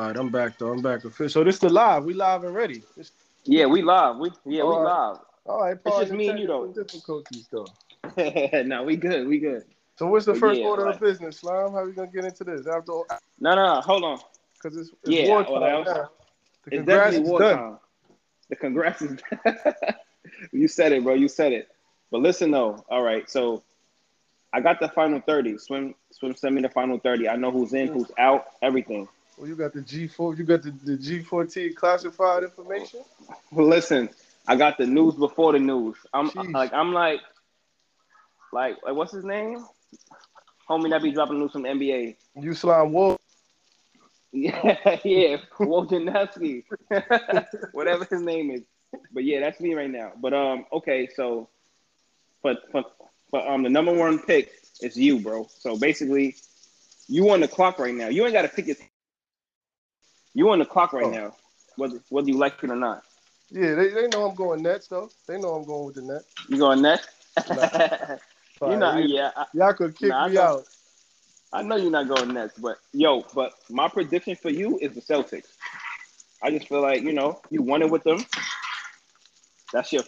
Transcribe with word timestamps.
All 0.00 0.06
right, 0.06 0.16
I'm 0.16 0.30
back 0.30 0.56
though. 0.56 0.72
I'm 0.72 0.80
back. 0.80 1.04
Official. 1.04 1.28
So 1.28 1.44
this 1.44 1.56
is 1.56 1.60
the 1.60 1.68
live. 1.68 2.06
We 2.06 2.14
live 2.14 2.42
and 2.44 2.54
ready. 2.54 2.82
It's, 2.96 3.12
yeah, 3.44 3.66
we 3.66 3.82
live. 3.82 4.16
We 4.16 4.30
yeah, 4.46 4.62
All 4.62 4.70
we 4.80 4.86
right. 4.86 5.08
live. 5.10 5.18
all 5.44 5.60
right, 5.60 5.76
It's 5.84 5.98
just 5.98 6.12
me 6.12 6.28
and 6.28 6.38
you, 6.38 6.46
though. 6.46 6.68
Difficulties 6.68 7.48
though. 7.52 7.66
no, 8.62 8.82
we 8.82 8.96
good. 8.96 9.28
We 9.28 9.38
good. 9.38 9.64
So 9.96 10.06
what's 10.06 10.24
the 10.24 10.32
But 10.32 10.40
first 10.40 10.60
yeah, 10.60 10.68
order 10.68 10.86
like- 10.86 10.94
of 10.94 11.00
business, 11.02 11.36
Slime? 11.40 11.72
How 11.72 11.84
we 11.84 11.92
gonna 11.92 12.10
get 12.10 12.24
into 12.24 12.44
this 12.44 12.66
after? 12.66 12.92
No, 12.92 13.54
no, 13.54 13.56
no. 13.56 13.80
Hold 13.82 14.04
on. 14.04 14.20
Because 14.54 14.78
it's, 14.78 14.88
it's 15.02 15.10
Yeah, 15.12 15.28
wartime 15.28 15.52
well, 15.60 15.80
I. 15.80 15.84
The 15.84 15.90
It's 15.92 16.76
congrats 16.76 16.86
definitely 16.86 17.22
is 17.22 17.28
war 17.28 17.38
done. 17.40 17.58
time. 17.58 17.78
The 18.48 18.56
congrats 18.56 19.02
is 19.02 19.18
You 20.52 20.66
said 20.66 20.92
it, 20.92 21.04
bro. 21.04 21.12
You 21.12 21.28
said 21.28 21.52
it. 21.52 21.68
But 22.10 22.22
listen 22.22 22.50
though. 22.50 22.82
All 22.88 23.02
right. 23.02 23.28
So 23.28 23.62
I 24.50 24.62
got 24.62 24.80
the 24.80 24.88
final 24.88 25.20
30. 25.20 25.58
Swim 25.58 25.94
swim 26.10 26.34
send 26.36 26.54
me 26.54 26.62
the 26.62 26.70
final 26.70 26.98
30. 26.98 27.28
I 27.28 27.36
know 27.36 27.50
who's 27.50 27.74
in, 27.74 27.90
mm. 27.90 27.92
who's 27.92 28.10
out, 28.16 28.46
everything. 28.62 29.06
Well, 29.40 29.48
you 29.48 29.56
got 29.56 29.72
the 29.72 29.80
G4. 29.80 30.36
You 30.36 30.44
got 30.44 30.60
the, 30.60 30.70
the 30.70 30.98
G4T 30.98 31.74
classified 31.74 32.42
information. 32.42 33.00
Listen, 33.50 34.10
I 34.46 34.54
got 34.54 34.76
the 34.76 34.84
news 34.84 35.14
before 35.14 35.54
the 35.54 35.58
news. 35.58 35.96
I'm 36.12 36.28
Jeez. 36.28 36.52
like 36.52 36.74
I'm 36.74 36.92
like 36.92 37.20
like 38.52 38.76
like 38.84 38.94
what's 38.94 39.12
his 39.12 39.24
name? 39.24 39.64
Homie 40.68 40.90
that 40.90 41.02
be 41.02 41.10
dropping 41.12 41.38
news 41.38 41.52
from 41.52 41.62
NBA. 41.62 42.16
You 42.38 42.52
Slime 42.52 42.92
Wolf. 42.92 43.18
Yeah, 44.32 44.76
yeah, 45.04 45.38
Wojnarowski, 45.58 46.62
whatever 47.72 48.04
his 48.04 48.20
name 48.20 48.52
is. 48.52 48.60
But 49.12 49.24
yeah, 49.24 49.40
that's 49.40 49.58
me 49.58 49.74
right 49.74 49.90
now. 49.90 50.12
But 50.20 50.34
um, 50.34 50.66
okay, 50.72 51.08
so, 51.16 51.48
but 52.40 52.58
but 52.72 52.94
but 53.32 53.48
um, 53.48 53.64
the 53.64 53.70
number 53.70 53.92
one 53.92 54.20
pick 54.20 54.52
is 54.82 54.96
you, 54.96 55.18
bro. 55.18 55.48
So 55.58 55.76
basically, 55.76 56.36
you 57.08 57.28
on 57.30 57.40
the 57.40 57.48
clock 57.48 57.80
right 57.80 57.92
now. 57.92 58.06
You 58.06 58.22
ain't 58.24 58.32
got 58.32 58.42
to 58.42 58.48
pick 58.48 58.68
your. 58.68 58.76
You 60.34 60.50
on 60.50 60.58
the 60.58 60.64
clock 60.64 60.92
right 60.92 61.06
Oh. 61.06 61.10
now, 61.10 61.34
whether 61.76 62.00
whether 62.08 62.28
you 62.28 62.38
like 62.38 62.62
it 62.62 62.70
or 62.70 62.76
not. 62.76 63.02
Yeah, 63.50 63.74
they, 63.74 63.88
they 63.88 64.08
know 64.08 64.26
I'm 64.28 64.34
going 64.34 64.62
Nets 64.62 64.88
though. 64.88 65.10
They 65.26 65.38
know 65.40 65.54
I'm 65.54 65.64
going 65.64 65.86
with 65.86 65.94
the 65.96 66.02
Nets. 66.02 66.34
You 66.48 66.58
going 66.58 66.82
next? 66.82 67.08
Nah. 67.48 67.68
you 68.66 68.76
know, 68.76 68.96
yeah. 68.98 69.30
I, 69.36 69.44
Y'all 69.54 69.72
could 69.74 69.96
kick 69.96 70.10
Nah, 70.10 70.24
I 70.24 70.28
me 70.28 70.34
know. 70.34 70.42
out. 70.42 70.66
I 71.52 71.62
know 71.62 71.76
you're 71.76 71.90
not 71.90 72.08
going 72.08 72.32
next, 72.32 72.60
but 72.60 72.78
yo, 72.92 73.24
but 73.34 73.52
my 73.70 73.88
prediction 73.88 74.36
for 74.36 74.50
you 74.50 74.78
is 74.80 74.94
the 74.94 75.00
Celtics. 75.00 75.48
I 76.42 76.50
just 76.50 76.68
feel 76.68 76.80
like 76.80 77.02
you 77.02 77.12
know 77.12 77.40
you 77.50 77.62
won 77.62 77.82
it 77.82 77.90
with 77.90 78.04
them. 78.04 78.24
That's 79.72 79.92
your 79.92 80.02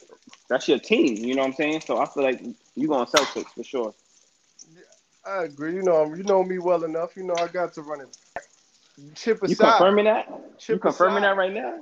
that's 0.48 0.68
your 0.68 0.78
team. 0.78 1.16
You 1.16 1.34
know 1.34 1.42
what 1.42 1.48
I'm 1.48 1.54
saying? 1.54 1.80
So 1.82 1.98
I 1.98 2.06
feel 2.06 2.22
like 2.22 2.40
you 2.76 2.88
going 2.88 3.06
Celtics 3.06 3.50
for 3.54 3.64
sure. 3.64 3.94
I 5.24 5.44
agree. 5.44 5.74
You 5.74 5.82
know, 5.82 6.14
you 6.14 6.22
know 6.24 6.42
me 6.44 6.58
well 6.58 6.84
enough. 6.84 7.16
You 7.16 7.24
know 7.24 7.34
I 7.36 7.48
got 7.48 7.72
to 7.74 7.82
run 7.82 8.00
it. 8.00 8.16
Chip 9.14 9.42
aside. 9.42 9.50
You 9.50 9.56
confirming 9.56 10.04
that? 10.06 10.58
Chip 10.58 10.74
You 10.74 10.78
confirming 10.78 11.24
aside. 11.24 11.30
that 11.30 11.36
right 11.36 11.52
now? 11.52 11.80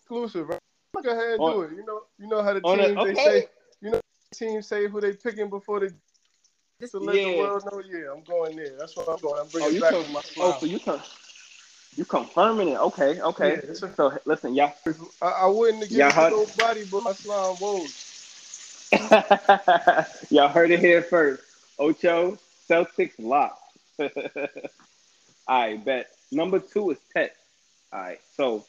Exclusive. 0.00 0.48
Right? 0.48 0.58
Go 1.02 1.10
ahead 1.10 1.32
and 1.32 1.40
On- 1.40 1.52
do 1.52 1.62
it. 1.62 1.70
You 1.72 1.84
know, 1.84 2.00
you 2.18 2.26
know 2.28 2.42
how 2.42 2.54
the 2.54 2.60
on 2.62 2.80
a- 2.80 2.88
teams 2.88 3.04
they 3.04 3.14
say. 3.14 3.46
You 3.80 3.90
know, 3.92 4.00
the 4.30 4.36
teams 4.36 4.66
say 4.66 4.88
who 4.88 5.00
they 5.00 5.12
picking 5.12 5.48
before 5.50 5.80
they. 5.80 5.88
Just 6.80 6.92
to 6.92 6.98
let 6.98 7.14
the 7.14 7.36
world 7.38 7.64
know, 7.70 7.80
yeah, 7.80 8.12
I'm 8.12 8.22
going 8.22 8.56
there. 8.56 8.76
That's 8.78 8.96
what 8.96 9.08
I'm 9.08 9.20
going. 9.20 9.40
I'm 9.40 9.46
Oh, 9.46 9.50
bringing 9.50 9.74
you 9.74 9.80
back 9.80 9.90
con- 9.90 10.04
to 10.04 10.10
my 10.10 10.20
oh, 10.38 10.56
so 10.60 10.66
you 10.66 10.78
con- 10.78 11.02
you 11.96 12.04
confirming 12.04 12.68
it? 12.68 12.78
Okay, 12.78 13.20
okay. 13.20 13.60
Yeah, 13.64 13.70
a- 13.70 13.94
so 13.94 14.16
listen, 14.24 14.54
y'all. 14.54 14.72
I, 15.20 15.26
I 15.26 15.46
wouldn't 15.46 15.82
have 15.82 15.92
Yeah, 15.92 16.08
given 16.10 16.22
how- 16.22 16.26
it 16.26 16.30
to 16.30 16.36
nobody 16.56 16.84
but 16.84 17.02
my 17.02 17.12
slime 17.12 17.56
woes. 17.58 17.90
Y'all 20.30 20.48
heard 20.48 20.70
it 20.70 20.80
here 20.80 21.02
first. 21.02 21.42
Ocho, 21.78 22.38
Celtics 22.70 23.12
locked. 23.18 23.67
I 25.48 25.76
bet. 25.76 26.10
Number 26.30 26.58
two 26.58 26.90
is 26.90 26.98
Tet. 27.12 27.36
All 27.92 28.00
right. 28.00 28.20
So 28.36 28.64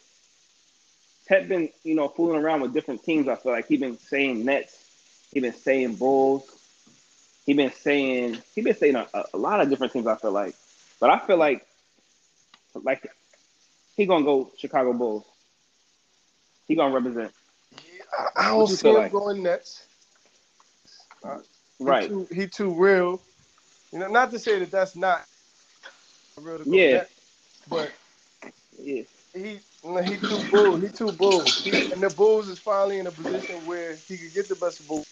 Tet 1.27 1.47
been, 1.47 1.69
you 1.83 1.95
know, 1.95 2.07
fooling 2.07 2.41
around 2.41 2.61
with 2.61 2.73
different 2.73 3.03
teams. 3.03 3.27
I 3.27 3.35
feel 3.35 3.51
like 3.51 3.67
he 3.67 3.77
been 3.77 3.97
saying 3.97 4.45
Nets. 4.45 4.85
He 5.33 5.39
been 5.39 5.53
saying 5.53 5.95
Bulls. 5.95 6.43
He 7.45 7.53
been 7.53 7.71
saying 7.71 8.37
he 8.55 8.61
been 8.61 8.75
saying 8.75 8.95
a, 8.95 9.07
a 9.33 9.37
lot 9.37 9.61
of 9.61 9.69
different 9.69 9.93
teams. 9.93 10.07
I 10.07 10.15
feel 10.15 10.31
like, 10.31 10.55
but 10.99 11.09
I 11.09 11.19
feel 11.19 11.37
like 11.37 11.65
like 12.75 13.11
he 13.95 14.05
gonna 14.05 14.25
go 14.25 14.51
Chicago 14.57 14.93
Bulls. 14.93 15.25
He 16.67 16.75
gonna 16.75 16.93
represent. 16.93 17.31
I, 18.17 18.27
I 18.35 18.47
don't 18.49 18.67
see 18.67 18.89
him 18.89 18.95
like? 18.95 19.11
going 19.11 19.43
Nets. 19.43 19.85
Uh, 21.23 21.39
right. 21.79 22.03
He 22.03 22.07
too, 22.07 22.27
he 22.31 22.47
too 22.47 22.73
real. 22.73 23.21
You 23.91 23.99
know, 23.99 24.07
not 24.07 24.31
to 24.31 24.39
say 24.39 24.59
that 24.59 24.71
that's 24.71 24.95
not 24.95 25.25
real 26.37 26.59
to 26.59 26.69
Yeah. 26.69 27.05
But 27.67 27.91
Yeah. 28.77 29.03
he 29.33 29.59
he 30.03 30.17
too 30.17 30.39
bull. 30.51 30.77
He 30.77 30.89
too 30.89 31.11
bull. 31.11 31.43
He, 31.63 31.71
and 31.91 32.01
the 32.03 32.09
Bulls 32.09 32.49
is 32.49 32.59
finally 32.59 32.99
in 32.99 33.07
a 33.07 33.11
position 33.11 33.65
where 33.65 33.97
he 34.07 34.17
could 34.17 34.33
get 34.33 34.47
the 34.47 34.55
best 34.55 34.79
of 34.79 34.87
both 34.87 35.05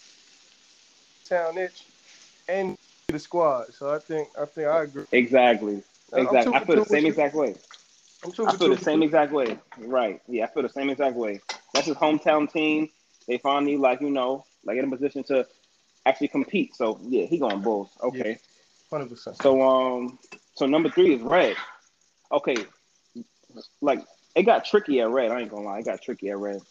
town 1.25 1.57
itch 1.57 1.83
and 2.47 2.75
the 3.09 3.19
squad. 3.19 3.73
So 3.73 3.93
I 3.93 3.99
think 3.99 4.29
I 4.39 4.45
think 4.45 4.67
I 4.67 4.83
agree. 4.83 5.05
Exactly. 5.11 5.83
Exactly. 6.13 6.53
I 6.53 6.65
feel 6.65 6.75
the 6.77 6.85
same 6.85 7.05
exact 7.05 7.35
way. 7.35 7.55
I 8.23 8.55
feel 8.57 8.69
the 8.69 8.77
same 8.77 9.03
exact 9.03 9.31
way. 9.31 9.57
Right. 9.77 10.21
Yeah, 10.27 10.45
I 10.45 10.47
feel 10.47 10.63
the 10.63 10.69
same 10.69 10.89
exact 10.89 11.15
way. 11.15 11.41
That's 11.73 11.87
his 11.87 11.97
hometown 11.97 12.51
team. 12.51 12.89
They 13.27 13.37
finally 13.37 13.77
like, 13.77 14.01
you 14.01 14.09
know, 14.09 14.45
like 14.63 14.77
in 14.77 14.85
a 14.85 14.89
position 14.89 15.23
to 15.25 15.45
actually 16.05 16.29
compete. 16.29 16.75
So 16.75 16.99
yeah, 17.07 17.25
he 17.25 17.37
going 17.37 17.61
Bulls. 17.61 17.89
Okay. 18.01 18.39
Hundred 18.91 19.09
percent. 19.09 19.37
So 19.37 19.61
um 19.61 20.19
so 20.55 20.65
number 20.65 20.89
three 20.89 21.13
is 21.15 21.21
red. 21.21 21.55
Okay. 22.31 22.55
Like 23.81 24.05
it 24.35 24.43
got 24.43 24.65
tricky 24.65 25.01
at 25.01 25.09
red. 25.09 25.31
I 25.31 25.41
ain't 25.41 25.51
gonna 25.51 25.65
lie, 25.65 25.79
it 25.79 25.85
got 25.85 26.01
tricky 26.01 26.29
at 26.29 26.37
red. 26.37 26.61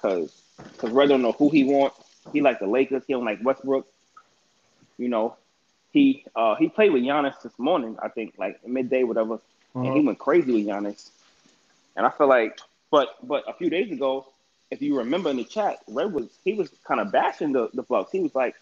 Cause 0.00 0.42
cause 0.78 0.90
Red 0.90 1.08
don't 1.08 1.22
know 1.22 1.32
who 1.32 1.50
he 1.50 1.64
want. 1.64 1.92
He 2.32 2.40
like 2.40 2.58
the 2.60 2.66
Lakers, 2.66 3.02
he 3.06 3.12
don't 3.12 3.24
like 3.24 3.38
Westbrook. 3.42 3.86
You 4.98 5.08
know. 5.08 5.36
He 5.92 6.24
uh 6.36 6.54
he 6.54 6.68
played 6.68 6.92
with 6.92 7.02
Giannis 7.02 7.40
this 7.42 7.58
morning, 7.58 7.96
I 8.02 8.08
think, 8.08 8.34
like 8.38 8.66
midday, 8.66 9.02
whatever 9.04 9.40
and 9.82 9.86
Uh-huh. 9.88 9.94
he 9.94 10.04
went 10.06 10.18
crazy 10.18 10.52
with 10.52 10.66
Giannis. 10.66 11.10
And 11.96 12.06
I 12.06 12.10
feel 12.10 12.28
like, 12.28 12.58
but 12.90 13.08
but 13.22 13.44
a 13.48 13.54
few 13.54 13.70
days 13.70 13.90
ago, 13.90 14.26
if 14.70 14.80
you 14.82 14.98
remember 14.98 15.30
in 15.30 15.36
the 15.36 15.44
chat, 15.44 15.78
Red 15.88 16.12
was 16.12 16.28
he 16.44 16.54
was 16.54 16.70
kind 16.86 17.00
of 17.00 17.10
bashing 17.12 17.52
the 17.52 17.70
the 17.74 17.82
Bucks. 17.82 18.12
He 18.12 18.20
was 18.20 18.34
like, 18.34 18.54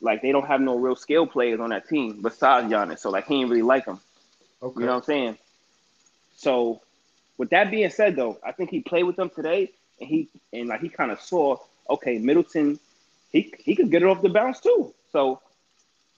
like 0.00 0.22
they 0.22 0.32
don't 0.32 0.46
have 0.46 0.60
no 0.60 0.76
real 0.76 0.96
skill 0.96 1.26
players 1.26 1.60
on 1.60 1.70
that 1.70 1.88
team 1.88 2.22
besides 2.22 2.70
Giannis, 2.72 3.00
so 3.00 3.10
like 3.10 3.26
he 3.26 3.34
didn't 3.34 3.50
really 3.50 3.62
like 3.62 3.84
him. 3.84 4.00
Okay. 4.62 4.80
You 4.80 4.86
know 4.86 4.92
what 4.92 4.98
I'm 4.98 5.04
saying? 5.04 5.38
So, 6.36 6.82
with 7.36 7.50
that 7.50 7.70
being 7.70 7.90
said, 7.90 8.16
though, 8.16 8.38
I 8.44 8.52
think 8.52 8.70
he 8.70 8.80
played 8.80 9.04
with 9.04 9.16
them 9.16 9.30
today, 9.30 9.72
and 10.00 10.08
he 10.08 10.28
and 10.52 10.68
like 10.68 10.80
he 10.80 10.88
kind 10.88 11.10
of 11.10 11.20
saw, 11.20 11.56
okay, 11.90 12.18
Middleton, 12.18 12.78
he 13.32 13.52
he 13.58 13.74
could 13.74 13.90
get 13.90 14.02
it 14.02 14.06
off 14.06 14.22
the 14.22 14.28
bounce 14.28 14.60
too. 14.60 14.94
So, 15.12 15.40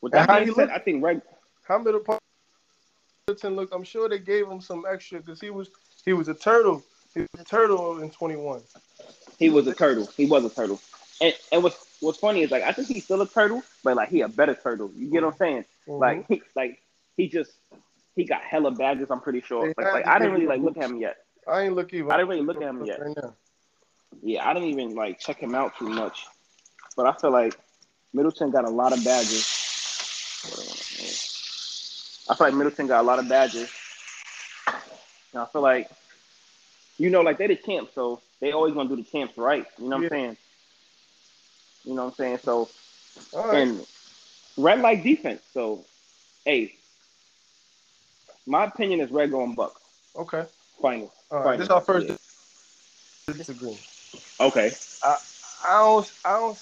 with 0.01 0.13
that 0.13 0.29
being 0.29 0.55
said, 0.55 0.69
look? 0.69 0.71
I 0.71 0.79
think 0.79 1.03
Red. 1.03 1.23
How 1.67 1.79
Middleton 1.79 2.05
part 2.05 2.21
look? 3.45 3.73
I'm 3.73 3.85
sure 3.85 4.09
they 4.09 4.19
gave 4.19 4.49
him 4.49 4.61
some 4.61 4.85
extra 4.91 5.21
because 5.21 5.41
he 5.41 5.51
was 5.51 5.71
he 6.05 6.13
was 6.13 6.29
a 6.29 6.35
turtle. 6.35 6.83
He 7.15 7.21
was 7.21 7.41
a 7.41 7.45
turtle 7.45 8.03
in 8.03 8.11
21. 8.11 8.61
He 9.39 9.51
was 9.51 9.67
a 9.67 9.75
turtle. 9.75 10.09
He 10.17 10.27
was 10.27 10.45
a 10.45 10.51
turtle. 10.51 10.81
And 11.21 11.35
and 11.53 11.63
what's 11.63 11.77
what's 12.01 12.19
funny 12.19 12.43
is 12.43 12.51
like 12.51 12.63
I 12.63 12.73
think 12.73 12.89
he's 12.89 13.05
still 13.05 13.21
a 13.21 13.29
turtle, 13.29 13.63
but 13.85 13.97
like 13.97 14.09
he 14.09 14.23
a 14.23 14.29
better 14.29 14.55
turtle. 14.55 14.91
You 14.95 15.11
get 15.11 15.23
what 15.23 15.35
I'm 15.35 15.39
saying? 15.39 15.65
Mhm. 15.89 16.01
Like 16.01 16.27
he 16.29 16.43
like 16.57 16.79
he 17.17 17.29
just 17.29 17.53
he 18.17 18.25
got 18.25 18.43
hella 18.43 18.71
badges. 18.71 19.11
I'm 19.11 19.21
pretty 19.21 19.41
sure. 19.41 19.73
Like, 19.77 19.93
like 19.93 20.07
I 20.07 20.19
didn't 20.19 20.33
really 20.35 20.47
like 20.47 20.61
look 20.61 20.77
at 20.77 20.85
him 20.85 20.99
yet. 20.99 21.19
I 21.47 21.63
ain't 21.63 21.75
look 21.75 21.93
even. 21.93 22.11
I 22.11 22.17
didn't 22.17 22.29
really 22.29 22.43
look 22.43 22.57
at 22.63 22.69
him 22.69 22.85
yet. 22.85 23.01
Right. 23.01 23.17
Yeah, 24.23 24.49
I 24.49 24.55
didn't 24.55 24.69
even 24.71 24.95
like 24.95 25.19
check 25.21 25.39
him 25.39 25.55
out 25.55 25.77
too 25.79 25.89
much. 25.89 26.27
But 26.97 27.07
I 27.07 27.13
feel 27.13 27.31
like 27.31 27.55
Middleton 28.13 28.51
got 28.51 28.65
a 28.65 28.71
lot 28.71 28.93
of 28.93 29.05
badges. 29.05 29.47
I 32.29 32.35
feel 32.35 32.47
like 32.47 32.55
Middleton 32.55 32.87
got 32.87 33.01
a 33.01 33.07
lot 33.07 33.19
of 33.19 33.29
badges. 33.29 33.71
And 35.33 35.43
I 35.43 35.47
feel 35.47 35.63
like, 35.63 35.91
you 36.99 37.11
know, 37.11 37.21
like 37.21 37.39
they 37.39 37.47
the 37.47 37.57
champs, 37.57 37.95
so 37.95 38.21
they 38.41 38.53
always 38.53 38.75
gonna 38.75 38.89
do 38.89 38.97
the 38.97 39.05
champs 39.05 39.37
right. 39.37 39.65
You 39.79 39.89
know 39.89 39.97
what 39.97 40.03
Yeah. 40.03 40.07
I'm 40.07 40.11
saying? 40.11 40.37
You 41.85 41.95
know 41.95 42.05
what 42.05 42.15
I'm 42.19 42.25
saying? 42.25 42.39
So 42.45 42.69
All 43.33 43.47
right. 43.47 43.59
and 43.59 43.87
Red 44.57 44.81
like 44.81 45.03
defense. 45.03 45.43
So 45.53 45.85
hey, 46.45 46.75
my 48.47 48.65
opinion 48.65 49.01
is 49.01 49.11
Red 49.11 49.31
going 49.31 49.55
Bucks. 49.55 49.81
Okay. 50.17 50.45
Final. 50.81 51.13
All 51.31 51.39
right. 51.39 51.45
Final. 51.45 51.59
This 51.59 51.67
is 51.67 51.71
our 51.71 51.81
first 51.81 52.09
Yeah. 53.29 53.35
disagreement. 53.35 53.81
Okay. 54.41 54.73
I 55.03 55.17
don't. 55.79 56.13
I 56.25 56.33
don't. 56.33 56.59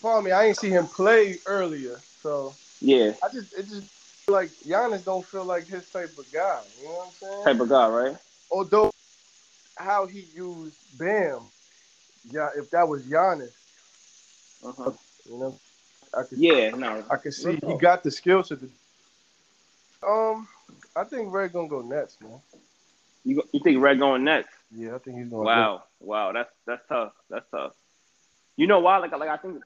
Pardon 0.00 0.24
me. 0.24 0.30
I 0.32 0.46
ain't 0.46 0.56
see 0.56 0.70
him 0.70 0.88
play 0.88 1.38
earlier, 1.46 2.00
so 2.22 2.54
Yeah. 2.80 3.12
I 3.22 3.28
just 3.28 3.52
it 3.56 3.68
just 3.68 3.86
like 4.28 4.50
Giannis 4.66 5.04
don't 5.04 5.26
feel 5.26 5.44
like 5.44 5.68
his 5.68 5.84
type 5.92 6.16
of 6.18 6.30
guy. 6.32 6.60
You 6.80 6.88
know 6.88 6.94
what 6.94 7.06
I'm 7.06 7.12
saying? 7.20 7.44
Type 7.44 7.60
of 7.60 7.68
guy, 7.68 7.88
right? 7.88 8.16
Although 8.50 8.90
how 9.76 10.06
he 10.06 10.28
used 10.34 10.76
Bam, 10.92 11.50
yeah, 12.30 12.50
if 12.56 12.70
that 12.70 12.88
was 12.88 13.02
Giannis, 13.02 13.52
Uh-huh. 14.64 14.92
you 15.28 15.38
know, 15.38 15.58
I 16.16 16.22
could 16.22 16.38
Yeah, 16.38 16.70
no. 16.70 17.04
I 17.10 17.16
could 17.16 17.34
see 17.34 17.58
he 17.66 17.74
got 17.74 18.02
the 18.02 18.10
skills 18.10 18.48
to. 18.48 18.56
do- 18.56 18.70
Um, 20.06 20.48
I 20.96 21.04
think 21.04 21.32
Red 21.32 21.52
gonna 21.52 21.68
go 21.68 21.80
Nets, 21.82 22.18
man. 22.20 22.40
You 23.24 23.42
you 23.52 23.60
think 23.60 23.80
Red 23.82 23.98
going 23.98 24.24
Nets? 24.24 24.48
Yeah, 24.70 24.94
I 24.94 24.98
think 24.98 25.18
he's 25.18 25.28
going. 25.28 25.44
Wow, 25.44 25.84
wow, 26.00 26.32
that's 26.32 26.50
that's 26.66 26.86
tough. 26.88 27.12
That's 27.30 27.48
tough. 27.50 27.72
You 28.56 28.66
know 28.66 28.80
why? 28.80 28.98
Like 28.98 29.12
like 29.12 29.28
I 29.28 29.36
think 29.38 29.62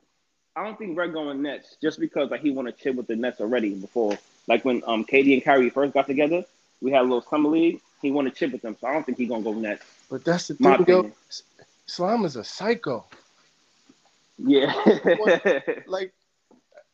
I 0.54 0.64
don't 0.64 0.78
think 0.78 0.96
Red 0.96 1.12
going 1.12 1.42
Nets 1.42 1.76
just 1.82 1.98
because 2.00 2.30
like 2.30 2.40
he 2.40 2.50
want 2.50 2.66
to 2.68 2.72
chip 2.72 2.94
with 2.96 3.06
the 3.06 3.16
Nets 3.16 3.40
already 3.40 3.74
before. 3.74 4.16
Like 4.46 4.64
when 4.64 4.82
um 4.86 5.04
KD 5.04 5.34
and 5.34 5.44
Kyrie 5.44 5.70
first 5.70 5.92
got 5.92 6.06
together, 6.06 6.44
we 6.80 6.92
had 6.92 7.00
a 7.00 7.02
little 7.02 7.22
summer 7.22 7.48
league. 7.50 7.80
He 8.00 8.10
want 8.12 8.28
to 8.28 8.34
chip 8.34 8.52
with 8.52 8.62
them, 8.62 8.76
so 8.80 8.86
I 8.86 8.92
don't 8.92 9.04
think 9.04 9.18
he 9.18 9.26
gonna 9.26 9.42
go 9.42 9.52
Nets. 9.52 9.84
But 10.08 10.24
that's 10.24 10.48
the 10.48 10.54
thing, 10.54 10.84
yo. 10.86 11.10
Slime 11.88 12.24
is 12.26 12.36
a 12.36 12.44
psycho. 12.44 13.06
Yeah. 14.36 14.72
Like, 15.86 16.12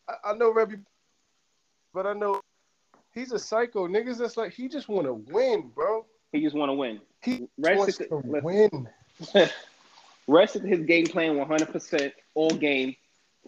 I, 0.08 0.31
I 0.31 0.35
know 0.35 0.52
Rebby, 0.52 0.76
but 1.93 2.06
I 2.06 2.12
know 2.12 2.41
he's 3.12 3.32
a 3.32 3.38
psycho. 3.38 3.88
Niggas 3.88 4.19
that's 4.19 4.37
like 4.37 4.52
he 4.52 4.69
just 4.69 4.88
want 4.88 5.06
to 5.06 5.14
win, 5.14 5.70
bro. 5.75 6.06
he 6.32 6.41
just 6.41 6.55
want 6.55 6.70
to 6.70 6.75
win. 6.75 7.00
He 7.23 7.49
Red 7.58 7.76
wants 7.76 7.99
to 7.99 8.06
win. 8.11 8.88
Rest 10.29 10.56
of 10.56 10.62
his 10.62 10.81
game 10.87 11.06
plan 11.06 11.37
100% 11.37 12.12
all 12.35 12.50
game, 12.50 12.94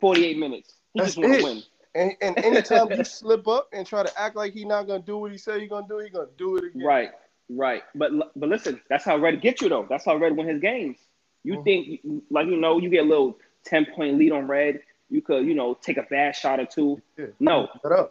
48 0.01 0.39
minutes. 0.39 0.75
He 0.93 1.01
That's 1.01 1.15
just 1.15 1.19
want 1.19 1.39
to 1.39 1.45
win. 1.45 1.63
And 1.95 2.13
and 2.21 2.45
anytime 2.45 2.91
you 2.91 3.05
slip 3.05 3.47
up 3.49 3.69
and 3.73 3.87
try 3.87 4.03
to 4.03 4.21
act 4.21 4.37
like 4.37 4.53
he 4.53 4.65
not 4.65 4.87
gonna 4.87 5.01
do 5.01 5.17
what 5.17 5.33
he 5.33 5.39
said 5.39 5.61
he 5.61 5.69
gonna 5.69 5.87
do, 5.89 5.99
he 5.99 6.11
gonna 6.11 6.27
do 6.37 6.57
it 6.57 6.65
again. 6.65 6.83
Right, 6.87 7.11
right. 7.49 7.83
But 7.95 8.11
but 8.37 8.49
listen, 8.49 8.81
that's 8.91 9.05
how 9.05 9.17
Red 9.17 9.41
get 9.41 9.63
you 9.63 9.69
though. 9.69 9.87
That's 9.89 10.05
how 10.05 10.17
Red 10.17 10.37
win 10.37 10.49
his 10.49 10.61
games. 10.61 10.99
You 11.47 11.59
Mhm. 11.59 11.65
think 11.65 12.01
like 12.31 12.49
you 12.49 12.57
know 12.57 12.79
you 12.79 12.89
get 12.91 13.05
a 13.05 13.09
little 13.09 13.39
10 13.65 13.87
point 13.95 14.19
lead 14.19 14.33
on 14.33 14.49
Red, 14.49 14.81
you 15.09 15.23
could 15.23 15.47
you 15.47 15.55
know 15.55 15.75
take 15.75 15.97
a 15.97 16.03
bad 16.03 16.35
shot 16.35 16.59
or 16.59 16.67
two. 16.67 17.01
Yeah. 17.17 17.27
No. 17.39 17.69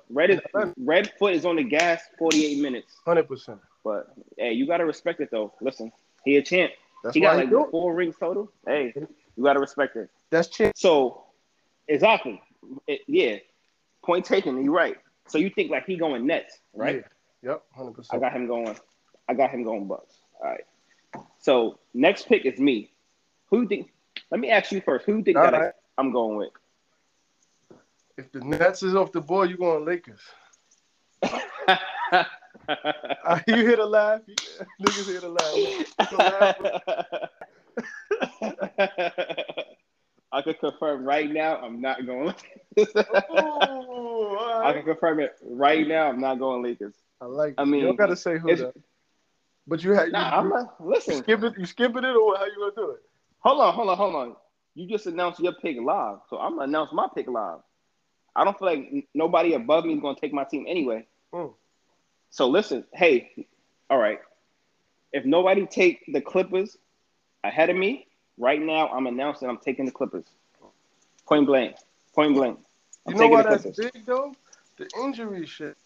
Red 0.10 0.30
is 0.30 0.40
Red 0.78 1.12
foot 1.20 1.34
is 1.34 1.46
on 1.46 1.58
the 1.58 1.64
gas 1.64 2.02
48 2.18 2.60
minutes. 2.62 2.96
Hundred 3.04 3.28
percent. 3.28 3.60
But 3.84 4.08
hey, 4.38 4.54
you 4.54 4.66
gotta 4.66 4.86
respect 4.86 5.20
it 5.20 5.30
though. 5.32 5.54
Listen, 5.60 5.92
he 6.24 6.38
a 6.38 6.42
champ. 6.42 6.72
That's 7.04 7.14
he 7.14 7.20
got 7.22 7.34
he 7.34 7.42
like 7.42 7.50
do 7.50 7.68
four 7.72 7.94
rings 7.94 8.16
total. 8.18 8.52
Hey, 8.66 8.94
you 9.36 9.44
gotta 9.44 9.60
respect 9.60 9.98
it. 9.98 10.10
That's 10.30 10.48
chance. 10.48 10.80
So, 10.80 11.26
exactly. 11.90 12.42
It, 12.88 13.02
yeah. 13.08 13.36
Point 14.04 14.24
taken. 14.26 14.64
You're 14.64 14.74
right. 14.74 14.96
So 15.28 15.38
you 15.38 15.50
think 15.50 15.72
like 15.72 15.86
he 15.86 15.98
going 15.98 16.26
Nets, 16.26 16.60
right? 16.74 17.04
Yeah. 17.44 17.52
Yep. 17.52 17.64
hundred 17.76 17.92
percent. 17.96 18.24
I 18.24 18.26
got 18.26 18.34
him 18.36 18.48
going. 18.48 18.76
I 19.28 19.34
got 19.34 19.50
him 19.50 19.64
going 19.64 19.88
Bucks. 19.88 20.16
All 20.42 20.50
right. 20.50 20.64
So 21.40 21.80
next 21.94 22.28
pick 22.28 22.46
is 22.46 22.60
me. 22.60 22.92
Who 23.50 23.62
you 23.62 23.68
think? 23.68 23.92
Let 24.32 24.40
me 24.40 24.50
ask 24.50 24.72
you 24.72 24.82
first. 24.82 25.06
Who 25.06 25.18
you 25.18 25.24
think 25.24 25.38
All 25.38 25.44
that 25.44 25.54
I, 25.54 25.60
right. 25.66 25.74
I'm 25.98 26.12
going 26.12 26.38
with? 26.38 26.50
If 28.18 28.32
the 28.32 28.40
Nets 28.40 28.82
is 28.84 28.96
off 28.96 29.12
the 29.12 29.22
board, 29.22 29.50
you 29.50 29.58
going 29.58 29.86
Lakers. 29.86 30.22
Uh, 32.68 33.40
you 33.48 33.58
hear 33.58 33.76
the 33.76 33.86
laugh? 33.86 34.22
Niggas 34.82 35.06
hear 35.06 35.20
the 35.22 35.30
laugh. 35.30 36.56
I 40.32 40.42
can 40.42 40.54
confirm 40.56 41.06
right 41.06 41.32
now. 41.32 41.58
I'm 41.58 41.80
not 41.82 42.06
going. 42.06 42.34
Ooh, 42.80 42.86
all 43.32 44.64
I 44.64 44.74
can 44.74 44.84
confirm 44.84 45.20
it 45.20 45.36
right 45.44 45.88
now. 45.88 46.08
I'm 46.08 46.20
not 46.20 46.40
going 46.40 46.64
Lakers. 46.64 46.96
I 47.22 47.26
like. 47.26 47.56
I 47.58 47.62
I 47.62 47.66
mean, 47.66 47.82
you 47.82 47.88
don't 47.88 47.96
gotta 47.96 48.16
say 48.16 48.38
who. 48.38 48.72
But 49.68 49.84
you 49.84 49.92
had. 49.92 50.12
Nah, 50.12 50.32
you, 50.32 50.38
I'm 50.38 50.46
you, 50.46 50.50
not. 50.54 50.76
you 50.80 50.90
Listen. 50.90 51.16
skip 51.24 51.44
it. 51.44 51.54
You 51.58 51.66
skipping 51.66 52.04
it, 52.04 52.16
or 52.16 52.38
how 52.38 52.46
you 52.46 52.56
gonna 52.58 52.72
do 52.76 52.92
it? 52.92 53.02
Hold 53.46 53.62
on, 53.62 53.74
hold 53.76 53.90
on, 53.90 53.98
hold 53.98 54.16
on. 54.16 54.36
You 54.74 54.88
just 54.88 55.06
announced 55.06 55.40
your 55.40 55.54
pick 55.54 55.78
live, 55.80 56.18
so 56.32 56.40
I'm 56.40 56.54
gonna 56.54 56.64
announce 56.64 56.92
my 56.92 57.08
pick 57.14 57.28
live. 57.28 57.60
I 58.36 58.44
don't 58.44 58.58
feel 58.58 58.68
like 58.68 58.80
n- 58.80 59.04
nobody 59.14 59.54
above 59.54 59.86
me 59.86 59.94
is 59.94 60.02
gonna 60.02 60.18
take 60.20 60.34
my 60.34 60.44
team 60.44 60.66
anyway. 60.68 61.06
Mm. 61.32 61.54
So 62.32 62.50
listen, 62.50 62.86
hey, 62.92 63.46
all 63.92 64.00
right. 64.00 64.20
If 65.14 65.26
nobody 65.26 65.68
take 65.68 66.04
the 66.12 66.22
Clippers 66.22 66.76
ahead 67.44 67.70
of 67.70 67.78
me 67.78 68.08
right 68.40 68.60
now, 68.60 68.88
I'm 68.88 69.06
announcing 69.06 69.48
I'm 69.48 69.60
taking 69.60 69.86
the 69.86 69.92
Clippers. 69.92 70.26
Point 71.28 71.46
blank, 71.46 71.76
point 72.16 72.34
blank. 72.34 72.58
I'm 73.06 73.14
You 73.14 73.20
know 73.20 73.28
why 73.28 73.44
that's 73.44 73.66
big 73.78 74.06
though? 74.08 74.34
The 74.78 74.90
injury 75.04 75.46
shit. 75.46 75.78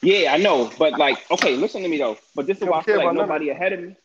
Yeah, 0.00 0.32
I 0.32 0.38
know, 0.38 0.70
but 0.78 0.96
like, 0.96 1.30
okay, 1.30 1.56
listen 1.56 1.82
to 1.82 1.88
me 1.88 1.98
though. 1.98 2.16
But 2.34 2.46
this 2.46 2.62
is 2.62 2.64
why 2.66 2.78
I 2.78 2.82
feel 2.82 2.96
like 2.96 3.04
about 3.04 3.14
none 3.16 3.22
of 3.24 3.28
nobody 3.28 3.50
ahead 3.50 3.74
of 3.74 3.80
me. 3.80 3.96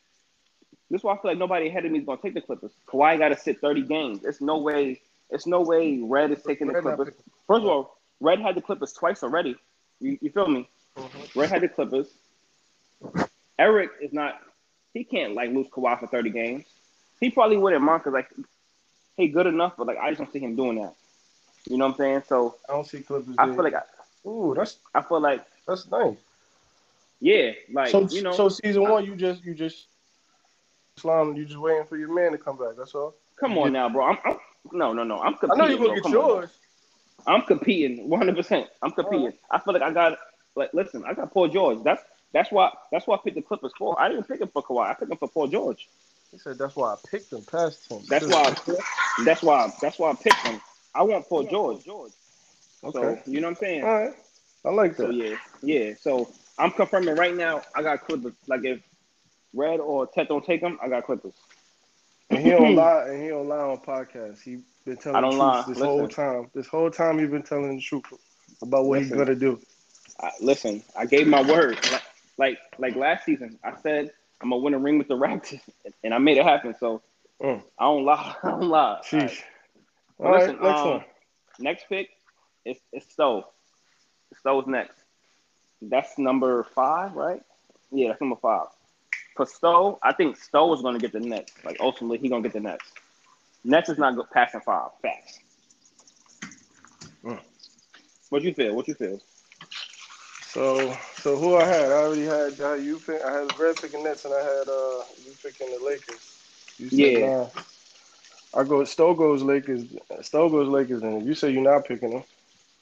This 0.89 1.01
is 1.01 1.03
why 1.03 1.13
I 1.13 1.17
feel 1.17 1.31
like 1.31 1.37
nobody 1.37 1.67
ahead 1.67 1.85
of 1.85 1.91
me 1.91 1.99
is 1.99 2.05
gonna 2.05 2.19
take 2.21 2.33
the 2.33 2.41
Clippers. 2.41 2.71
Kawhi 2.87 3.17
got 3.19 3.29
to 3.29 3.37
sit 3.37 3.61
30 3.61 3.83
games. 3.83 4.23
It's 4.23 4.41
no 4.41 4.57
way. 4.57 5.01
It's 5.29 5.45
no 5.45 5.61
way. 5.61 5.99
Red 6.01 6.31
is 6.31 6.41
taking 6.41 6.67
the 6.67 6.81
Clippers. 6.81 7.13
First 7.47 7.61
of 7.61 7.67
all, 7.67 7.97
Red 8.19 8.39
had 8.39 8.55
the 8.55 8.61
Clippers 8.61 8.93
twice 8.93 9.21
already. 9.23 9.55
You, 9.99 10.17
you 10.21 10.31
feel 10.31 10.47
me? 10.47 10.67
Mhm. 10.97 11.35
Red 11.35 11.49
had 11.49 11.61
the 11.61 11.69
Clippers. 11.69 12.07
Eric 13.57 13.91
is 14.01 14.13
not. 14.13 14.41
He 14.93 15.03
can't 15.03 15.35
like 15.35 15.51
lose 15.51 15.67
Kawhi 15.67 15.99
for 15.99 16.07
30 16.07 16.31
games. 16.31 16.65
He 17.19 17.29
probably 17.29 17.57
wouldn't 17.57 17.83
mind 17.83 18.01
because 18.01 18.13
like 18.13 18.31
he 19.17 19.27
good 19.27 19.45
enough, 19.45 19.73
but 19.77 19.85
like 19.85 19.97
I 19.97 20.09
just 20.09 20.19
don't 20.19 20.31
see 20.31 20.39
him 20.39 20.55
doing 20.55 20.81
that. 20.81 20.95
You 21.69 21.77
know 21.77 21.85
what 21.85 21.91
I'm 21.91 21.97
saying? 21.97 22.23
So 22.27 22.55
I 22.67 22.73
don't 22.73 22.87
see 22.87 23.01
Clippers. 23.01 23.35
I 23.37 23.45
there. 23.45 23.55
feel 23.55 23.63
like 23.63 23.75
I, 23.75 23.81
Ooh, 24.27 24.53
that's 24.55 24.77
I 24.95 25.01
feel 25.01 25.19
like 25.19 25.45
that's 25.67 25.89
nice. 25.91 26.17
yeah, 27.19 27.51
like 27.71 27.89
so, 27.89 28.07
you 28.09 28.23
know. 28.23 28.31
so 28.31 28.49
season 28.49 28.83
one, 28.83 29.05
you 29.05 29.15
just 29.15 29.43
you 29.43 29.53
just 29.53 29.87
slime. 30.99 31.35
You 31.35 31.45
just 31.45 31.59
waiting 31.59 31.85
for 31.85 31.97
your 31.97 32.13
man 32.13 32.31
to 32.33 32.37
come 32.37 32.57
back. 32.57 32.75
That's 32.77 32.93
all. 32.95 33.15
Come 33.39 33.57
on 33.57 33.73
now, 33.73 33.89
bro. 33.89 34.05
I'm, 34.05 34.17
I'm 34.25 34.37
no, 34.71 34.93
no, 34.93 35.03
no. 35.03 35.19
I'm 35.19 35.35
I 35.35 35.37
competing. 35.37 35.57
know 35.57 35.67
you're 35.67 35.77
gonna 35.77 35.87
bro. 35.89 35.95
get 35.95 36.03
Come 36.03 36.15
on. 36.15 36.49
I'm 37.27 37.41
competing 37.43 38.09
100. 38.09 38.35
percent 38.35 38.67
I'm 38.81 38.91
competing. 38.91 39.19
Alright. 39.25 39.39
I 39.51 39.59
feel 39.59 39.73
like 39.73 39.83
I 39.83 39.91
got 39.91 40.17
like 40.55 40.73
listen. 40.73 41.03
I 41.07 41.13
got 41.13 41.33
Paul 41.33 41.47
George. 41.47 41.79
That's 41.83 42.01
that's 42.33 42.51
why 42.51 42.71
that's 42.91 43.07
why 43.07 43.15
I 43.15 43.19
picked 43.23 43.35
the 43.35 43.41
Clippers 43.41 43.71
for. 43.77 43.99
I 43.99 44.09
didn't 44.09 44.27
pick 44.27 44.41
him 44.41 44.49
for 44.53 44.63
Kawhi. 44.63 44.89
I 44.89 44.93
picked 44.93 45.11
him 45.11 45.17
for 45.17 45.29
Paul 45.29 45.47
George. 45.47 45.87
He 46.31 46.37
said 46.37 46.57
that's 46.57 46.75
why 46.75 46.93
I 46.93 46.95
picked 47.09 47.31
him 47.33 47.43
past 47.43 47.89
him. 47.91 48.01
That's 48.07 48.27
why. 48.27 48.55
That's 49.25 49.41
why. 49.41 49.73
That's 49.81 49.97
why 49.99 50.11
I 50.11 50.15
picked 50.15 50.47
him. 50.47 50.61
I 50.93 51.03
want 51.03 51.27
Paul 51.27 51.43
George. 51.43 51.83
George. 51.85 52.11
Okay. 52.83 52.99
So 53.25 53.31
you 53.31 53.41
know 53.41 53.47
what 53.47 53.51
I'm 53.51 53.55
saying. 53.57 53.83
All 53.83 53.99
right. 53.99 54.13
I 54.65 54.69
like 54.69 54.95
So 54.95 55.07
that. 55.07 55.13
yeah, 55.13 55.35
yeah. 55.61 55.93
So 55.99 56.29
I'm 56.57 56.71
confirming 56.71 57.15
right 57.15 57.35
now. 57.35 57.61
I 57.75 57.81
got 57.81 58.05
Clippers. 58.05 58.33
Like 58.47 58.63
if 58.65 58.81
Red 59.53 59.79
or 59.79 60.07
Ted 60.07 60.27
don't 60.27 60.45
take 60.45 60.61
them, 60.61 60.77
I 60.81 60.89
got 60.89 61.05
Clippers. 61.05 61.33
And 62.29 62.39
he 62.39 62.51
don't 62.51 62.75
lie. 62.75 63.07
And 63.09 63.21
he 63.23 63.29
don't 63.29 63.47
lie 63.47 63.57
on 63.57 63.77
podcasts. 63.77 64.41
He 64.41 64.59
been 64.85 64.97
telling 64.97 65.17
I 65.17 65.21
don't 65.21 65.31
the 65.31 65.37
lie. 65.37 65.63
truth 65.63 65.77
this 65.77 65.83
whole 65.83 66.07
time. 66.07 66.49
This 66.53 66.67
whole 66.67 66.91
time 66.91 67.19
he's 67.19 67.29
been 67.29 67.43
telling 67.43 67.75
the 67.75 67.81
truth 67.81 68.03
about 68.61 68.85
what 68.85 68.99
he's 68.99 69.11
gonna 69.11 69.35
do. 69.35 69.59
I, 70.19 70.31
listen, 70.41 70.83
I 70.97 71.05
gave 71.05 71.27
my 71.27 71.41
word. 71.41 71.79
Like, 71.91 72.01
like 72.37 72.57
like 72.77 72.95
last 72.95 73.25
season, 73.25 73.57
I 73.63 73.73
said 73.81 74.11
I'm 74.41 74.49
gonna 74.49 74.61
win 74.61 74.73
a 74.73 74.79
ring 74.79 74.97
with 74.97 75.07
the 75.07 75.15
Raptors, 75.15 75.61
and 76.03 76.13
I 76.13 76.17
made 76.17 76.37
it 76.37 76.43
happen. 76.43 76.75
So 76.79 77.01
Mm. 77.41 77.63
I 77.77 77.85
don't 77.85 78.05
lie. 78.05 78.35
I 78.43 78.49
don't 78.49 78.69
lie. 78.69 78.99
Sheesh. 79.03 79.41
All 80.19 80.31
right. 80.31 80.41
Listen, 80.41 80.61
next 80.61 80.81
um, 80.81 80.89
one. 80.89 81.03
Next 81.59 81.85
pick 81.89 82.09
is 82.65 82.77
is 82.93 83.03
Stowe. 83.09 83.47
Stowe's 84.39 84.67
next. 84.67 84.97
That's 85.81 86.17
number 86.17 86.63
five, 86.75 87.13
right? 87.13 87.41
Yeah, 87.91 88.09
that's 88.09 88.21
number 88.21 88.35
five. 88.35 88.67
For 89.35 89.45
Stowe, 89.45 89.99
I 90.03 90.13
think 90.13 90.37
Stowe 90.37 90.73
is 90.73 90.81
going 90.81 90.95
to 90.95 90.99
get 90.99 91.13
the 91.13 91.19
Nets. 91.19 91.53
Like 91.63 91.77
ultimately, 91.79 92.17
he's 92.17 92.29
going 92.29 92.43
to 92.43 92.49
get 92.49 92.53
the 92.53 92.59
Nets. 92.61 92.85
Nets 93.63 93.89
is 93.89 93.97
not 93.97 94.15
go- 94.15 94.27
passing 94.33 94.61
five. 94.61 94.89
Facts. 95.01 95.39
Mm. 97.23 97.39
What 98.29 98.43
you 98.43 98.53
feel? 98.53 98.75
What 98.75 98.87
you 98.87 98.95
feel? 98.95 99.19
So, 100.43 100.97
so 101.21 101.37
who 101.37 101.55
I 101.55 101.65
had? 101.65 101.91
I 101.91 101.95
already 101.95 102.25
had 102.25 102.59
uh, 102.59 102.73
you 102.73 102.99
pick. 102.99 103.21
I 103.21 103.31
had 103.41 103.59
Red 103.59 103.75
picking 103.77 104.03
Nets, 104.03 104.25
and 104.25 104.33
I 104.33 104.41
had 104.41 104.67
uh 104.67 105.03
you 105.25 105.33
picking 105.43 105.71
the 105.71 105.83
Lakers. 105.85 106.37
You 106.79 106.89
said, 106.89 106.97
Yeah. 106.97 107.27
Nah. 107.27 107.61
I 108.55 108.63
go 108.63 108.83
Stowe 108.83 109.13
goes 109.13 109.43
Lakers. 109.43 109.85
Stowe 110.21 110.49
goes 110.49 110.67
Lakers, 110.67 111.03
and 111.03 111.25
you 111.25 111.35
say 111.35 111.51
you're 111.51 111.61
not 111.61 111.85
picking 111.85 112.11
them. 112.11 112.23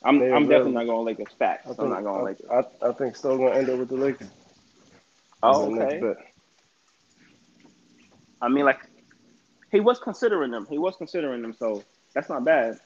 I'm 0.04 0.22
I'm 0.22 0.48
definitely 0.48 0.74
not 0.74 0.86
going 0.86 1.06
Lakers. 1.06 1.28
Facts. 1.38 1.68
I 1.68 1.84
I'm 1.84 1.90
not 1.90 2.04
going 2.04 2.22
I, 2.22 2.24
Lakers. 2.24 2.46
I, 2.50 2.90
I 2.90 2.92
think 2.94 3.16
Stowe 3.16 3.38
gonna 3.38 3.56
end 3.56 3.70
up 3.70 3.80
with 3.80 3.90
the 3.90 3.96
Lakers. 3.98 4.30
Oh, 5.44 5.62
That's 5.62 5.64
the 5.64 5.70
next 5.72 5.94
okay. 5.96 6.27
I 8.42 8.48
mean, 8.50 8.66
like 8.66 8.80
he 9.72 9.80
was 9.80 10.00
considering 10.00 10.52
them. 10.52 10.68
He 10.70 10.78
was 10.78 10.96
considering 10.98 11.42
them, 11.42 11.54
so 11.54 11.84
that's 12.14 12.30
not 12.30 12.44
bad. 12.46 12.80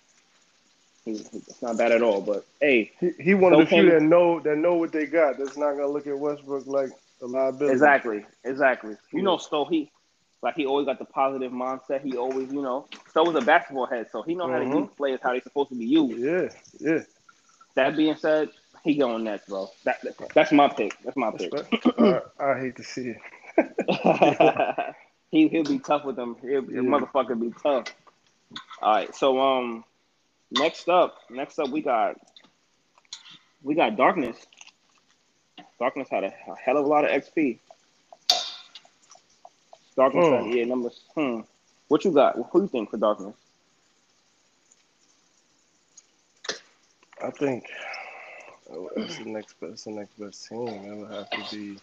He, 1.06 1.12
it's 1.12 1.62
not 1.62 1.78
bad 1.78 1.92
at 1.92 2.02
all. 2.02 2.22
But 2.22 2.46
hey, 2.60 2.92
He, 3.00 3.12
he 3.20 3.34
one 3.34 3.54
of 3.54 3.60
the 3.60 3.66
few 3.66 3.90
that 3.92 4.02
know 4.02 4.40
that 4.42 4.58
know 4.58 4.76
what 4.76 4.92
they 4.92 5.06
got. 5.06 5.38
That's 5.38 5.58
not 5.58 5.72
gonna 5.74 5.88
look 5.88 6.08
at 6.08 6.18
Westbrook 6.18 6.68
like 6.68 6.92
a 7.22 7.26
liability. 7.26 7.74
Exactly, 7.74 8.26
exactly. 8.44 8.96
You 9.12 9.20
Yeah. 9.20 9.24
know, 9.24 9.38
Stowe, 9.38 9.66
he 9.66 9.92
like 10.42 10.56
he 10.56 10.66
always 10.66 10.86
got 10.86 11.00
the 11.00 11.06
positive 11.06 11.52
mindset. 11.52 12.02
He 12.02 12.18
always, 12.18 12.52
you 12.52 12.62
know, 12.62 12.88
Stowe 13.10 13.24
was 13.24 13.36
a 13.36 13.46
basketball 13.46 13.86
head, 13.88 14.08
so 14.12 14.22
he 14.22 14.36
know 14.36 14.48
how 14.48 14.60
to 14.60 14.66
Mhm. 14.66 14.78
use 14.80 14.90
players 14.98 15.20
how 15.22 15.32
they're 15.32 15.42
supposed 15.42 15.70
to 15.70 15.76
be 15.76 15.86
used. 15.86 16.18
Yeah, 16.20 16.50
yeah. 16.80 17.00
That 17.76 17.96
being 17.96 18.16
said, 18.16 18.50
he 18.84 18.96
going 18.96 19.24
next, 19.24 19.48
bro. 19.48 19.70
That 19.86 19.98
that's 20.34 20.52
my 20.52 20.68
pick. 20.68 20.94
That's 21.04 21.18
my 21.18 21.32
pick. 21.32 21.54
I, 22.00 22.22
I 22.40 22.60
hate 22.60 22.76
to 22.78 22.84
see 22.84 23.14
it. 23.14 23.18
he 25.32 25.48
he'll 25.48 25.64
be 25.64 25.80
tough 25.80 26.06
with 26.06 26.16
them. 26.16 26.36
He'll, 26.42 26.64
Yeah. 26.64 26.82
The 26.82 26.82
motherfucker 26.82 27.40
be 27.40 27.52
tough. 27.64 27.88
All 28.82 28.94
right, 28.94 29.16
so 29.16 29.40
um, 29.40 29.84
next 30.52 30.90
up, 30.90 31.16
next 31.30 31.58
up 31.60 31.70
we 31.70 31.82
got 31.82 32.18
we 33.64 33.76
got 33.76 33.96
darkness. 33.96 34.38
Darkness 35.80 36.10
had 36.10 36.24
a, 36.26 36.28
a 36.28 36.56
hell 36.64 36.78
of 36.78 36.86
a 36.86 36.88
lot 36.88 37.06
of 37.06 37.12
XP. 37.12 37.60
Darkness 39.96 40.28
Hmm. 40.28 40.34
had, 40.48 40.54
yeah, 40.56 40.66
numbers. 40.66 41.02
Hmm. 41.16 41.42
What 41.88 42.06
you 42.06 42.12
got? 42.12 42.36
Who 42.52 42.62
you 42.62 42.68
think 42.68 42.92
for 42.92 42.98
Darkness? 42.98 43.36
I 47.24 47.30
think 47.32 47.66
oh, 48.72 48.90
that's 48.96 49.18
the 49.18 49.26
next 49.26 49.60
best. 49.60 49.70
That's 49.72 49.84
the 49.86 49.92
next 49.92 50.20
best 50.20 50.48
team. 50.48 50.66
That 50.66 50.96
would 50.98 51.12
have 51.12 51.30
to 51.30 51.56
be 51.56 51.78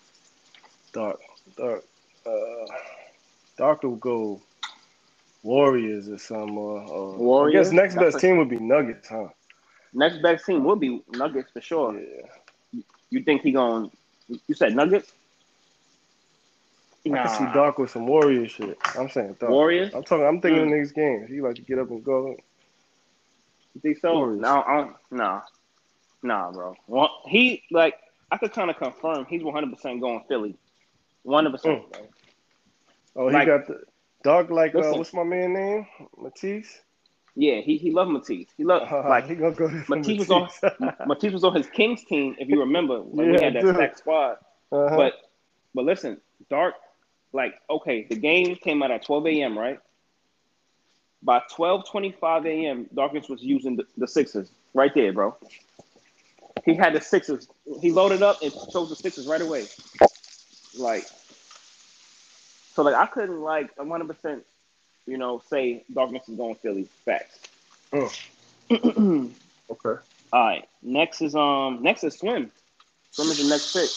dark, 0.93 1.21
dark. 1.57 1.85
Uh, 2.27 2.67
dark 3.59 3.83
will 3.83 3.97
go 3.97 4.41
Warriors 5.43 6.09
or 6.09 6.19
some. 6.19 6.57
Or, 6.57 6.81
or 6.81 7.49
I 7.49 7.53
guess 7.53 7.73
next 7.73 7.97
best 7.97 8.21
team 8.21 8.39
would 8.39 8.49
be 8.49 8.59
Nuggets, 8.59 9.09
huh? 9.09 9.29
Next 9.93 10.23
best 10.23 10.47
team 10.47 10.65
will 10.65 10.77
be 10.77 11.03
Nuggets 11.11 11.51
for 11.53 11.61
sure. 11.61 11.99
Yeah. 11.99 12.81
You 13.11 13.23
think 13.23 13.43
he 13.43 13.53
going? 13.53 13.91
You 14.29 14.55
said 14.55 14.75
Nuggets? 14.75 15.13
I 17.07 17.11
can 17.11 17.29
see 17.29 17.55
Dark 17.55 17.79
with 17.79 17.91
some 17.91 18.07
Warrior 18.07 18.47
shit. 18.49 18.77
I'm 18.99 19.09
saying 19.09 19.37
Dark. 19.41 19.51
Warriors. 19.51 19.95
I'm 19.95 20.03
talking. 20.03 20.27
I'm 20.27 20.41
thinking 20.41 20.67
Hmm. 20.67 20.73
of 20.73 20.79
niggas 20.79 20.95
games. 20.95 21.31
He 21.31 21.41
like 21.41 21.55
to 21.57 21.63
get 21.63 21.79
up 21.79 21.91
and 21.91 22.05
go. 22.05 22.37
You 23.75 23.81
think 23.81 23.99
so? 23.99 24.13
Warriors. 24.15 24.41
No, 24.43 24.63
I 24.67 24.77
don't, 24.77 24.97
nah, 25.11 25.41
nah, 26.23 26.51
bro. 26.53 26.75
Well, 26.87 27.23
he 27.27 27.63
like 27.71 27.95
I 28.31 28.37
could 28.37 28.53
kind 28.53 28.69
of 28.69 28.77
confirm 28.77 29.25
he's 29.27 29.43
100 29.43 29.71
percent 29.75 30.01
going 30.03 30.23
Philly, 30.29 30.55
100. 31.23 31.51
percent 31.51 31.83
Oh, 33.19 33.29
he 33.29 33.35
Like- 33.35 33.47
got 33.47 33.67
the 33.67 33.83
Dark. 34.23 34.49
Like 34.51 34.75
uh, 34.75 34.93
what's 34.95 35.13
my 35.13 35.23
man 35.25 35.53
name? 35.53 35.87
Matisse. 36.17 36.81
Yeah, 37.37 37.61
he 37.61 37.77
he 37.77 37.91
loved 37.93 38.11
Matisse. 38.11 38.49
He 38.57 38.65
loved 38.65 38.91
Uh, 38.91 39.09
like 39.09 39.27
he 39.29 39.35
gonna 39.37 39.55
go 39.55 39.69
to 39.69 39.85
Matisse 39.89 40.27
was 40.27 40.31
on 40.31 40.49
Matisse 41.07 41.33
was 41.33 41.45
on 41.45 41.55
his 41.55 41.67
Kings 41.69 42.05
team. 42.05 42.35
If 42.39 42.49
you 42.49 42.59
remember, 42.61 43.01
when 43.03 43.31
we 43.33 43.33
had 43.43 43.55
that 43.55 43.63
dude. 43.63 43.75
stacked 43.77 43.99
squad. 43.99 44.39
uh-huh. 44.73 44.97
But 44.97 45.13
but 45.75 45.85
listen, 45.85 46.21
Dark, 46.51 46.75
like 47.33 47.55
okay, 47.71 48.07
the 48.09 48.17
game 48.17 48.57
came 48.57 48.83
out 48.83 48.91
at 48.91 49.05
12 49.05 49.27
a.m. 49.29 49.59
Right. 49.59 49.79
By 51.23 51.43
12:25 51.57 52.47
a.m., 52.47 52.87
Darkness 52.95 53.29
was 53.29 53.43
using 53.43 53.75
the, 53.77 53.85
the 53.97 54.07
Sixers 54.07 54.51
right 54.75 54.93
there, 54.95 55.13
bro. 55.13 55.37
He 56.65 56.75
had 56.75 56.93
the 56.93 57.01
Sixers. 57.01 57.49
He 57.81 57.91
loaded 57.93 58.23
up 58.23 58.41
and 58.43 58.53
chose 58.73 58.89
the 58.89 58.97
Sixers 58.97 59.27
right 59.27 59.41
away. 59.41 59.67
Like, 60.77 61.05
so 62.79 62.85
like 62.85 62.95
I 62.95 63.07
couldn't 63.07 63.41
like 63.41 63.77
100, 63.77 64.07
percent 64.07 64.45
you 65.05 65.19
know, 65.19 65.43
say 65.51 65.83
Darkness 65.93 66.29
is 66.29 66.37
going 66.37 66.55
Philly. 66.55 66.87
Facts. 67.05 67.41
Mm. 67.93 69.33
okay. 69.71 70.01
All 70.33 70.47
right. 70.47 70.69
Next 70.81 71.21
is 71.21 71.35
um 71.35 71.83
next 71.83 72.05
is 72.05 72.17
swim. 72.17 72.53
Swim 73.11 73.31
is 73.31 73.39
the 73.39 73.49
next 73.49 73.73
pick. 73.73 73.91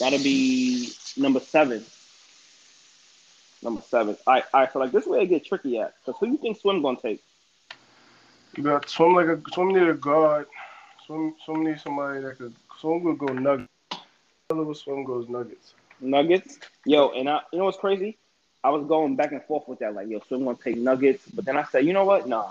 That'll 0.00 0.24
be 0.24 0.90
number 1.18 1.38
seven. 1.38 1.84
Number 3.62 3.82
seven. 3.82 4.16
All 4.26 4.32
right, 4.32 4.44
all 4.54 4.60
right. 4.60 4.72
So 4.72 4.78
like 4.78 4.92
this 4.92 5.06
way 5.06 5.24
it 5.24 5.26
get 5.26 5.44
tricky 5.44 5.78
at. 5.78 5.92
Because 5.98 6.18
who 6.18 6.28
you 6.28 6.38
think 6.38 6.58
swim 6.58 6.80
gonna 6.80 6.96
take? 6.98 7.22
You 8.56 8.62
got 8.62 8.88
swim 8.88 9.12
like 9.12 9.26
a 9.26 9.38
swim 9.52 9.68
need 9.74 9.86
a 9.86 9.92
guard. 9.92 10.46
Swim 11.04 11.34
swim 11.44 11.64
need 11.64 11.78
somebody 11.78 12.22
that 12.22 12.38
could 12.38 12.54
swim 12.80 13.02
will 13.02 13.16
go 13.16 13.34
nuggets. 13.34 13.68
Swim 14.48 15.04
goes 15.04 15.28
nuggets. 15.28 15.74
Nuggets. 16.00 16.58
Yo, 16.84 17.10
and 17.10 17.28
I 17.28 17.40
you 17.52 17.58
know 17.58 17.64
what's 17.66 17.78
crazy? 17.78 18.16
I 18.64 18.70
was 18.70 18.86
going 18.86 19.14
back 19.16 19.32
and 19.32 19.42
forth 19.44 19.68
with 19.68 19.78
that, 19.78 19.94
like, 19.94 20.08
yo, 20.08 20.20
swim 20.26 20.44
gonna 20.44 20.58
take 20.62 20.76
nuggets, 20.76 21.24
but 21.32 21.44
then 21.44 21.56
I 21.56 21.64
said, 21.64 21.86
you 21.86 21.92
know 21.92 22.04
what? 22.04 22.28
Nah. 22.28 22.50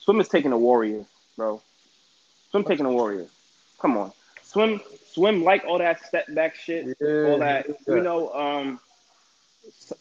Swim 0.00 0.20
is 0.20 0.28
taking 0.28 0.50
the 0.50 0.56
Warriors, 0.56 1.06
bro. 1.36 1.60
Swim 2.50 2.64
taking 2.64 2.84
the 2.84 2.92
Warriors. 2.92 3.28
Come 3.80 3.96
on. 3.96 4.12
Swim 4.42 4.80
swim 5.12 5.42
like 5.42 5.64
all 5.64 5.78
that 5.78 6.04
step 6.06 6.26
back 6.34 6.54
shit. 6.54 6.96
Yeah, 7.00 7.30
all 7.30 7.38
that, 7.38 7.66
you 7.86 8.00
know, 8.00 8.32
um 8.32 8.80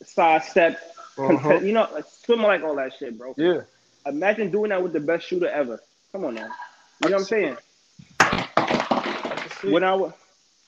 side 0.05 0.43
step 0.43 0.79
Uh-huh. 1.17 1.59
You 1.61 1.73
know, 1.73 1.87
like 1.93 2.05
swim 2.05 2.43
like 2.43 2.61
all 2.63 2.75
that 2.75 2.93
shit, 2.93 3.17
bro. 3.17 3.33
Yeah. 3.37 3.61
Imagine 4.05 4.51
doing 4.51 4.69
that 4.69 4.81
with 4.83 4.93
the 4.93 4.99
best 4.99 5.27
shooter 5.27 5.49
ever. 5.49 5.81
Come 6.11 6.25
on 6.25 6.35
now. 6.35 6.49
You 7.03 7.09
know 7.09 7.15
what 7.15 7.21
I'm 7.21 7.23
saying? 7.25 7.57
I 8.19 9.35
can 9.35 9.51
see 9.61 9.71
When 9.71 9.83
I 9.83 10.11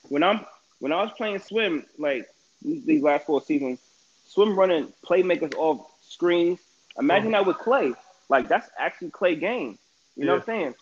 when 0.08 0.22
I'm 0.24 0.44
when 0.80 0.92
I 0.92 1.02
was 1.02 1.12
playing 1.16 1.38
swim, 1.38 1.86
like 1.98 2.28
these 2.62 2.84
these 2.84 3.02
last 3.02 3.26
four 3.26 3.40
seasons, 3.40 3.78
swim 4.26 4.58
running 4.58 4.92
playmakers 5.04 5.54
off 5.54 5.86
screens. 6.02 6.58
Imagine 6.98 7.28
oh. 7.28 7.38
that 7.38 7.46
with 7.46 7.58
Clay. 7.58 7.92
Like 8.28 8.48
that's 8.48 8.68
actually 8.78 9.10
Clay 9.10 9.36
game. 9.36 9.78
You 10.16 10.24
know 10.24 10.32
what 10.32 10.40
I'm 10.40 10.46
saying? 10.46 10.74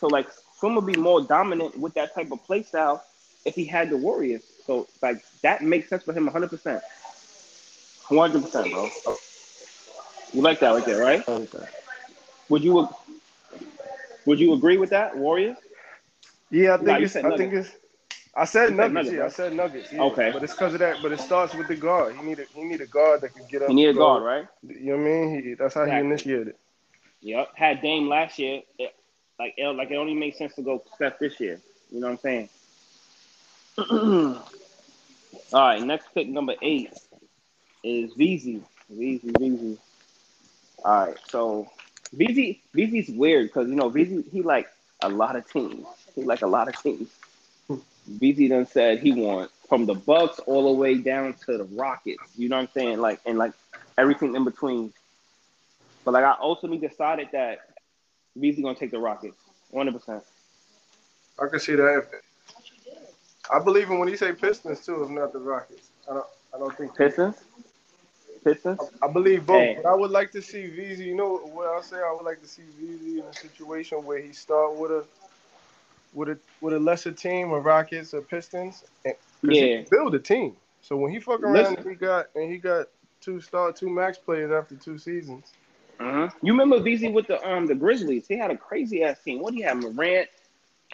So 0.00 0.06
like 0.06 0.28
swim 0.58 0.74
would 0.74 0.86
be 0.86 0.96
more 0.96 1.22
dominant 1.22 1.78
with 1.78 1.94
that 1.94 2.14
type 2.14 2.32
of 2.32 2.42
play 2.44 2.62
style 2.62 3.04
if 3.44 3.54
he 3.54 3.64
had 3.64 3.90
the 3.90 3.96
Warriors. 3.96 4.42
So 4.66 4.88
like 5.02 5.22
that 5.42 5.62
makes 5.62 5.88
sense 5.88 6.02
for 6.02 6.12
him 6.12 6.24
100. 6.24 6.48
percent 6.48 6.82
100 8.08 8.42
percent, 8.42 8.72
bro. 8.72 8.88
You 10.32 10.42
like 10.42 10.60
that 10.60 10.70
right 10.70 10.84
there, 10.84 11.02
right? 11.02 11.28
Okay. 11.28 11.66
Would 12.48 12.64
you 12.64 12.88
would 14.26 14.38
you 14.38 14.52
agree 14.52 14.76
with 14.76 14.90
that, 14.90 15.16
Warriors? 15.16 15.56
Yeah, 16.50 16.74
I 16.74 16.76
think 16.78 16.98
you 16.98 17.04
it's. 17.04 17.12
said 17.12 17.24
I 17.24 17.36
think 17.36 17.52
it's. 17.54 17.70
I 18.34 18.44
said 18.44 18.74
nuggets. 18.76 19.10
Yeah, 19.10 19.24
I 19.24 19.28
said 19.28 19.52
nuggets. 19.54 19.92
Yeah. 19.92 20.02
Okay. 20.02 20.30
But 20.32 20.42
it's 20.44 20.52
because 20.52 20.72
of 20.74 20.80
that. 20.80 20.98
But 21.02 21.12
it 21.12 21.20
starts 21.20 21.54
with 21.54 21.68
the 21.68 21.76
guard. 21.76 22.14
He 22.16 22.22
need 22.22 22.38
a 22.38 22.44
he 22.54 22.62
need 22.62 22.80
a 22.80 22.86
guard 22.86 23.22
that 23.22 23.34
can 23.34 23.44
get 23.50 23.62
up. 23.62 23.68
He 23.68 23.74
need 23.74 23.88
a 23.88 23.94
guard, 23.94 24.22
right? 24.22 24.46
You 24.62 24.92
know 24.92 24.98
what 24.98 25.00
I 25.02 25.04
mean? 25.04 25.42
He, 25.42 25.54
that's 25.54 25.74
how 25.74 25.82
Exactly. 25.82 26.06
he 26.06 26.06
initiated. 26.12 26.48
it. 26.48 26.58
Yep. 27.22 27.48
Had 27.54 27.82
Dame 27.82 28.08
last 28.08 28.38
year. 28.38 28.62
It, 28.78 28.94
like 29.38 29.54
it, 29.56 29.66
like 29.68 29.90
it 29.90 29.96
only 29.96 30.14
makes 30.14 30.38
sense 30.38 30.54
to 30.54 30.62
go 30.62 30.82
Steph 30.94 31.18
this 31.18 31.40
year. 31.40 31.60
You 31.90 32.00
know 32.00 32.06
what 32.10 32.12
I'm 32.12 32.18
saying? 32.18 32.48
All 35.52 35.60
right, 35.60 35.82
next 35.82 36.08
pick 36.14 36.28
number 36.28 36.54
eight 36.62 36.92
is 37.82 38.12
VZ. 38.14 38.60
VZ, 38.92 39.22
VZ. 39.32 39.78
All 40.84 41.06
right, 41.06 41.16
so 41.28 41.68
VZ 42.16 42.58
VZ's 42.74 43.10
weird 43.16 43.46
because 43.48 43.68
you 43.68 43.74
know 43.74 43.90
VZ 43.90 44.30
he 44.30 44.42
like 44.42 44.68
a 45.02 45.08
lot 45.08 45.36
of 45.36 45.50
teams. 45.50 45.86
He 46.14 46.22
like 46.22 46.42
a 46.42 46.46
lot 46.46 46.68
of 46.68 46.80
teams. 46.80 47.08
VZ 48.18 48.48
done 48.48 48.66
said 48.66 48.98
he 48.98 49.12
want 49.12 49.50
from 49.68 49.86
the 49.86 49.94
Bucks 49.94 50.40
all 50.40 50.64
the 50.72 50.78
way 50.78 50.96
down 50.96 51.34
to 51.46 51.58
the 51.58 51.64
Rockets. 51.64 52.22
You 52.36 52.48
know 52.48 52.56
what 52.56 52.62
I'm 52.62 52.68
saying? 52.74 52.98
Like 53.00 53.20
and 53.24 53.38
like 53.38 53.52
everything 53.96 54.34
in 54.34 54.44
between. 54.44 54.92
But 56.04 56.14
like 56.14 56.24
I 56.24 56.36
ultimately 56.40 56.86
decided 56.86 57.28
that 57.32 57.58
VZ 58.38 58.62
gonna 58.62 58.74
take 58.74 58.90
the 58.90 58.98
Rockets, 58.98 59.36
100. 59.70 59.98
percent 59.98 60.24
I 61.40 61.46
can 61.46 61.60
see 61.60 61.74
that. 61.76 62.06
I 63.52 63.58
believe 63.58 63.88
him 63.88 63.98
when 63.98 64.08
he 64.08 64.16
say 64.16 64.32
Pistons 64.32 64.84
too, 64.84 65.02
if 65.04 65.10
not 65.10 65.32
the 65.32 65.38
Rockets. 65.38 65.90
I 66.10 66.14
don't. 66.14 66.26
I 66.54 66.58
don't 66.58 66.76
think 66.76 66.96
Pistons, 66.96 67.36
Pistons. 68.44 68.80
I 69.02 69.08
believe 69.08 69.46
both. 69.46 69.56
Hey. 69.56 69.78
But 69.82 69.88
I 69.88 69.94
would 69.94 70.10
like 70.10 70.32
to 70.32 70.42
see 70.42 70.64
VZ. 70.64 70.98
You 70.98 71.14
know 71.14 71.36
what 71.36 71.68
I 71.68 71.80
say? 71.80 71.96
I 71.96 72.12
would 72.12 72.24
like 72.24 72.42
to 72.42 72.48
see 72.48 72.62
VZ 72.80 73.18
in 73.18 73.24
a 73.24 73.32
situation 73.32 74.04
where 74.04 74.20
he 74.20 74.32
start 74.32 74.76
with 74.76 74.90
a 74.90 75.04
with 76.12 76.28
a 76.30 76.38
with 76.60 76.74
a 76.74 76.78
lesser 76.78 77.12
team, 77.12 77.50
or 77.50 77.60
Rockets 77.60 78.14
or 78.14 78.22
Pistons, 78.22 78.84
and 79.04 79.14
Yeah. 79.42 79.82
build 79.90 80.14
a 80.14 80.18
team. 80.18 80.56
So 80.82 80.96
when 80.96 81.12
he 81.12 81.20
fuck 81.20 81.40
around 81.42 81.52
Listen. 81.54 81.88
he 81.88 81.94
got 81.94 82.26
and 82.34 82.50
he 82.50 82.58
got 82.58 82.86
two 83.20 83.40
star 83.40 83.72
two 83.72 83.88
max 83.90 84.18
players 84.18 84.50
after 84.50 84.74
two 84.76 84.98
seasons. 84.98 85.52
Uh-huh. 86.00 86.28
You 86.42 86.52
remember 86.52 86.78
VZ 86.80 87.12
with 87.12 87.26
the 87.26 87.42
um 87.46 87.66
the 87.66 87.74
Grizzlies? 87.74 88.26
He 88.26 88.36
had 88.36 88.50
a 88.50 88.56
crazy 88.56 89.02
ass 89.04 89.22
team. 89.22 89.40
What 89.40 89.52
do 89.52 89.58
you 89.58 89.64
have? 89.66 89.76
Morant, 89.76 90.28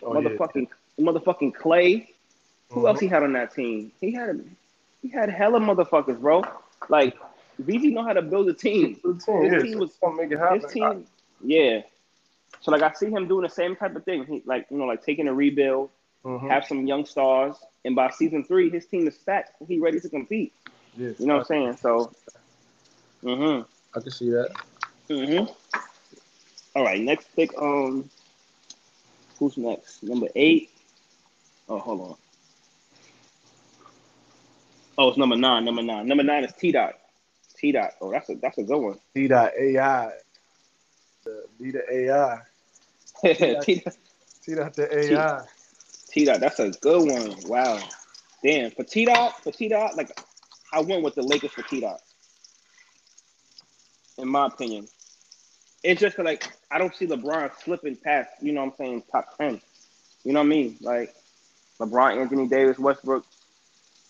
Oh, 0.03 0.19
yeah. 0.21 0.29
motherfucking 0.29 0.67
motherfucking 0.99 1.55
Clay. 1.55 2.13
Who 2.71 2.81
Mhm. 2.83 2.89
else 2.89 3.01
he 3.01 3.07
had 3.07 3.23
on 3.23 3.33
that 3.35 3.55
team? 3.55 3.93
He 4.01 4.11
had 4.13 4.45
he 5.03 5.09
had 5.09 5.31
hella 5.31 5.61
motherfuckers, 5.61 6.21
bro. 6.21 6.43
Like 6.89 7.17
VZ 7.63 7.93
know 7.93 8.03
how 8.03 8.13
to 8.13 8.23
build 8.23 8.49
a 8.49 8.53
team. 8.55 8.99
His 9.05 9.25
yeah, 9.29 9.59
team 9.61 9.79
was- 9.79 9.97
gonna 10.03 10.17
make 10.17 10.33
it 10.33 10.39
happen. 10.39 10.61
His 10.61 10.73
team, 10.73 11.07
yeah. 11.43 11.83
So 12.61 12.71
like 12.73 12.83
I 12.83 12.93
see 12.93 13.11
him 13.11 13.29
doing 13.29 13.43
the 13.43 13.49
same 13.49 13.77
type 13.77 13.95
of 13.97 14.05
thing. 14.05 14.25
He 14.27 14.43
like 14.45 14.67
you 14.71 14.79
know 14.79 14.85
like 14.87 15.05
taking 15.05 15.29
a 15.29 15.35
rebuild, 15.35 15.91
Mhm. 16.25 16.49
have 16.49 16.65
some 16.65 16.87
young 16.87 17.05
stars, 17.07 17.57
and 17.85 17.95
by 17.95 18.11
season 18.11 18.45
three, 18.45 18.71
his 18.71 18.87
team 18.87 19.07
is 19.07 19.15
stacked. 19.19 19.53
He 19.69 19.79
ready 19.79 20.01
to 20.01 20.09
compete. 20.09 20.53
Yeah, 20.97 21.11
You 21.19 21.27
know 21.27 21.35
what 21.35 21.41
I'm 21.41 21.47
saying? 21.47 21.77
So, 21.77 22.13
mm-hmm. 23.23 23.63
I 23.97 24.01
can 24.01 24.11
see 24.11 24.31
that. 24.31 24.55
Mm-hmm. 25.09 25.53
All 26.75 26.85
right, 26.85 27.01
next 27.01 27.29
pick. 27.37 27.51
Um, 27.61 28.09
who's 29.39 29.57
next? 29.57 30.03
Number 30.03 30.29
eight. 30.35 30.71
Oh, 31.69 31.79
hold 31.79 32.01
on. 32.01 32.17
Oh, 34.99 35.09
it's 35.09 35.19
number 35.19 35.37
nine. 35.37 35.65
Number 35.65 35.83
nine. 35.83 36.07
Number 36.09 36.25
nine 36.25 36.45
is 36.45 36.53
T 36.55 36.73
dot. 36.73 36.95
T 37.57 37.73
dot. 37.73 37.93
Oh, 38.01 38.11
that's 38.11 38.29
a 38.31 38.35
that's 38.37 38.59
a 38.59 38.63
good 38.63 38.79
one. 38.79 38.99
T 39.15 39.29
dot 39.29 39.53
AI. 39.59 40.13
D 41.59 41.73
dot 41.73 41.83
AI. 41.91 42.41
T 43.35 43.53
dot. 43.53 43.65
T 43.65 44.55
dot 44.55 44.75
the 44.75 44.99
AI. 44.99 45.43
T 46.11 46.25
dot. 46.25 46.41
That's 46.41 46.59
a 46.61 46.71
good 46.71 47.11
one. 47.11 47.37
Wow. 47.47 47.81
Damn. 48.43 48.71
For 48.71 48.85
T 48.85 49.05
dot. 49.07 49.43
For 49.43 49.53
T 49.53 49.69
dot. 49.69 49.97
Like, 49.97 50.19
I 50.73 50.81
went 50.81 51.03
with 51.03 51.15
the 51.15 51.23
Lakers 51.23 51.53
for 51.53 51.63
T 51.63 51.81
dot. 51.81 52.01
In 54.19 54.29
my 54.29 54.47
opinion, 54.47 54.89
it's 55.83 56.01
just 56.01 56.19
like 56.19 56.51
I 56.71 56.79
don't 56.79 56.95
see 56.95 57.07
LeBron 57.07 57.51
slipping 57.63 57.97
past. 57.97 58.31
You 58.41 58.53
know 58.53 58.65
what 58.65 58.73
I'm 58.73 58.77
saying? 58.79 59.03
Top 59.13 59.37
ten. 59.37 59.61
You 60.25 60.33
know 60.33 60.41
what 60.41 60.47
I 60.47 60.49
mean? 60.49 60.77
Like, 60.81 61.15
LeBron, 61.79 62.21
Anthony 62.21 62.49
Davis, 62.49 62.79
Westbrook, 62.79 63.25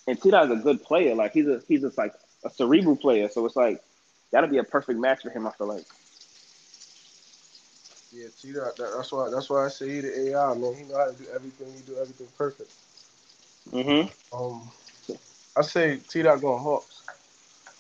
and 0.07 0.21
T 0.21 0.31
Dot's 0.31 0.53
a 0.53 0.57
good 0.57 0.83
player. 0.83 1.15
Like 1.15 1.33
he's 1.33 1.49
a 1.49 1.61
he's 1.67 1.83
just 1.83 1.99
like 1.99 2.15
a 2.45 2.51
cerebral 2.51 2.97
player. 2.97 3.29
So 3.29 3.45
it's 3.45 3.57
like 3.57 3.83
that'll 4.31 4.49
be 4.49 4.59
a 4.59 4.65
perfect 4.65 5.01
match 5.01 5.23
for 5.23 5.31
him. 5.31 5.47
I 5.47 5.51
feel 5.53 5.67
like. 5.67 5.85
Yeah, 8.17 8.29
T 8.41 8.53
Dot. 8.53 8.77
That, 8.77 8.93
that's 8.97 9.13
why. 9.13 9.29
That's 9.29 9.51
why 9.51 9.67
I 9.67 9.69
say 9.69 9.91
he 9.91 10.01
the 10.01 10.31
AI 10.31 10.55
man. 10.55 10.75
He 10.75 10.85
know 10.85 10.97
how 10.97 11.11
to 11.11 11.13
do 11.13 11.27
everything. 11.35 11.73
He 11.75 11.83
do 11.83 11.99
everything 12.01 12.29
perfect. 12.39 12.73
Mm-hmm. 13.73 14.37
Um, 14.37 14.71
I 15.55 15.61
say 15.61 15.99
T 16.09 16.23
Dot 16.23 16.41
going 16.41 16.63
Hawks. 16.63 17.03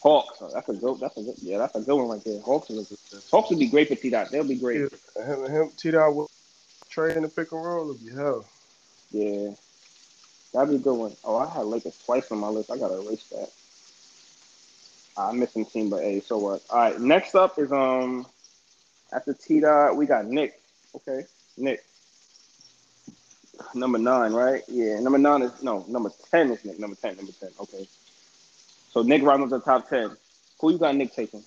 Hawks. 0.02 0.38
Oh, 0.43 0.50
that's 0.52 0.69
a 0.69 0.75
good. 0.75 1.00
That's 1.00 1.16
a 1.16 1.23
good. 1.23 1.37
Yeah, 1.40 1.59
that's 1.59 1.75
a 1.75 1.81
good 1.81 1.97
one 1.97 2.09
right 2.09 2.25
there. 2.25 2.40
Hawks 2.43 2.69
is 2.69 2.93
a, 2.93 3.16
Hawks 3.31 3.49
would 3.49 3.59
be 3.59 3.69
great 3.69 3.88
for 3.88 3.95
T 3.95 4.11
Dot. 4.11 4.31
They'll 4.31 4.45
be 4.45 4.57
great. 4.57 4.93
Yeah, 5.16 5.25
him, 5.25 5.50
him 5.50 5.71
T 5.78 5.90
Dot 5.90 6.14
will 6.14 6.31
trade 6.90 7.16
in 7.16 7.23
the 7.23 7.28
pick 7.28 7.52
and 7.52 7.64
roll 7.64 7.87
would 7.87 8.05
be 8.05 8.12
hell. 8.12 8.45
Yeah, 9.12 9.52
that'd 10.52 10.69
be 10.69 10.76
a 10.76 10.81
good 10.81 10.95
one. 10.97 11.16
Oh, 11.25 11.38
I 11.38 11.49
had 11.49 11.64
Lakers 11.64 11.99
twice 12.05 12.31
on 12.31 12.40
my 12.40 12.49
list. 12.49 12.71
I 12.71 12.76
gotta 12.76 13.00
erase 13.00 13.25
that. 13.31 13.50
I'm 15.16 15.38
missing 15.38 15.64
team, 15.64 15.88
but 15.88 16.02
hey, 16.02 16.21
so 16.21 16.37
what? 16.37 16.62
All 16.69 16.78
right, 16.78 17.00
next 17.00 17.35
up 17.35 17.59
is 17.59 17.73
um 17.73 18.26
after 19.16 19.32
T 19.32 19.61
Dot, 19.61 19.96
we 19.96 20.06
got 20.06 20.26
Nick. 20.26 20.61
Okay, 20.94 21.25
Nick. 21.56 21.82
Number 23.75 23.99
nine, 23.99 24.32
right? 24.32 24.62
Yeah, 24.68 25.00
number 25.00 25.18
nine 25.18 25.42
is 25.42 25.52
no, 25.62 25.85
number 25.88 26.12
ten 26.30 26.50
is 26.50 26.62
Nick. 26.64 26.78
Number 26.78 26.96
ten, 26.96 27.16
number 27.16 27.32
ten. 27.40 27.49
Okay. 27.58 27.88
So 28.90 29.02
Nick 29.02 29.23
up 29.25 29.49
the 29.49 29.61
top 29.61 29.88
ten. 29.88 30.11
Who 30.61 30.73
you 30.73 30.78
got 30.78 30.94
Nick 30.94 31.14
taking? 31.14 31.42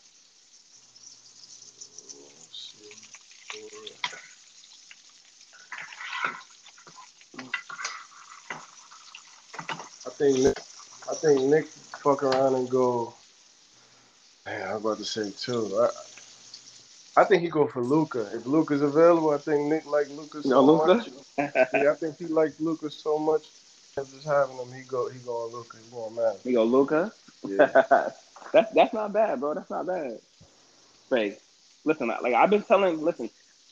I 10.05 10.09
think 10.09 10.39
Nick, 10.39 10.59
I 11.09 11.13
think 11.15 11.41
Nick 11.43 11.67
fuck 11.67 12.23
around 12.23 12.55
and 12.55 12.69
go. 12.69 13.13
Man, 14.45 14.67
I'm 14.69 14.77
about 14.77 14.97
to 14.97 15.05
say 15.05 15.31
too. 15.31 15.79
I, 15.79 15.89
I 17.19 17.25
think 17.25 17.43
he 17.43 17.49
go 17.49 17.67
for 17.67 17.81
Luka. 17.81 18.29
If 18.33 18.45
Luka's 18.45 18.81
available, 18.81 19.31
I 19.31 19.39
think 19.39 19.67
Nick 19.67 19.85
like 19.85 20.07
Luka 20.09 20.41
so 20.41 20.49
No, 20.49 20.61
Luka. 20.61 20.95
much. 20.95 21.09
Yeah, 21.37 21.91
I 21.91 21.95
think 21.95 22.17
he 22.17 22.27
likes 22.27 22.57
Luka 22.61 22.89
so 22.89 23.19
much. 23.19 23.47
Just 23.97 24.25
having 24.25 24.55
him, 24.55 24.71
he 24.71 24.83
go 24.83 25.09
he 25.09 25.19
going 25.19 25.51
Luka. 25.51 25.77
He 25.83 25.91
going 25.93 26.15
man. 26.15 26.35
We 26.45 26.53
go 26.53 26.63
Luka. 26.63 27.11
Yeah. 27.45 27.67
that's 28.53 28.73
that's 28.73 28.93
not 28.93 29.11
bad, 29.11 29.41
bro. 29.41 29.53
That's 29.53 29.69
not 29.69 29.85
bad. 29.85 30.19
Hey, 31.09 31.37
listen, 31.83 32.07
like 32.07 32.33
I've 32.33 32.49
been 32.49 32.63
telling, 32.63 33.01
listen, 33.03 33.29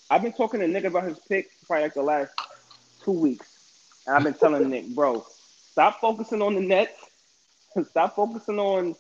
I've 0.10 0.24
been 0.24 0.34
talking 0.34 0.60
to 0.60 0.68
Nick 0.68 0.84
about 0.84 1.08
his 1.08 1.18
pick 1.30 1.48
probably 1.66 1.84
like 1.84 1.94
the 1.94 2.04
last 2.04 2.32
two 3.06 3.12
weeks, 3.14 3.48
and 4.06 4.18
I've 4.18 4.24
been 4.26 4.34
telling 4.34 4.70
Nick, 4.70 4.88
bro, 4.94 5.26
stop 5.72 6.02
focusing 6.02 6.42
on 6.42 6.56
the 6.56 6.62
Nets, 6.62 7.00
stop 7.92 8.18
focusing 8.18 8.60
on 8.60 8.94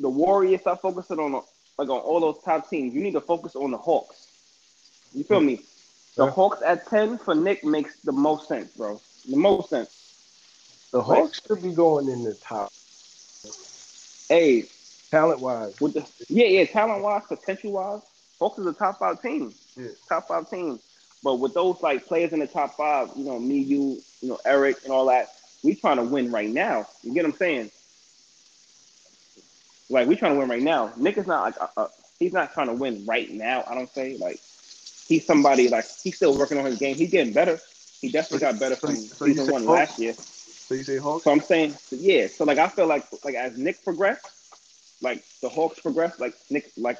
the 0.00 0.08
Warriors, 0.08 0.62
stop 0.62 0.82
focusing 0.82 1.20
on 1.20 1.42
like 1.78 1.88
on 1.88 2.00
all 2.00 2.20
those 2.20 2.42
top 2.44 2.68
teams. 2.68 2.94
You 2.94 3.00
need 3.00 3.12
to 3.12 3.20
focus 3.20 3.56
on 3.56 3.70
the 3.70 3.78
Hawks. 3.78 4.28
You 5.14 5.24
feel 5.24 5.40
hmm. 5.40 5.46
me? 5.46 5.60
The 6.16 6.24
Yeah. 6.24 6.30
Hawks 6.30 6.60
at 6.62 6.86
ten 6.88 7.16
for 7.18 7.34
Nick 7.34 7.64
makes 7.64 8.00
the 8.00 8.12
most 8.12 8.48
sense, 8.48 8.70
bro. 8.76 9.00
The 9.28 9.36
most 9.36 9.70
sense. 9.70 9.94
The 10.90 11.00
Hawks 11.00 11.40
should 11.46 11.62
be 11.62 11.72
going 11.72 12.08
in 12.08 12.24
the 12.24 12.34
top 12.34 12.72
Hey, 14.28 14.64
talent 15.10 15.40
wise. 15.40 15.80
with 15.80 15.94
the 15.94 16.06
yeah, 16.28 16.46
yeah, 16.46 16.64
talent 16.66 17.02
wise, 17.02 17.22
potential 17.26 17.72
wise, 17.72 18.02
Hawks 18.38 18.58
is 18.58 18.66
a 18.66 18.72
top 18.72 18.98
five 18.98 19.22
team. 19.22 19.54
Yeah. 19.76 19.88
Top 20.08 20.28
five 20.28 20.50
team. 20.50 20.80
But 21.22 21.36
with 21.36 21.54
those 21.54 21.80
like 21.82 22.06
players 22.06 22.32
in 22.32 22.40
the 22.40 22.46
top 22.46 22.76
five, 22.76 23.10
you 23.16 23.24
know, 23.24 23.38
me, 23.38 23.58
you, 23.58 24.00
you 24.20 24.28
know, 24.28 24.38
Eric 24.44 24.84
and 24.84 24.92
all 24.92 25.06
that, 25.06 25.30
we 25.62 25.74
trying 25.74 25.96
to 25.96 26.02
win 26.02 26.30
right 26.30 26.48
now. 26.50 26.86
You 27.02 27.14
get 27.14 27.24
what 27.24 27.32
I'm 27.32 27.38
saying? 27.38 27.70
Like 29.90 30.06
we 30.06 30.16
trying 30.16 30.34
to 30.34 30.38
win 30.38 30.48
right 30.48 30.62
now. 30.62 30.92
Nick 30.96 31.16
is 31.18 31.26
not 31.26 31.42
like 31.42 31.54
uh, 31.60 31.80
uh, 31.80 31.88
he's 32.18 32.32
not 32.32 32.52
trying 32.52 32.66
to 32.68 32.74
win 32.74 33.04
right 33.06 33.30
now. 33.30 33.64
I 33.66 33.74
don't 33.74 33.92
say 33.94 34.16
like 34.18 34.40
he's 35.06 35.24
somebody 35.24 35.68
like 35.68 35.86
he's 36.02 36.16
still 36.16 36.36
working 36.36 36.58
on 36.58 36.66
his 36.66 36.78
game. 36.78 36.96
He's 36.96 37.10
getting 37.10 37.32
better. 37.32 37.60
He 38.00 38.10
definitely 38.10 38.40
got 38.40 38.58
better 38.58 38.76
from 38.76 38.96
So 38.96 39.24
you 39.24 39.34
season 39.34 39.52
one 39.52 39.64
Hawks? 39.64 39.90
last 39.90 39.98
year. 39.98 40.14
So 40.14 40.74
you 40.74 40.84
say 40.84 40.98
Hawks? 40.98 41.24
So 41.24 41.30
I'm 41.30 41.40
saying, 41.40 41.76
yeah. 41.90 42.28
So 42.28 42.44
like, 42.44 42.58
I 42.58 42.68
feel 42.68 42.86
like 42.86 43.06
like 43.24 43.34
as 43.34 43.56
Nick 43.56 43.82
progressed, 43.82 44.26
like 45.00 45.24
the 45.40 45.48
Hawks 45.48 45.80
progressed, 45.80 46.20
like 46.20 46.34
Nick, 46.50 46.70
like 46.76 46.98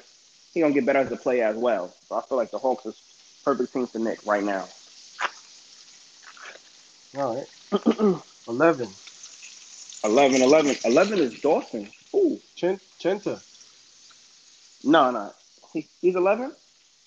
he 0.55 0.61
gonna 0.61 0.73
get 0.73 0.87
better 0.87 1.01
as 1.01 1.13
a 1.13 1.17
player 1.17 1.45
as 1.45 1.57
well. 1.57 1.95
So 2.09 2.17
I 2.17 2.23
feel 2.23 2.39
like 2.39 2.51
the 2.51 2.59
Hawks 2.59 2.87
is 2.87 2.97
perfect 3.45 3.73
team 3.73 3.87
for 3.87 3.99
Nick 3.99 4.25
right 4.25 4.43
now. 4.43 4.69
All 7.17 7.37
right. 7.37 8.23
Eleven. 8.49 8.89
11, 10.05 10.43
11, 10.43 10.77
11 10.85 11.19
is 11.19 11.41
Dawson. 11.41 11.91
Ooh, 12.15 12.41
Chen 12.59 12.81
Chenta. 13.01 13.41
no, 14.83 15.11
no, 15.13 15.33
he, 15.73 15.89
he's 16.01 16.17
eleven. 16.17 16.53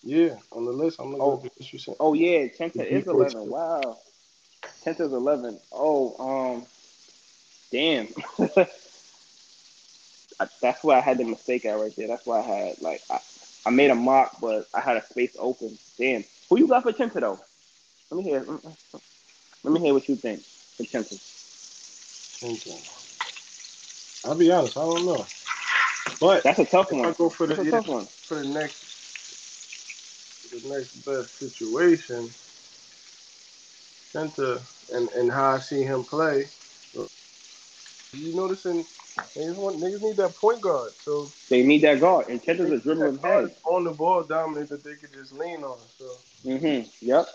Yeah, 0.03 0.35
on 0.51 0.65
the 0.65 0.71
list. 0.71 0.99
I'm 0.99 1.07
looking 1.11 1.21
Oh. 1.21 1.43
at 1.45 1.57
list 1.59 1.73
you 1.73 1.79
sent. 1.79 1.97
Oh 1.99 2.13
yeah, 2.13 2.47
Chenta 2.47 2.83
is 2.85 3.03
Mhm. 3.05 3.07
eleven. 3.07 3.49
Wow, 3.49 3.97
Chenta's 4.85 5.11
eleven. 5.13 5.59
Oh, 5.71 6.15
um, 6.55 6.65
damn. 7.71 8.07
I- 10.39 10.49
That's 10.61 10.83
why 10.83 10.97
I 10.97 11.01
had 11.01 11.17
the 11.17 11.25
mistake 11.25 11.65
at 11.65 11.73
right 11.77 11.95
there. 11.95 12.07
That's 12.07 12.25
why 12.25 12.39
I 12.39 12.43
had 12.43 12.81
like 12.81 13.03
I, 13.09 13.19
I 13.65 13.69
made 13.69 13.91
a 13.91 13.95
mock, 13.95 14.39
but 14.41 14.67
I 14.73 14.79
had 14.81 14.97
a 14.97 15.05
space 15.05 15.35
open. 15.37 15.77
Damn. 15.99 16.23
Who 16.49 16.57
you 16.59 16.67
got 16.67 16.83
for 16.83 16.93
Chenta 16.93 17.19
though? 17.19 17.39
Let 18.09 18.17
me 18.17 18.23
hear. 18.23 18.45
Let 19.63 19.73
me 19.73 19.79
hear 19.81 19.93
what 19.93 20.07
you 20.09 20.15
think 20.15 20.43
for 20.77 20.83
Chenta. 20.83 21.19
Chenta. 22.41 22.79
I'll 24.25 24.35
be 24.35 24.51
honest. 24.51 24.77
I 24.77 24.81
don't 24.81 25.05
know. 25.05 25.25
But 26.19 26.43
That's 26.43 26.59
a 26.59 26.65
tough 26.65 26.91
if 26.91 27.03
I 27.03 27.11
one. 27.11 27.13
go 27.13 27.29
for 27.29 27.47
the 27.47 27.55
That's 27.55 27.61
a 27.61 27.65
tough 27.65 27.87
one. 27.87 28.07
for 28.23 28.43
the 28.43 28.49
next 28.49 28.85
the 30.51 30.61
next 30.67 30.93
best 31.05 31.37
situation, 31.39 32.33
Chenta 34.13 34.61
and 34.91 35.09
and 35.09 35.31
how 35.31 35.55
I 35.55 35.59
see 35.59 35.83
him 35.83 36.03
play. 36.05 36.47
You 38.13 38.35
noticing 38.35 38.85
niggas 39.37 39.55
want 39.55 39.77
niggas 39.77 40.01
need 40.01 40.17
that 40.17 40.35
point 40.35 40.61
guard. 40.61 40.93
So 40.99 41.31
They 41.49 41.63
need 41.63 41.83
that 41.83 41.99
guard, 42.01 42.29
and 42.29 42.41
Chenta's 42.43 42.71
a 42.71 42.79
dribbling 42.79 43.19
head. 43.23 43.55
on 43.65 43.83
the 43.85 43.91
ball 43.91 44.23
dominant 44.23 44.69
that 44.69 44.83
they 44.83 44.95
could 44.95 45.13
just 45.13 45.33
lean 45.33 45.63
on. 45.63 45.79
So 45.97 46.17
Mm-hmm. 46.45 46.89
Yep. 47.01 47.27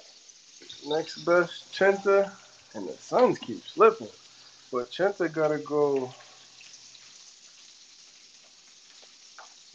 next 0.87 1.19
best 1.19 1.73
Chenta 1.73 2.33
and 2.75 2.89
the 2.89 2.97
Suns 2.99 3.39
keep 3.39 3.63
slipping. 3.67 4.09
But 4.73 4.91
Chenta 4.91 5.33
gotta 5.33 5.59
go 5.59 6.15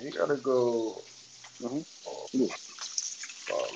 he 0.01 0.11
gotta 0.11 0.35
go 0.37 1.01
Mhm. 1.61 1.85
oh, 2.07 2.27
Yeah. 2.33 2.47
oh, 3.51 3.71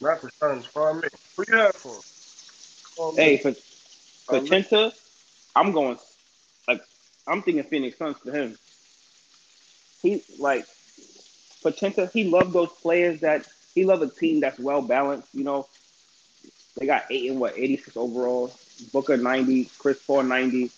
Not 0.00 0.22
the 0.22 0.30
Suns, 0.40 0.66
for 0.72 0.94
me. 0.94 1.08
Who 1.36 1.44
you 1.48 1.56
have 1.58 1.76
for? 1.76 2.00
Hey, 3.16 3.38
for 3.38 3.54
Um, 4.28 4.46
I'm 5.56 5.72
going 5.72 5.98
like 6.68 6.82
I'm 7.26 7.42
thinking 7.42 7.64
Phoenix 7.64 7.98
Suns 7.98 8.16
for 8.24 8.32
him. 8.32 8.58
He 10.02 10.24
like 10.38 10.66
for 11.62 11.72
Chenta, 11.72 12.10
he 12.12 12.24
loved 12.24 12.52
those 12.52 12.70
players 12.82 13.20
that 13.20 13.46
he 13.74 13.84
loved 13.84 14.02
a 14.02 14.08
team 14.08 14.40
that's 14.40 14.58
well 14.58 14.82
balanced. 14.82 15.28
You 15.34 15.44
know, 15.44 15.68
they 16.76 16.86
got 16.86 17.04
eight 17.10 17.30
and 17.30 17.40
what 17.40 17.58
86 17.58 17.96
overall. 17.96 18.54
Booker 18.92 19.16
90, 19.16 19.70
Chris 19.78 19.98
Paul 20.06 20.24
90, 20.24 20.70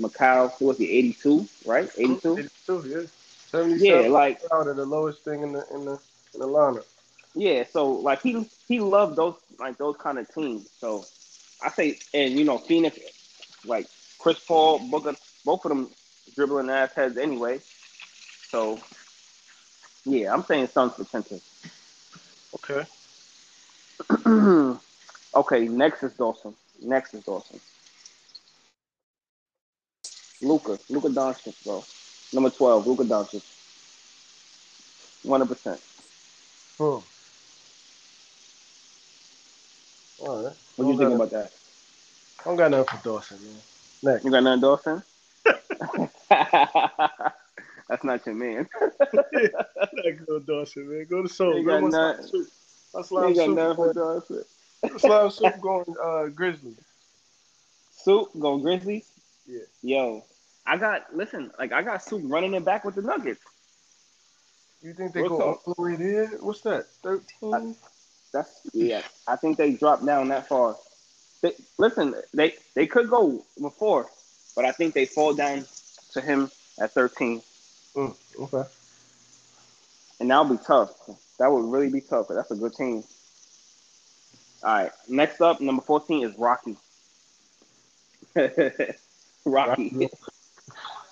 Macau 0.00 0.52
who 0.58 0.66
was 0.66 0.78
the 0.78 0.90
82, 0.90 1.48
right? 1.64 1.90
82. 1.96 2.38
82, 2.38 2.88
yeah. 2.88 3.06
77 3.50 4.04
Yeah, 4.04 4.08
like 4.08 4.40
out 4.52 4.68
of 4.68 4.76
the 4.76 4.84
lowest 4.84 5.24
thing 5.24 5.42
in 5.42 5.52
the 5.52 5.66
in 5.72 5.84
the 5.84 5.98
in 6.34 6.40
the 6.40 6.46
lineup. 6.46 6.84
Yeah, 7.34 7.64
so 7.72 7.92
like 7.92 8.20
he 8.22 8.48
he 8.68 8.80
loved 8.80 9.16
those 9.16 9.34
like 9.58 9.78
those 9.78 9.96
kind 9.96 10.18
of 10.18 10.32
teams. 10.34 10.66
So 10.80 11.06
I 11.62 11.70
say, 11.70 11.98
and 12.12 12.38
you 12.38 12.44
know, 12.44 12.58
Phoenix, 12.58 12.98
like 13.64 13.88
Chris 14.18 14.38
Paul, 14.38 14.80
Booker, 14.90 15.14
both 15.44 15.64
of 15.64 15.70
them 15.70 15.90
dribbling 16.34 16.68
ass 16.68 16.90
heads 16.94 17.16
anyway. 17.16 17.60
So 18.50 18.80
yeah, 20.04 20.32
I'm 20.32 20.44
saying 20.44 20.68
Suns 20.74 20.92
for 20.94 21.04
Chenta. 21.04 21.40
Okay. 22.56 22.86
okay, 25.34 25.68
next 25.68 26.02
is 26.02 26.12
Dawson. 26.14 26.54
Next 26.82 27.14
is 27.14 27.24
Dawson. 27.24 27.60
Luka, 30.40 30.78
Luka 30.88 31.08
Doncic, 31.08 31.54
bro. 31.64 31.84
Number 32.32 32.50
twelve, 32.50 32.86
Luka 32.86 33.04
Doncic. 33.04 33.42
One 35.24 35.40
hundred 35.40 35.54
percent. 35.54 35.80
Hmm. 36.78 37.00
All 40.20 40.42
right. 40.42 40.52
What 40.76 40.84
do 40.84 40.92
you 40.92 40.98
think 40.98 41.12
about 41.12 41.30
that? 41.30 41.50
I 42.40 42.44
don't 42.44 42.56
got 42.56 42.70
nothing 42.70 42.98
for 42.98 43.04
Dawson, 43.04 43.38
man. 43.42 43.60
Next. 44.14 44.24
You 44.24 44.30
got 44.30 44.42
nothing, 44.44 44.60
Dawson? 44.60 45.02
That's 47.88 48.04
not 48.04 48.24
your 48.26 48.34
man. 48.34 48.68
Like 50.04 50.26
go 50.26 50.38
Dawson, 50.38 50.88
man. 50.90 51.06
Go 51.08 51.22
to 51.22 51.28
Soul. 51.28 51.62
Go 51.62 51.80
got 51.80 51.90
none- 51.90 52.22
Soup. 52.22 52.46
You 52.94 53.34
got 53.34 53.50
nothing 53.50 53.74
for 53.76 53.92
Dawson. 53.94 54.44
Slime 54.98 55.30
Soup 55.30 55.60
going 55.60 55.84
uh, 56.02 56.26
Grizzlies. 56.26 56.76
Soup 57.90 58.28
go 58.38 58.58
Grizzlies. 58.58 59.10
Yeah. 59.46 59.60
Yo, 59.82 60.24
I 60.66 60.76
got 60.76 61.14
listen. 61.14 61.50
Like 61.58 61.72
I 61.72 61.82
got 61.82 62.02
Soup 62.02 62.22
running 62.24 62.54
it 62.54 62.64
back 62.64 62.84
with 62.84 62.94
the 62.94 63.02
Nuggets. 63.02 63.40
You 64.82 64.94
think 64.94 65.12
they 65.12 65.22
go 65.22 65.52
up? 65.52 65.60
all 65.66 65.74
the 65.74 65.82
way 65.82 65.96
there? 65.96 66.26
What's 66.40 66.60
that? 66.62 66.86
Thirteen? 67.02 67.74
That's 68.32 68.60
yeah. 68.72 69.02
I 69.26 69.36
think 69.36 69.56
they 69.56 69.72
dropped 69.72 70.04
down 70.06 70.28
that 70.28 70.48
far. 70.48 70.76
They, 71.42 71.52
listen, 71.78 72.14
they 72.34 72.54
they 72.74 72.86
could 72.86 73.08
go 73.10 73.44
before, 73.60 74.08
but 74.54 74.64
I 74.64 74.72
think 74.72 74.94
they 74.94 75.06
fall 75.06 75.34
down 75.34 75.64
to 76.12 76.20
him 76.20 76.50
at 76.80 76.92
13, 76.92 77.42
Mm, 77.96 78.14
okay. 78.40 78.68
and 80.20 80.30
that'll 80.30 80.44
be 80.44 80.58
tough. 80.64 80.90
That 81.38 81.50
would 81.50 81.64
really 81.70 81.90
be 81.90 82.00
tough. 82.00 82.28
'cause 82.28 82.36
That's 82.36 82.50
a 82.52 82.56
good 82.56 82.74
team. 82.74 83.02
All 84.62 84.74
right, 84.74 84.90
next 85.08 85.40
up, 85.40 85.60
number 85.60 85.82
14 85.82 86.24
is 86.26 86.36
Rocky. 86.36 86.76
Rocky. 89.44 90.08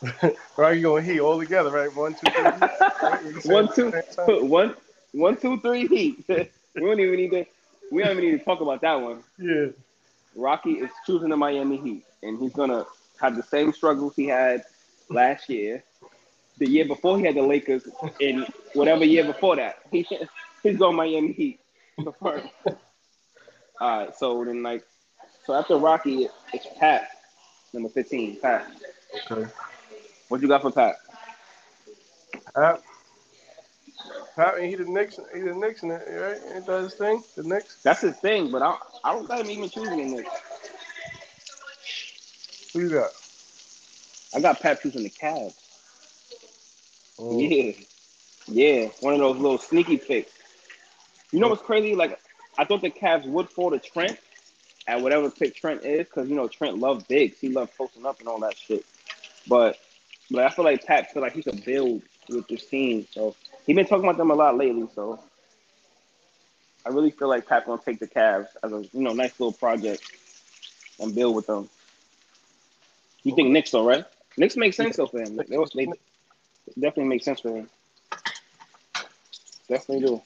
You 0.02 0.82
going 0.82 1.04
Heat 1.04 1.20
all 1.20 1.38
together, 1.38 1.70
right? 1.70 1.94
One, 1.94 2.14
two, 2.14 2.30
three. 2.30 2.44
Right? 3.02 3.24
You 3.24 3.40
said 3.40 3.52
One, 3.52 3.74
two, 3.74 3.86
at 3.94 4.08
the 4.08 4.12
same 4.12 4.26
time? 4.26 4.48
one, 4.48 4.74
one, 5.12 5.36
two, 5.36 5.60
three, 5.60 5.86
Heat. 5.86 6.24
we 6.28 6.48
don't 6.74 7.00
even 7.00 7.16
need 7.16 7.30
to. 7.30 7.46
We 7.92 8.02
don't 8.02 8.18
even 8.18 8.30
need 8.32 8.38
to 8.38 8.44
talk 8.44 8.60
about 8.60 8.80
that 8.80 8.94
one. 9.00 9.22
Yeah. 9.38 9.66
Rocky 10.34 10.72
is 10.72 10.90
choosing 11.06 11.28
the 11.28 11.36
Miami 11.36 11.76
Heat, 11.78 12.04
and 12.22 12.38
he's 12.38 12.52
gonna 12.52 12.84
have 13.20 13.36
the 13.36 13.42
same 13.42 13.72
struggles 13.72 14.14
he 14.16 14.26
had 14.26 14.64
last 15.08 15.48
year, 15.48 15.82
the 16.58 16.68
year 16.68 16.84
before 16.84 17.18
he 17.18 17.24
had 17.24 17.36
the 17.36 17.42
Lakers, 17.42 17.84
and 18.20 18.46
whatever 18.74 19.04
year 19.04 19.24
before 19.24 19.56
that. 19.56 19.78
He, 19.90 20.06
he's 20.62 20.76
going 20.76 20.96
Miami 20.96 21.32
Heat. 21.32 21.60
All 23.80 23.98
right, 23.98 24.16
so 24.16 24.44
then 24.44 24.62
like, 24.62 24.84
so 25.44 25.54
after 25.54 25.76
Rocky, 25.76 26.28
it's 26.52 26.66
Pat, 26.78 27.08
number 27.72 27.88
fifteen. 27.88 28.40
Pat, 28.40 28.66
Okay. 29.30 29.46
what 30.28 30.40
you 30.40 30.48
got 30.48 30.62
for 30.62 30.70
Pat? 30.70 30.96
Pat, 32.54 32.82
Pat, 34.34 34.62
he 34.62 34.74
the 34.74 34.84
Knicks. 34.84 35.18
He 35.34 35.40
the 35.40 35.54
Knicks, 35.54 35.82
right? 35.82 36.38
Ain't 36.54 36.66
that 36.66 36.82
his 36.82 36.94
thing? 36.94 37.22
The 37.36 37.42
Knicks. 37.42 37.76
That's 37.82 38.00
his 38.00 38.16
thing, 38.16 38.50
but 38.50 38.62
I, 38.62 38.76
I 39.04 39.12
don't 39.12 39.28
got 39.28 39.40
him 39.40 39.50
even 39.50 39.68
choosing 39.68 39.96
the 39.98 40.16
Knicks. 40.16 40.30
Who 42.72 42.80
you 42.80 42.90
got? 42.90 43.10
I 44.34 44.40
got 44.40 44.60
Pat 44.60 44.82
choosing 44.82 45.02
the 45.02 45.10
Cavs. 45.10 45.54
Oh, 47.18 47.38
Yeah. 47.38 47.72
Yeah. 48.48 48.88
One 49.00 49.14
of 49.14 49.20
those 49.20 49.36
little 49.36 49.58
sneaky 49.58 49.96
picks. 49.98 50.32
You 51.32 51.40
know 51.40 51.48
what's 51.48 51.62
crazy? 51.62 51.94
Like, 51.94 52.18
I 52.58 52.64
thought 52.64 52.82
the 52.82 52.90
Cavs 52.90 53.26
would 53.26 53.48
fall 53.50 53.70
to 53.70 53.78
Trent 53.78 54.18
at 54.86 55.00
whatever 55.00 55.30
pick 55.30 55.54
Trent 55.54 55.84
is, 55.84 56.06
because, 56.06 56.28
you 56.28 56.34
know, 56.36 56.48
Trent 56.48 56.78
loved 56.78 57.08
bigs. 57.08 57.38
He 57.40 57.48
loved 57.48 57.76
posting 57.76 58.06
up 58.06 58.20
and 58.20 58.28
all 58.28 58.40
that 58.40 58.56
shit. 58.56 58.84
But 59.48 59.78
but 60.30 60.44
I 60.44 60.48
feel 60.50 60.64
like 60.64 60.84
Pat 60.84 61.12
feel 61.12 61.22
like 61.22 61.34
he 61.34 61.42
could 61.42 61.64
build 61.64 62.02
with 62.28 62.48
this 62.48 62.66
team. 62.66 63.06
So 63.12 63.34
he 63.66 63.74
been 63.74 63.86
talking 63.86 64.04
about 64.04 64.16
them 64.16 64.30
a 64.30 64.34
lot 64.34 64.56
lately. 64.56 64.88
So 64.94 65.20
I 66.84 66.90
really 66.90 67.10
feel 67.10 67.28
like 67.28 67.46
Pat 67.46 67.66
gonna 67.66 67.80
take 67.84 68.00
the 68.00 68.08
Cavs 68.08 68.48
as 68.62 68.72
a 68.72 68.84
you 68.92 69.02
know 69.02 69.12
nice 69.12 69.38
little 69.38 69.52
project 69.52 70.02
and 71.00 71.14
build 71.14 71.36
with 71.36 71.46
them. 71.46 71.68
You 73.22 73.34
think 73.34 73.50
Knicks 73.50 73.70
though, 73.70 73.86
right? 73.86 74.04
Knicks 74.36 74.56
make 74.56 74.74
sense 74.74 74.96
though 74.96 75.06
for 75.06 75.20
him. 75.20 75.36
They, 75.36 75.44
they 75.44 75.86
definitely 76.74 77.04
make 77.04 77.22
sense 77.22 77.40
for 77.40 77.56
him. 77.56 77.68
Definitely 79.68 80.06
do. 80.06 80.22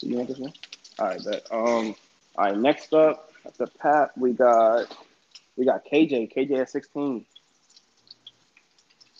You 0.00 0.16
want 0.16 0.28
this 0.28 0.38
one? 0.38 0.52
All 1.00 1.06
right, 1.08 1.20
but 1.24 1.46
Um, 1.50 1.94
all 2.36 2.44
right. 2.46 2.56
Next 2.56 2.92
up, 2.92 3.32
after 3.46 3.66
Pat, 3.66 4.16
we 4.18 4.32
got 4.32 4.94
we 5.56 5.64
got 5.64 5.82
KJ. 5.90 6.32
KJ 6.34 6.60
at 6.60 6.70
sixteen. 6.70 7.24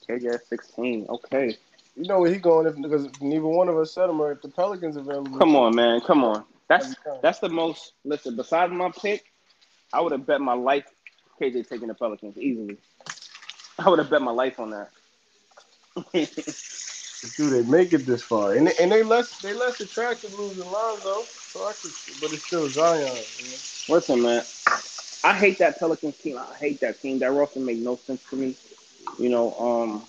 KJ 0.09 0.35
at 0.35 0.47
sixteen. 0.47 1.07
Okay. 1.09 1.57
You 1.97 2.07
know 2.07 2.21
where 2.21 2.31
he 2.31 2.39
going 2.39 2.67
if 2.67 2.77
because 2.81 3.09
neither 3.21 3.45
one 3.47 3.69
of 3.69 3.77
us 3.79 3.93
said 3.93 4.11
him 4.11 4.21
or 4.21 4.33
if 4.33 4.43
the 4.43 4.49
Pelicans 4.49 4.97
are 4.97 5.01
available. 5.01 5.39
Come 5.39 5.57
on, 5.57 5.75
man. 5.75 6.01
Come 6.03 6.23
on. 6.23 6.45
That's 6.69 6.95
that's 7.23 7.39
the 7.41 7.49
most. 7.49 7.95
Listen, 8.05 8.37
besides 8.37 8.73
my 8.73 8.91
pick, 8.91 9.25
I 9.93 10.01
would 10.01 10.13
have 10.13 10.27
bet 10.27 10.41
my 10.41 10.55
life 10.55 10.85
KJ 11.41 11.69
taking 11.69 11.89
the 11.89 11.95
Pelicans 11.95 12.37
easily. 12.39 12.77
I 13.79 13.89
would 13.89 13.99
have 13.99 14.11
bet 14.11 14.23
my 14.23 14.33
life 14.33 14.61
on 14.61 14.71
that. 14.71 14.91
Dude, 17.37 17.53
they 17.53 17.63
make 17.63 17.93
it 17.93 18.07
this 18.07 18.23
far, 18.23 18.53
and 18.55 18.67
they, 18.67 18.75
and 18.81 18.91
they 18.91 19.03
less 19.03 19.41
they 19.43 19.53
less 19.53 19.81
attractive 19.81 20.33
losing 20.33 20.71
Lonzo. 20.71 21.25
So 21.53 21.65
I 21.67 21.73
could, 21.73 21.93
but 22.21 22.33
it's 22.33 22.45
still 22.45 22.69
Zion. 22.69 23.03
You 23.03 23.51
know? 23.51 23.95
Listen, 23.95 24.23
man, 24.23 24.45
I 25.23 25.35
hate 25.35 25.59
that 25.59 25.79
Pelicans 25.79 26.17
team. 26.17 26.39
I 26.39 26.57
hate 26.57 26.81
that 26.81 27.01
team. 27.01 27.19
That 27.19 27.33
roster 27.33 27.61
make 27.61 27.79
no 27.79 27.99
sense 28.07 28.23
to 28.31 28.37
me. 28.37 28.57
You 29.19 29.29
know, 29.29 29.55
um, 29.59 30.07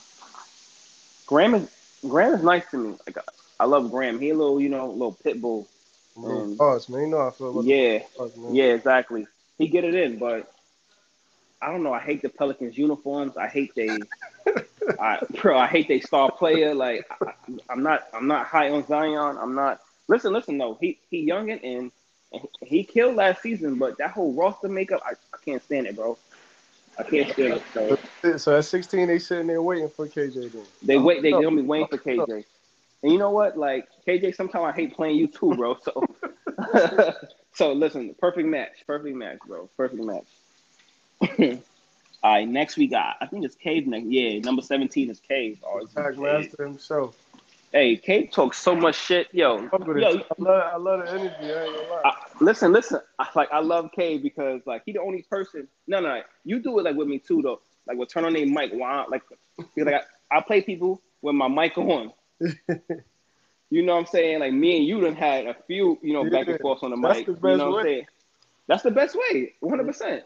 Graham 1.27 1.55
is 1.55 1.67
Graham 2.07 2.33
is 2.33 2.43
nice 2.43 2.63
to 2.71 2.77
me. 2.77 2.95
Like 3.05 3.17
I 3.59 3.65
love 3.65 3.91
Graham. 3.91 4.19
He 4.19 4.29
a 4.29 4.35
little, 4.35 4.61
you 4.61 4.69
know, 4.69 4.89
little 4.89 5.17
pit 5.23 5.41
bull. 5.41 5.67
Um, 6.23 6.55
Pause, 6.57 6.89
man. 6.89 7.01
You 7.01 7.07
know 7.07 7.27
I 7.27 7.31
feel 7.31 7.49
about 7.49 7.65
Yeah, 7.65 7.99
the 8.17 8.31
yeah, 8.51 8.65
exactly. 8.73 9.27
He 9.57 9.67
get 9.67 9.83
it 9.83 9.95
in, 9.95 10.17
but 10.17 10.51
I 11.61 11.71
don't 11.71 11.83
know. 11.83 11.93
I 11.93 11.99
hate 11.99 12.21
the 12.21 12.29
Pelicans 12.29 12.77
uniforms. 12.77 13.37
I 13.37 13.47
hate 13.47 13.75
they, 13.75 13.99
I, 14.99 15.19
bro. 15.41 15.57
I 15.57 15.67
hate 15.67 15.87
they 15.87 15.99
star 15.99 16.31
player. 16.31 16.73
Like 16.73 17.05
I, 17.21 17.33
I'm 17.69 17.83
not, 17.83 18.07
I'm 18.13 18.27
not 18.27 18.47
high 18.47 18.69
on 18.69 18.85
Zion. 18.87 19.37
I'm 19.39 19.55
not. 19.55 19.81
Listen, 20.07 20.33
listen. 20.33 20.57
though. 20.57 20.77
he 20.79 20.99
he 21.09 21.21
young 21.21 21.51
and 21.51 21.61
in, 21.61 21.91
and 22.33 22.47
he 22.61 22.83
killed 22.83 23.15
last 23.15 23.41
season. 23.41 23.75
But 23.75 23.97
that 23.97 24.11
whole 24.11 24.33
roster 24.33 24.69
makeup, 24.69 25.01
I, 25.05 25.11
I 25.11 25.37
can't 25.43 25.63
stand 25.63 25.87
it, 25.87 25.95
bro. 25.95 26.17
I 26.97 27.03
can't 27.03 27.31
stand 27.31 27.53
it. 27.53 27.63
So 27.73 28.37
So 28.37 28.57
at 28.57 28.65
16, 28.65 29.07
they 29.07 29.19
sitting 29.19 29.47
there 29.47 29.61
waiting 29.61 29.89
for 29.89 30.07
KJ. 30.07 30.51
Then 30.51 30.65
they 30.81 30.97
wait. 30.97 31.21
They 31.21 31.31
they 31.31 31.41
gonna 31.41 31.55
be 31.55 31.61
waiting 31.61 31.87
for 31.87 31.97
KJ. 31.97 32.43
And 33.03 33.11
you 33.11 33.17
know 33.17 33.31
what? 33.31 33.57
Like 33.57 33.87
KJ, 34.07 34.35
sometimes 34.35 34.65
I 34.65 34.71
hate 34.73 34.95
playing 34.95 35.17
you 35.17 35.27
too, 35.27 35.55
bro. 35.55 35.77
So, 35.81 36.03
so 37.53 37.73
listen, 37.73 38.15
perfect 38.19 38.47
match, 38.47 38.85
perfect 38.85 39.15
match, 39.15 39.39
bro, 39.47 39.69
perfect 39.75 40.03
match. 40.03 41.61
All 42.23 42.33
right, 42.33 42.47
next 42.47 42.77
we 42.77 42.87
got. 42.87 43.15
I 43.19 43.25
think 43.25 43.43
it's 43.45 43.55
Cave 43.55 43.87
next. 43.87 44.05
Yeah, 44.05 44.39
number 44.39 44.61
seventeen 44.61 45.09
is 45.09 45.19
Cave. 45.19 45.59
Oh, 45.63 45.87
Pack 45.95 46.15
Cave. 46.15 46.19
master 46.19 46.65
himself. 46.65 47.17
Hey, 47.71 47.95
Cave 47.95 48.29
talks 48.31 48.57
so 48.57 48.75
much 48.75 48.95
shit, 48.95 49.29
yo. 49.31 49.69
With 49.71 49.97
Yo. 49.97 50.09
I 50.09 50.23
love, 50.37 50.73
I 50.73 50.77
love 50.77 51.05
the 51.05 51.11
energy. 51.11 51.35
I 51.41 51.63
ain't 51.63 51.75
gonna 51.75 51.89
lie. 51.89 52.01
I, 52.05 52.13
listen, 52.39 52.71
listen. 52.71 52.99
I, 53.17 53.27
like 53.33 53.51
I 53.51 53.59
love 53.59 53.89
Cave 53.95 54.21
because 54.21 54.61
like 54.67 54.83
he 54.85 54.91
the 54.91 55.01
only 55.01 55.23
person. 55.23 55.67
No, 55.87 55.99
no, 55.99 56.21
you 56.43 56.59
do 56.59 56.77
it 56.77 56.83
like 56.83 56.95
with 56.95 57.07
me 57.07 57.17
too 57.17 57.41
though. 57.41 57.61
Like 57.87 57.97
with 57.97 58.09
turn 58.09 58.25
on 58.25 58.33
their 58.33 58.45
mic. 58.45 58.71
Wow, 58.73 59.07
like 59.09 59.23
like 59.75 60.05
I, 60.31 60.37
I 60.37 60.41
play 60.41 60.61
people 60.61 61.01
with 61.21 61.33
my 61.35 61.47
mic 61.47 61.77
on. 61.77 62.13
You 63.73 63.83
know 63.83 63.93
what 63.93 64.01
I'm 64.01 64.05
saying? 64.07 64.41
Like 64.41 64.51
me 64.51 64.75
and 64.75 64.85
you 64.85 64.99
done 64.99 65.15
had 65.15 65.47
a 65.47 65.55
few, 65.65 65.97
you 66.01 66.11
know, 66.11 66.29
back 66.29 66.49
and 66.49 66.59
forth 66.59 66.83
on 66.83 66.91
the 66.91 66.97
mic. 66.97 67.25
the 67.25 67.31
you 67.31 67.55
know 67.55 67.71
what 67.71 67.79
I'm 67.79 67.85
saying? 67.85 68.05
That's 68.67 68.83
the 68.83 68.91
best 68.91 69.15
way, 69.15 69.53
100. 69.61 69.87
percent 69.87 70.23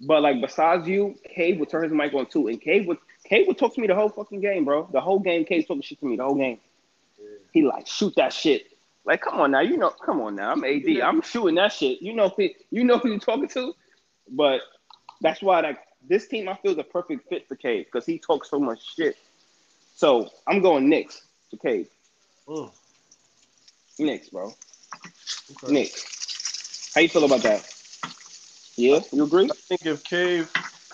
But 0.00 0.22
like 0.22 0.40
besides 0.40 0.86
you, 0.86 1.16
Cave 1.28 1.58
would 1.58 1.68
turn 1.68 1.82
his 1.84 1.92
mic 1.92 2.14
on 2.14 2.26
too, 2.26 2.48
and 2.48 2.60
Cave 2.60 2.86
would 2.86 2.98
Cave 3.24 3.46
would 3.46 3.58
talk 3.58 3.74
to 3.74 3.80
me 3.80 3.86
the 3.86 3.94
whole 3.94 4.08
fucking 4.08 4.40
game, 4.40 4.64
bro. 4.64 4.88
The 4.92 5.00
whole 5.00 5.18
game, 5.18 5.44
Cave 5.44 5.66
talking 5.66 5.82
shit 5.82 5.98
to 6.00 6.06
me 6.06 6.16
the 6.16 6.24
whole 6.24 6.34
game. 6.36 6.58
He 7.52 7.62
like 7.62 7.86
shoot 7.86 8.14
that 8.16 8.32
shit. 8.32 8.66
Like, 9.04 9.22
come 9.22 9.40
on 9.40 9.50
now, 9.52 9.60
you 9.60 9.76
know, 9.78 9.90
come 9.90 10.20
on 10.20 10.36
now. 10.36 10.52
I'm 10.52 10.62
AD. 10.64 10.82
Yeah. 10.84 11.08
I'm 11.08 11.22
shooting 11.22 11.54
that 11.56 11.72
shit. 11.72 12.02
You 12.02 12.12
know, 12.12 12.28
who- 12.28 12.50
you 12.70 12.84
know 12.84 12.98
who 12.98 13.10
you 13.12 13.18
talking 13.18 13.48
to. 13.48 13.74
But 14.30 14.60
that's 15.22 15.40
why 15.42 15.60
like 15.60 15.78
this 16.06 16.28
team 16.28 16.48
I 16.48 16.54
feel 16.56 16.72
is 16.72 16.78
a 16.78 16.84
perfect 16.84 17.28
fit 17.28 17.48
for 17.48 17.56
Cave 17.56 17.86
because 17.86 18.04
he 18.06 18.18
talks 18.18 18.50
so 18.50 18.58
much 18.60 18.94
shit. 18.94 19.16
So 19.94 20.28
I'm 20.46 20.60
going 20.60 20.88
Knicks 20.88 21.22
to 21.50 21.56
Cave. 21.56 21.88
Mm, 22.46 22.70
Knicks, 23.98 24.28
bro. 24.28 24.52
okay. 25.64 25.72
Knicks. 25.72 26.92
How 26.94 27.00
you 27.00 27.08
feel 27.08 27.24
about 27.24 27.42
that? 27.42 27.74
Yeah, 28.78 29.00
you 29.12 29.24
agree? 29.24 29.50
I 29.50 29.56
think 29.68 29.86
if 29.86 30.04
Cave, 30.04 30.48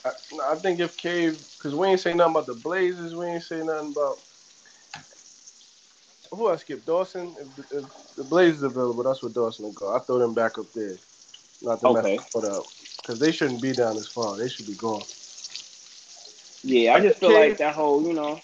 I, 0.07 0.13
I 0.53 0.55
think 0.57 0.81
if 0.81 0.97
Cave, 0.97 1.39
because 1.59 1.75
we 1.75 1.87
ain't 1.87 2.01
say 2.01 2.15
nothing 2.15 2.31
about 2.33 2.47
the 2.47 2.55
Blazers, 2.55 3.15
we 3.15 3.27
ain't 3.27 3.43
say 3.43 3.63
nothing 3.63 3.89
about 3.91 4.19
who 6.31 6.49
I 6.49 6.57
skip 6.57 6.87
Dawson. 6.87 7.37
If, 7.39 7.57
the- 7.69 7.79
if 7.79 7.85
the 8.17 8.25
Blazers 8.25 8.63
available, 8.63 9.03
that's 9.03 9.23
where 9.23 9.31
Dawson 9.31 9.67
will 9.67 9.73
go. 9.73 9.95
I 9.95 9.99
throw 9.99 10.19
them 10.19 10.33
back 10.33 10.57
up 10.59 10.73
there, 10.73 10.97
not 11.61 11.81
to 11.83 11.89
Okay. 11.89 12.17
mess 12.17 12.25
it 12.35 12.45
up, 12.47 12.65
because 13.03 13.19
they 13.19 13.31
shouldn't 13.31 13.61
be 13.61 13.75
down 13.75 13.97
this 13.97 14.09
far. 14.09 14.35
They 14.39 14.49
should 14.49 14.67
be 14.67 14.73
gone. 14.73 15.03
Yeah, 16.63 16.95
I 16.95 17.01
just 17.01 17.19
feel 17.21 17.29
Cave- 17.29 17.51
like 17.51 17.59
that 17.59 17.75
whole, 17.75 18.03
you 18.03 18.15
know, 18.15 18.41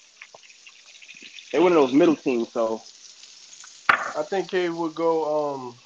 they're 1.51 1.63
one 1.63 1.73
of 1.73 1.79
those 1.79 1.95
middle 1.95 2.17
teams. 2.17 2.53
So 2.53 2.83
I 3.89 4.23
think 4.29 4.51
Cave 4.51 4.75
would 4.77 4.95
go. 4.95 5.55
Um, 5.55 5.79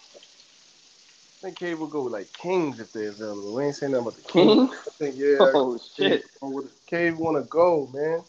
think 1.44 1.59
Cave 1.59 1.78
would 1.80 1.90
go 1.90 2.04
with 2.04 2.12
like 2.12 2.33
Kings 2.33 2.80
if 2.80 2.92
they're 2.92 3.11
available. 3.11 3.54
We 3.54 3.64
ain't 3.64 3.76
saying 3.76 3.92
nothing 3.92 4.09
about 4.09 4.16
the 4.16 4.33
Kings. 4.33 4.54
King. 4.54 4.68
I 4.70 4.90
think 4.90 5.16
yeah. 5.16 5.37
Oh 5.40 5.78
shit. 5.78 6.24
Cave, 6.40 6.70
Cave 6.87 7.18
want 7.18 7.37
to 7.42 7.48
go, 7.48 7.88
man. 7.92 8.22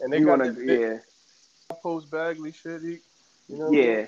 And 0.00 0.12
they 0.12 0.18
You 0.18 0.26
got 0.26 0.38
wanna, 0.38 0.52
big 0.52 0.80
yeah, 0.80 0.98
post 1.82 2.10
Bagley 2.10 2.52
shit. 2.52 2.82
He, 2.82 2.88
you 3.48 3.58
know. 3.58 3.64
what 3.64 3.68
I 3.68 3.70
mean? 3.70 3.84
yeah. 3.84 4.06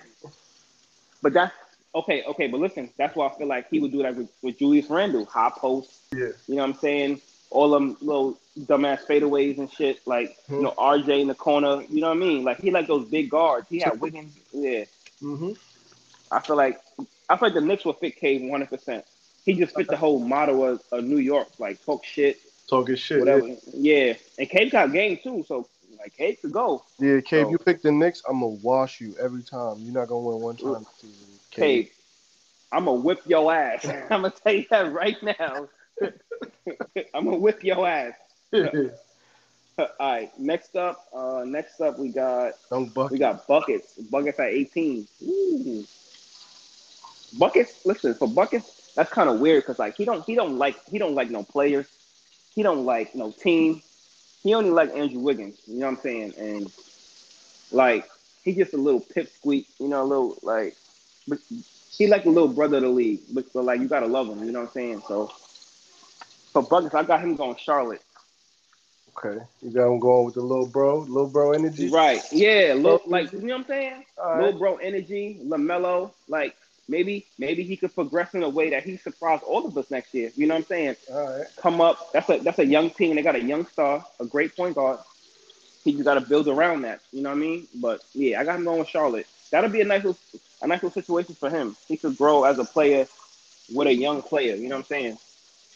But 1.21 1.33
that's 1.33 1.55
okay, 1.95 2.23
okay. 2.25 2.47
But 2.47 2.61
listen, 2.61 2.91
that's 2.97 3.17
why 3.17 3.27
I 3.27 3.37
feel 3.37 3.49
like 3.49 3.69
he 3.71 3.81
would 3.81 3.93
do 3.93 4.03
that 4.03 4.15
with, 4.17 4.29
with 4.43 4.59
Julius 4.59 4.89
Randle, 4.89 5.25
high 5.25 5.53
post. 5.57 5.91
Yeah. 6.13 6.29
You 6.47 6.57
know 6.57 6.63
what 6.63 6.71
I'm 6.71 6.75
saying? 6.75 7.21
All 7.51 7.71
them 7.71 7.97
little 8.01 8.39
dumbass 8.61 9.07
fadeaways 9.07 9.59
and 9.59 9.71
shit, 9.71 10.07
like 10.07 10.37
you 10.49 10.63
know 10.63 10.75
RJ 10.79 11.21
in 11.23 11.29
the 11.29 11.35
corner. 11.35 11.83
You 11.89 12.01
know 12.01 12.09
what 12.09 12.17
I 12.17 12.21
mean? 12.21 12.45
Like 12.45 12.61
he 12.61 12.71
like 12.71 12.87
those 12.87 13.09
big 13.09 13.31
guards. 13.31 13.69
He 13.69 13.81
had 13.81 14.01
Wiggins. 14.01 14.37
Yeah. 14.53 14.85
Mm-hmm. 15.23 15.53
I 16.33 16.41
feel 16.41 16.57
like 16.57 16.81
I 17.29 17.37
feel 17.37 17.49
like 17.49 17.55
the 17.55 17.61
Knicks 17.61 17.85
will 17.85 17.93
fit 17.95 18.17
Cade 18.17 18.43
100. 18.43 18.69
percent 18.69 19.05
He 19.45 19.55
just 19.55 19.75
fit 19.75 19.89
the 19.89 19.97
whole 19.97 20.19
motto 20.19 20.63
of, 20.65 20.83
of 20.93 21.05
New 21.05 21.19
York, 21.19 21.49
like 21.59 21.85
talk 21.85 22.05
shit, 22.05 22.39
Talking 22.69 22.97
shit. 22.97 23.19
whatever. 23.21 23.47
Yeah, 23.49 23.57
Yeah, 23.75 24.15
and 24.39 24.49
Cade 24.49 24.71
got 24.71 24.93
game 24.93 25.19
too, 25.23 25.45
so 25.47 25.69
like 25.99 26.17
Cade 26.17 26.41
could 26.43 26.53
go. 26.53 26.83
yeah 26.99 27.21
Cave, 27.21 27.45
So- 27.47 27.51
you 27.51 27.59
pick 27.59 27.83
the 27.83 27.93
Knicks, 27.93 28.23
I'm 28.29 28.41
gonna 28.41 28.47
wash 28.63 29.01
you 29.01 29.15
every 29.21 29.43
time. 29.43 29.77
You're 29.81 29.95
not 29.95 30.09
gonna 30.09 30.21
win 30.27 30.41
one 30.41 30.57
time 30.57 30.85
this 31.01 31.13
season. 31.13 31.29
Cade, 31.51 31.91
I'm 32.73 32.85
gonna 32.87 33.01
whip 33.01 33.21
your 33.27 33.53
ass. 33.55 33.85
I'm 34.11 34.23
gonna 34.23 34.31
tell 34.31 34.53
you 34.53 34.65
that 34.71 34.93
right 34.93 35.17
now. 35.23 35.69
I'm 37.15 37.25
gonna 37.25 37.37
whip 37.37 37.63
your 37.63 37.87
ass. 37.89 38.15
All 39.77 39.89
right, 40.01 40.31
next 40.39 40.77
up, 40.77 41.07
uh, 41.13 41.43
next 41.45 41.81
up 41.81 41.99
we 41.99 42.09
got 42.11 42.53
Don't 42.71 42.95
we 43.11 43.19
got 43.19 43.47
buckets. 43.49 43.95
Buckets 43.95 44.39
at 44.39 44.47
18. 44.49 45.07
Ooh. 45.25 45.85
Buckets, 47.39 47.73
listen 47.85 48.15
for 48.15 48.29
buckets. 48.29 48.93
That's 48.95 49.11
kind 49.11 49.29
of 49.29 49.41
weird 49.41 49.63
because 49.63 49.79
like 49.79 49.97
he 49.97 50.05
don't 50.05 50.25
he 50.25 50.35
don't 50.35 50.57
like 50.59 50.77
he 50.91 50.99
don't 50.99 51.15
like 51.15 51.31
no 51.31 51.43
players. 51.43 51.87
He 52.55 52.63
don't 52.63 52.85
like 52.85 53.15
no 53.15 53.33
team. 53.33 53.83
He 54.43 54.55
only 54.55 54.71
like 54.71 54.95
Andrew 54.95 55.21
Wiggins. 55.21 55.59
You 55.67 55.81
know 55.81 55.87
what 55.87 55.97
I'm 55.97 56.03
saying? 56.03 56.35
And 56.39 56.73
like 57.73 58.09
he 58.45 58.55
just 58.55 58.75
a 58.75 58.77
little 58.77 59.01
pipsqueak. 59.01 59.67
You 59.81 59.89
know, 59.89 60.03
a 60.03 60.05
little 60.05 60.39
like. 60.43 60.77
But 61.27 61.39
he 61.91 62.07
like 62.07 62.25
the 62.25 62.31
little 62.31 62.49
brother 62.49 62.77
of 62.77 62.83
the 62.83 62.89
league. 62.89 63.21
But, 63.33 63.53
but 63.53 63.65
like 63.65 63.81
you 63.81 63.89
gotta 63.89 64.07
love 64.07 64.29
him. 64.29 64.45
You 64.45 64.53
know 64.53 64.61
what 64.61 64.69
I'm 64.69 64.73
saying? 64.73 65.03
So 65.09 65.33
for 66.53 66.63
buckets, 66.63 66.95
I 66.95 67.03
got 67.03 67.21
him 67.21 67.35
going 67.35 67.57
Charlotte. 67.57 68.03
Okay, 69.17 69.43
you 69.63 69.71
got 69.71 69.87
him 69.87 70.01
going 70.01 70.27
with 70.27 70.35
the 70.35 70.43
little 70.43 70.67
bro, 70.67 71.01
little 71.01 71.29
bro 71.29 71.53
energy. 71.53 71.89
Right. 71.89 72.21
Yeah. 72.33 72.75
little 72.75 73.01
like 73.07 73.33
you 73.33 73.41
know 73.41 73.55
what 73.55 73.61
I'm 73.63 73.67
saying? 73.67 74.05
All 74.23 74.35
right. 74.35 74.43
Lil 74.43 74.59
bro 74.59 74.77
energy, 74.77 75.41
LaMelo, 75.45 76.13
like 76.29 76.57
maybe 76.89 77.27
maybe 77.39 77.63
he 77.65 77.77
could 77.77 77.95
progress 77.95 78.35
in 78.35 78.43
a 78.43 78.49
way 78.49 78.71
that 78.71 78.85
he 78.85 78.97
surprised 78.97 79.43
all 79.43 79.67
of 79.67 79.77
us 79.77 79.91
next 79.91 80.15
year. 80.15 80.33
You 80.37 80.47
know 80.47 80.55
what 80.55 80.61
I'm 80.61 80.67
saying? 80.67 80.97
All 81.13 81.39
right. 81.39 81.47
Come 81.57 81.81
up. 81.81 82.13
That's 82.13 82.29
a 82.31 82.39
that's 82.39 82.59
a 82.59 82.67
young 82.67 82.91
team. 82.91 83.17
They 83.17 83.23
got 83.23 83.37
a 83.37 83.43
young 83.43 83.67
star, 83.67 84.05
a 84.21 84.25
great 84.25 84.57
point 84.57 84.75
guard. 84.75 85.01
He 85.85 85.93
just 85.93 86.05
got 86.05 86.15
to 86.15 86.21
build 86.23 86.49
around 86.49 86.83
that. 86.83 87.01
You 87.13 87.23
know 87.23 87.31
what 87.31 87.37
I 87.37 87.41
mean? 87.41 87.69
But 87.75 88.01
yeah, 88.15 88.41
I 88.41 88.45
got 88.45 88.57
him 88.57 88.65
going 88.65 88.79
with 88.79 88.89
Charlotte. 88.89 89.27
That'll 89.51 89.71
be 89.71 89.83
a 89.83 89.85
nice 89.85 90.03
little, 90.05 90.19
a 90.63 90.67
nice 90.67 90.83
little 90.83 90.91
situation 90.91 91.35
for 91.35 91.51
him. 91.51 91.77
He 91.87 91.97
could 91.97 92.17
grow 92.17 92.45
as 92.45 92.59
a 92.59 92.65
player 92.65 93.07
with 93.73 93.87
a 93.87 93.95
young 93.95 94.23
player. 94.23 94.57
You 94.57 94.69
know 94.69 94.77
what 94.77 94.87
I'm 94.87 94.87
saying? 94.87 95.19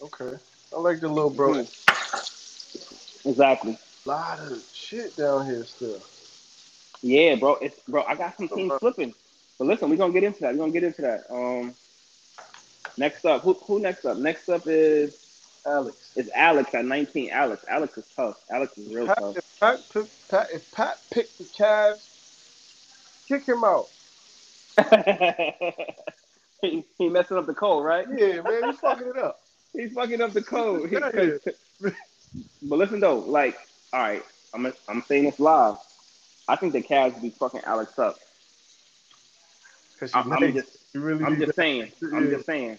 Okay. 0.00 0.36
I 0.74 0.78
like 0.80 1.00
the 1.00 1.08
little 1.08 1.30
bro. 1.30 1.54
Mhm. 1.54 3.26
Exactly. 3.26 3.78
lot 4.04 4.38
of 4.40 4.62
shit 4.72 5.14
down 5.16 5.44
here 5.44 5.64
still. 5.64 6.00
Yeah, 7.02 7.34
bro. 7.36 7.54
It's 7.56 7.78
bro. 7.88 8.02
I 8.04 8.14
got 8.14 8.36
some 8.36 8.48
teams 8.48 8.72
flipping. 8.80 9.14
But 9.58 9.66
listen, 9.66 9.90
we're 9.90 9.96
gonna 9.96 10.12
get 10.12 10.24
into 10.24 10.40
that. 10.40 10.52
We're 10.52 10.58
gonna 10.60 10.72
get 10.72 10.84
into 10.84 11.02
that. 11.02 11.24
Um, 11.30 11.74
next 12.96 13.24
up, 13.24 13.42
who 13.42 13.54
who 13.54 13.80
next 13.80 14.04
up? 14.04 14.16
Next 14.16 14.48
up 14.48 14.66
is 14.66 15.14
Alex. 15.66 16.12
It's 16.16 16.30
Alex 16.34 16.74
at 16.74 16.84
19. 16.84 17.30
Alex, 17.30 17.64
Alex 17.68 17.98
is 17.98 18.04
tough. 18.14 18.36
Alex 18.50 18.76
is 18.78 18.92
real 18.94 19.06
Pat, 19.06 19.18
tough. 19.18 19.36
if, 19.36 19.44
Pat, 19.60 19.80
pick- 19.92 20.28
Pat, 20.28 20.48
if 20.52 20.70
Pat 20.72 20.98
picked 21.10 21.38
the 21.38 21.44
Cavs, 21.44 22.06
kick 23.26 23.46
him 23.46 23.64
out. 23.64 23.88
he, 26.62 26.84
he 26.96 27.08
messing 27.08 27.36
up 27.36 27.46
the 27.46 27.54
code, 27.54 27.84
right? 27.84 28.06
Yeah, 28.16 28.42
man, 28.42 28.70
he's 28.70 28.78
fucking 28.78 29.08
it 29.08 29.18
up. 29.18 29.40
He's 29.74 29.92
fucking 29.92 30.20
up 30.22 30.32
the 30.32 30.42
code. 30.42 30.90
But 32.62 32.78
listen 32.78 33.00
though, 33.00 33.18
like, 33.18 33.56
all 33.92 34.00
right, 34.00 34.22
I'm 34.54 34.72
I'm 34.88 35.02
saying 35.02 35.24
this 35.24 35.38
live. 35.38 35.76
I 36.48 36.56
think 36.56 36.72
the 36.72 36.82
Cavs 36.82 37.20
be 37.20 37.30
fucking 37.30 37.60
Alex 37.64 37.98
up. 37.98 38.18
Cause 39.98 40.12
I'm, 40.14 40.32
I'm 40.32 40.52
just 40.52 40.76
really 40.94 41.24
I'm 41.24 41.36
just 41.36 41.48
that. 41.48 41.56
saying. 41.56 41.92
I'm 42.14 42.30
just 42.30 42.46
saying. 42.46 42.78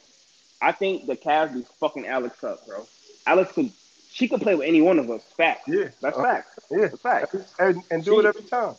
I 0.62 0.72
think 0.72 1.06
the 1.08 1.16
Cavs 1.16 1.54
be 1.54 1.66
fucking 1.80 2.08
Alex 2.08 2.44
up, 2.44 2.66
bro. 2.66 2.88
Alex 3.26 3.52
could 3.52 3.72
she 4.12 4.28
could 4.28 4.42
play 4.42 4.56
with 4.56 4.68
any 4.68 4.82
one 4.82 5.00
of 5.00 5.10
us. 5.12 5.22
Fact. 5.38 5.68
Yeah, 5.68 5.90
That's 6.02 6.18
uh, 6.18 6.24
fact. 6.24 6.60
yeah, 6.72 6.88
That's 6.88 7.02
fact. 7.02 7.36
and, 7.60 7.84
and 7.92 8.04
do 8.04 8.20
it 8.20 8.26
every 8.26 8.42
time. 8.44 8.76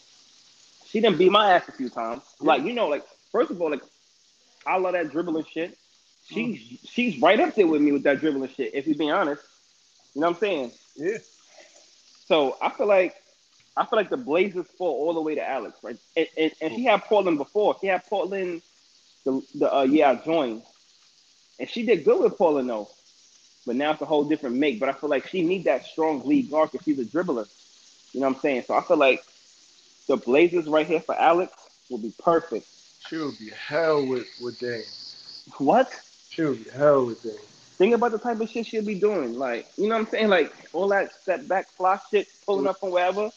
She 0.86 1.00
done 1.00 1.16
beat 1.16 1.30
my 1.30 1.52
ass 1.52 1.68
a 1.68 1.72
few 1.72 1.88
times. 1.88 2.22
Like, 2.40 2.64
you 2.64 2.72
know, 2.72 2.88
like 2.88 3.04
first 3.30 3.50
of 3.50 3.60
all, 3.62 3.70
like 3.70 3.82
I 4.66 4.76
love 4.78 4.92
that 4.94 5.10
dribbling 5.10 5.44
shit. 5.44 5.76
She's 6.26 6.58
Mm. 6.60 6.78
she's 6.84 7.20
right 7.20 7.40
up 7.40 7.54
there 7.54 7.66
with 7.66 7.80
me 7.80 7.92
with 7.92 8.02
that 8.04 8.20
dribbling 8.20 8.50
shit, 8.50 8.74
if 8.74 8.86
you 8.86 8.94
be 8.94 9.10
honest. 9.10 9.42
You 10.14 10.20
know 10.22 10.28
what 10.28 10.36
I'm 10.36 10.40
saying? 10.40 10.72
Yeah, 10.96 11.18
So 12.26 12.56
I 12.60 12.70
feel 12.70 12.86
like 12.86 13.14
I 13.80 13.86
feel 13.86 13.96
like 13.96 14.10
the 14.10 14.18
Blazers 14.18 14.66
fall 14.76 15.06
all 15.06 15.14
the 15.14 15.22
way 15.22 15.34
to 15.34 15.48
Alex, 15.48 15.78
right? 15.82 15.96
And, 16.14 16.26
and, 16.36 16.52
and 16.60 16.74
she 16.74 16.84
had 16.84 17.02
Portland 17.04 17.38
before. 17.38 17.76
She 17.80 17.86
had 17.86 18.04
Portland 18.04 18.60
the 19.24 19.42
the 19.54 19.74
uh, 19.74 19.82
year 19.84 20.06
I 20.06 20.16
joined, 20.16 20.62
and 21.58 21.68
she 21.68 21.84
did 21.86 22.04
good 22.04 22.20
with 22.20 22.36
Portland 22.36 22.68
though. 22.68 22.90
But 23.66 23.76
now 23.76 23.92
it's 23.92 24.02
a 24.02 24.04
whole 24.04 24.24
different 24.24 24.56
make. 24.56 24.80
But 24.80 24.90
I 24.90 24.92
feel 24.92 25.08
like 25.08 25.26
she 25.28 25.42
need 25.42 25.64
that 25.64 25.86
strong 25.86 26.26
lead 26.26 26.50
guard 26.50 26.72
because 26.72 26.84
she's 26.84 26.98
a 26.98 27.04
dribbler. 27.06 27.48
You 28.12 28.20
know 28.20 28.28
what 28.28 28.36
I'm 28.36 28.40
saying? 28.42 28.64
So 28.66 28.74
I 28.74 28.82
feel 28.82 28.98
like 28.98 29.24
the 30.08 30.18
Blazers 30.18 30.66
right 30.66 30.86
here 30.86 31.00
for 31.00 31.18
Alex 31.18 31.52
will 31.88 31.98
be 31.98 32.12
perfect. 32.22 32.66
she 33.08 33.16
would 33.16 33.38
be 33.38 33.50
hell 33.50 34.06
with 34.06 34.26
with 34.42 34.58
Dame. 34.58 34.82
What? 35.56 35.90
She 36.28 36.44
would 36.44 36.64
be 36.64 36.70
hell 36.70 37.06
with 37.06 37.22
Dame. 37.22 37.32
Think 37.78 37.94
about 37.94 38.12
the 38.12 38.18
type 38.18 38.38
of 38.40 38.50
shit 38.50 38.66
she'll 38.66 38.84
be 38.84 39.00
doing. 39.00 39.38
Like, 39.38 39.66
you 39.78 39.88
know 39.88 39.94
what 39.94 40.02
I'm 40.02 40.10
saying? 40.10 40.28
Like 40.28 40.52
all 40.74 40.88
that 40.88 41.14
step 41.14 41.48
back 41.48 41.66
fly 41.70 41.98
shit, 42.10 42.28
pulling 42.44 42.66
up 42.66 42.78
from 42.78 42.90
wherever. 42.90 43.30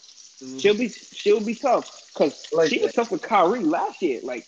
She'll 0.57 0.77
be 0.77 0.89
she'll 0.89 1.39
be 1.39 1.55
tough 1.55 1.89
because 2.13 2.47
Like 2.51 2.69
she 2.69 2.79
was 2.79 2.93
tough 2.93 3.11
with 3.11 3.21
Kyrie 3.21 3.63
last 3.63 4.01
year. 4.01 4.19
Like 4.23 4.47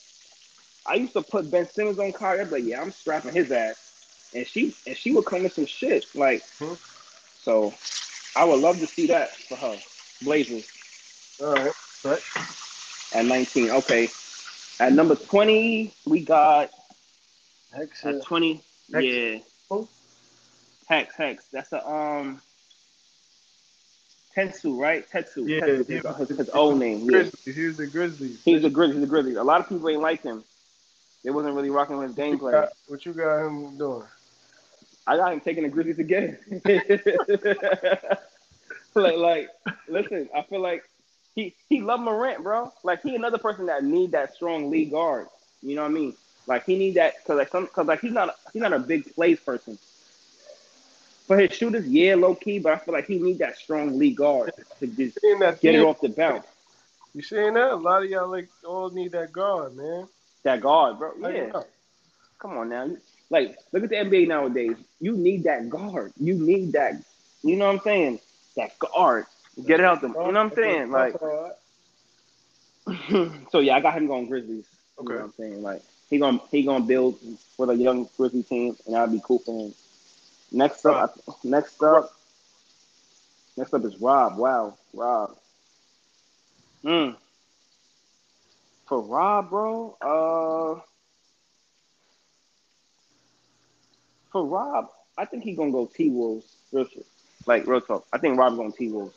I 0.86 0.96
used 0.96 1.14
to 1.14 1.22
put 1.22 1.50
Ben 1.50 1.68
Simmons 1.70 2.00
on 2.00 2.14
Kyrie. 2.14 2.42
I'd 2.42 2.50
be 2.50 2.58
like, 2.58 2.66
yeah, 2.66 2.82
I'm 2.82 2.92
strapping 2.92 3.34
his 3.34 3.52
ass, 3.52 3.76
and 4.34 4.46
she 4.48 4.76
and 4.86 4.96
she 4.98 5.12
would 5.14 5.26
come 5.26 5.44
with 5.44 5.54
some 5.54 5.66
shit. 5.66 6.06
Like 6.16 6.44
Hmm. 6.60 6.74
so, 7.42 7.74
I 8.36 8.44
would 8.46 8.60
love 8.60 8.80
to 8.80 8.88
see 8.88 9.08
that 9.08 9.36
for 9.36 9.56
her. 9.56 9.78
Blazers 10.22 10.66
All 11.40 11.54
right, 11.54 11.72
right. 12.04 12.22
at 13.14 13.26
19. 13.26 13.72
Okay, 13.72 14.10
at 14.80 14.94
number 14.94 15.16
20 15.16 15.94
we 16.06 16.22
got 16.22 16.72
Hex, 17.74 18.06
at 18.06 18.22
20. 18.22 18.64
Hex. 18.94 19.06
Yeah, 19.06 19.38
Who? 19.70 19.88
Hex 20.88 21.16
Hex. 21.16 21.46
That's 21.52 21.72
a 21.74 21.88
um. 21.88 22.42
Tetsu, 24.36 24.78
right? 24.80 25.10
Tetsu. 25.10 25.48
Yeah, 25.48 25.62
Tetsu. 25.62 26.04
yeah. 26.04 26.14
His, 26.18 26.30
his 26.30 26.50
old 26.50 26.78
name. 26.80 27.00
Yeah. 27.02 27.06
Grizzlies. 27.24 27.56
Here's 27.56 27.78
the 27.78 27.88
Grizzlies. 27.88 28.42
He's 28.44 28.64
a 28.64 28.70
Grizzly. 28.70 28.96
He's 28.96 29.04
a 29.04 29.08
Grizzly. 29.08 29.36
A 29.36 29.44
lot 29.44 29.62
of 29.62 29.70
people 29.70 29.88
ain't 29.90 30.02
like 30.02 30.22
him. 30.24 30.44
They 31.24 31.32
wasn't 31.32 31.56
really 31.56 31.70
rocking 31.70 31.98
with 31.98 32.10
his 32.10 32.18
What 32.18 32.28
you 32.28 32.38
gameplay. 32.38 32.52
got- 32.52 32.70
What 32.88 33.06
you 33.06 33.14
got 33.14 33.46
him 33.48 33.78
doing? 33.78 34.04
I 35.08 35.18
got 35.18 35.34
him 35.34 35.40
taking 35.42 35.64
the 35.64 35.70
Grizzlies 35.70 36.00
again. 36.00 36.38
like, 38.96 39.18
like, 39.18 39.50
listen, 39.88 40.30
I 40.36 40.42
feel 40.44 40.62
like 40.62 40.84
he 41.36 41.54
he 41.70 41.82
love 41.82 42.00
Morant, 42.00 42.44
bro. 42.44 42.72
Like 42.84 43.02
he 43.04 43.16
another 43.16 43.38
person 43.38 43.66
that 43.68 43.84
need 43.84 44.12
that 44.12 44.34
strong 44.34 44.70
lead 44.72 44.92
guard. 44.92 45.28
You 45.62 45.76
know 45.76 45.82
what 45.84 45.92
I 45.92 45.94
mean? 45.94 46.14
Like 46.48 46.66
he 46.66 46.78
need 46.78 46.96
that 46.96 47.16
because 47.18 47.38
like 47.38 47.50
some 47.50 47.66
because 47.66 47.86
like 47.88 48.00
he's 48.02 48.14
not 48.14 48.36
he's 48.54 48.62
not 48.62 48.74
a 48.74 48.80
big 48.80 49.14
plays 49.16 49.40
person. 49.40 49.78
For 51.28 51.38
his 51.38 51.54
shooters, 51.54 51.88
yeah, 51.88 52.16
low 52.16 52.36
key, 52.36 52.60
but 52.60 52.74
I 52.74 52.78
feel 52.78 52.94
like 52.94 53.08
he 53.08 53.18
need 53.20 53.40
that 53.40 53.58
strong 53.58 53.98
lead 53.98 54.16
guard 54.18 54.52
to 54.80 54.88
just 54.88 55.18
get 55.62 55.76
it 55.76 55.82
off 55.82 56.02
the 56.02 56.10
bounce. 56.10 56.46
You 57.14 57.22
seeing 57.22 57.54
that? 57.54 57.72
A 57.72 57.76
lot 57.76 58.04
of 58.04 58.10
y'all 58.10 58.30
like 58.30 58.50
all 58.66 58.90
need 58.90 59.12
that 59.14 59.32
guard, 59.32 59.76
man. 59.76 60.08
That 60.44 60.62
guard, 60.62 61.00
bro. 61.00 61.14
You 61.18 61.28
Yeah. 61.28 61.62
Come 62.40 62.58
on 62.58 62.70
now. 62.70 62.90
Like, 63.30 63.58
look 63.72 63.84
at 63.84 63.90
the 63.90 63.98
NBA 63.98 64.26
nowadays. 64.26 64.78
You 65.00 65.14
need 65.14 65.44
that 65.46 65.70
guard. 65.70 66.14
You 66.20 66.36
need 66.36 66.74
that. 66.74 66.94
You 67.42 67.56
know 67.56 67.68
what 67.68 67.76
I'm 67.76 67.82
saying? 67.82 68.20
That 68.56 68.78
guard. 68.80 69.26
Get 69.66 69.80
it 69.80 69.86
out 69.86 70.02
them. 70.02 70.12
You 70.14 70.20
know 70.20 70.26
what 70.26 70.38
I'm 70.38 70.52
saying? 70.54 70.92
Like, 70.92 71.14
That's 71.14 71.24
all 71.24 71.44
right. 71.44 71.54
so 73.52 73.60
yeah, 73.60 73.76
I 73.76 73.80
got 73.82 73.96
him 73.98 74.08
going 74.08 74.28
Grizzlies. 74.28 74.66
You 75.00 75.06
Okay. 75.06 75.14
know 75.14 75.20
what 75.22 75.26
I'm 75.26 75.34
saying? 75.38 75.64
Like, 75.64 75.82
he 76.10 76.18
gonna 76.20 76.40
he 76.52 76.64
gonna 76.64 76.84
build 76.84 77.20
with 77.58 77.70
a 77.70 77.76
young 77.76 78.08
Grizzly 78.18 78.44
team, 78.44 78.76
and 78.86 78.96
that'd 78.96 79.12
be 79.12 79.22
cool 79.24 79.40
for 79.40 79.68
him. 79.68 79.74
Next 80.52 80.86
up, 80.86 81.18
next 81.44 81.82
up, 81.84 82.14
next 83.58 83.74
up 83.74 83.84
is 83.86 84.00
Rob. 84.00 84.38
Wow, 84.38 84.78
Rob. 84.94 85.36
Mm. 86.84 87.16
For 88.88 89.02
Rob, 89.02 89.50
bro, 89.50 89.98
uh, 90.02 90.80
for 94.32 94.46
Rob, 94.46 94.90
I 95.18 95.26
think 95.26 95.44
he 95.44 95.54
gonna 95.54 95.72
go 95.72 95.88
T 95.94 96.10
Wolves. 96.10 96.46
Real 96.72 96.86
shit. 96.88 97.06
Like 97.48 97.66
real 97.68 97.82
talk. 97.82 98.06
I 98.14 98.18
think 98.18 98.38
Rob's 98.38 98.56
going 98.58 98.72
T 98.72 98.90
Wolves. 98.90 99.16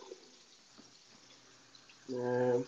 Man, 2.09 2.65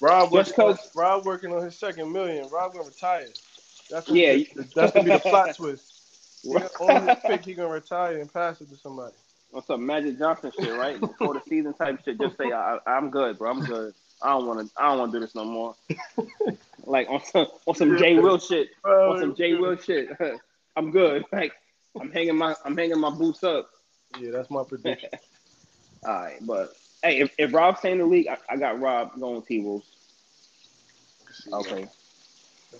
Rob 0.00 0.32
Just 0.32 0.56
working, 0.58 0.76
'cause- 0.76 0.96
Rob 0.96 1.24
working 1.26 1.52
on 1.52 1.62
his 1.62 1.78
second 1.78 2.10
million. 2.12 2.48
Rob 2.48 2.72
gonna 2.72 2.84
retire. 2.84 3.28
That's 3.90 4.08
Yeah, 4.08 4.36
gonna 4.38 4.68
that's 4.74 4.92
gonna 4.92 5.04
be 5.04 5.10
the 5.12 5.18
plot 5.30 5.54
twist. 5.54 5.95
He 6.46 6.52
gonna 6.52 6.70
own 6.80 7.16
pick. 7.16 7.44
He 7.44 7.54
gonna 7.54 7.68
retire 7.68 8.18
and 8.18 8.32
pass 8.32 8.60
it 8.60 8.70
to 8.70 8.76
somebody. 8.76 9.14
on 9.52 9.64
some 9.64 9.84
Magic 9.84 10.18
Johnson 10.18 10.52
shit, 10.58 10.72
right? 10.74 11.00
Before 11.00 11.34
the 11.34 11.42
season 11.48 11.74
type 11.74 12.04
shit. 12.04 12.18
Just 12.18 12.36
say 12.36 12.52
I, 12.52 12.78
I'm 12.86 13.10
good, 13.10 13.38
bro. 13.38 13.50
I'm 13.50 13.64
good. 13.64 13.94
I 14.22 14.30
don't 14.30 14.46
want 14.46 14.60
to. 14.60 14.72
I 14.80 14.88
don't 14.88 14.98
want 14.98 15.12
to 15.12 15.18
do 15.18 15.24
this 15.24 15.34
no 15.34 15.44
more. 15.44 15.74
like 16.84 17.08
on 17.08 17.22
some 17.24 17.46
on 17.66 17.74
some 17.74 17.98
Jay 17.98 18.18
Will 18.18 18.38
shit. 18.38 18.70
On 18.84 19.20
some 19.20 19.34
Jay 19.34 19.54
Will 19.54 19.76
shit. 19.76 20.08
I'm 20.76 20.90
good. 20.90 21.24
Like 21.32 21.52
I'm 21.98 22.10
hanging 22.10 22.36
my 22.36 22.54
I'm 22.64 22.76
hanging 22.76 23.00
my 23.00 23.10
boots 23.10 23.42
up. 23.42 23.70
Yeah, 24.20 24.30
that's 24.30 24.50
my 24.50 24.62
prediction. 24.64 25.08
All 26.04 26.12
right, 26.12 26.38
but 26.42 26.74
hey, 27.02 27.20
if, 27.20 27.30
if 27.38 27.54
Rob's 27.54 27.78
staying 27.78 27.94
in 27.94 28.00
the 28.00 28.06
league, 28.06 28.28
I, 28.28 28.36
I 28.50 28.56
got 28.56 28.80
Rob 28.80 29.18
going 29.18 29.42
T 29.42 29.60
Wolves. 29.60 29.86
Okay. 31.52 31.88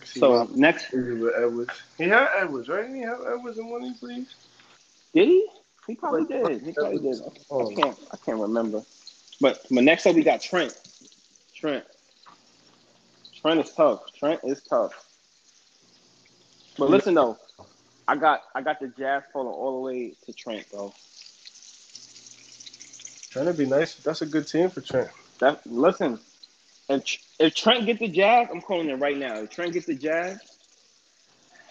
So 0.04 0.48
next, 0.54 0.92
with 0.92 1.32
Edwards, 1.36 1.82
he 1.98 2.04
had 2.04 2.28
Edwards, 2.36 2.68
right? 2.68 2.88
He 2.88 3.00
had 3.00 3.16
Edwards 3.32 3.58
in 3.58 3.68
one 3.68 3.82
of 3.82 3.88
these 3.88 4.02
leagues. 4.02 4.34
did 5.14 5.28
he? 5.28 5.48
He 5.86 5.94
probably 5.94 6.24
did. 6.24 6.62
He 6.62 6.72
probably 6.72 6.98
did. 6.98 7.20
Oh, 7.50 7.70
I 7.70 7.74
can't. 7.74 7.98
I 8.12 8.16
can't 8.16 8.38
remember. 8.38 8.82
But 9.40 9.66
but 9.70 9.84
next 9.84 10.06
up 10.06 10.16
we 10.16 10.22
got 10.22 10.40
Trent. 10.40 10.74
Trent. 11.54 11.84
Trent 13.40 13.60
is 13.60 13.72
tough. 13.72 14.00
Trent 14.18 14.40
is 14.44 14.62
tough. 14.62 14.92
But 16.78 16.90
listen 16.90 17.14
though, 17.14 17.38
I 18.08 18.16
got 18.16 18.42
I 18.54 18.62
got 18.62 18.80
the 18.80 18.88
Jazz 18.88 19.22
falling 19.32 19.48
all 19.48 19.80
the 19.80 19.86
way 19.86 20.14
to 20.24 20.32
Trent 20.32 20.66
though. 20.72 20.92
trying 23.30 23.46
to 23.46 23.54
be 23.54 23.66
nice. 23.66 23.96
That's 23.96 24.22
a 24.22 24.26
good 24.26 24.46
team 24.46 24.70
for 24.70 24.80
Trent. 24.80 25.10
That 25.38 25.60
listen, 25.66 26.18
if 26.88 27.18
if 27.38 27.54
Trent 27.54 27.86
get 27.86 27.98
the 27.98 28.08
Jazz, 28.08 28.48
I'm 28.52 28.60
calling 28.60 28.88
it 28.88 28.94
right 28.94 29.16
now. 29.16 29.36
If 29.40 29.50
Trent 29.50 29.72
get 29.72 29.86
the 29.86 29.94
Jazz, 29.94 30.38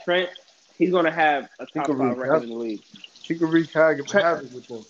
Trent 0.03 0.29
he's 0.77 0.91
gonna 0.91 1.11
have 1.11 1.49
a 1.59 1.65
top 1.65 1.87
five 1.87 1.97
re- 2.17 2.29
record 2.29 2.43
in 2.43 2.49
the 2.49 2.55
league. 2.55 2.81
He 3.21 3.35
could 3.35 3.49
wreak 3.49 3.71
havoc 3.71 4.11
with 4.11 4.67
them. 4.67 4.85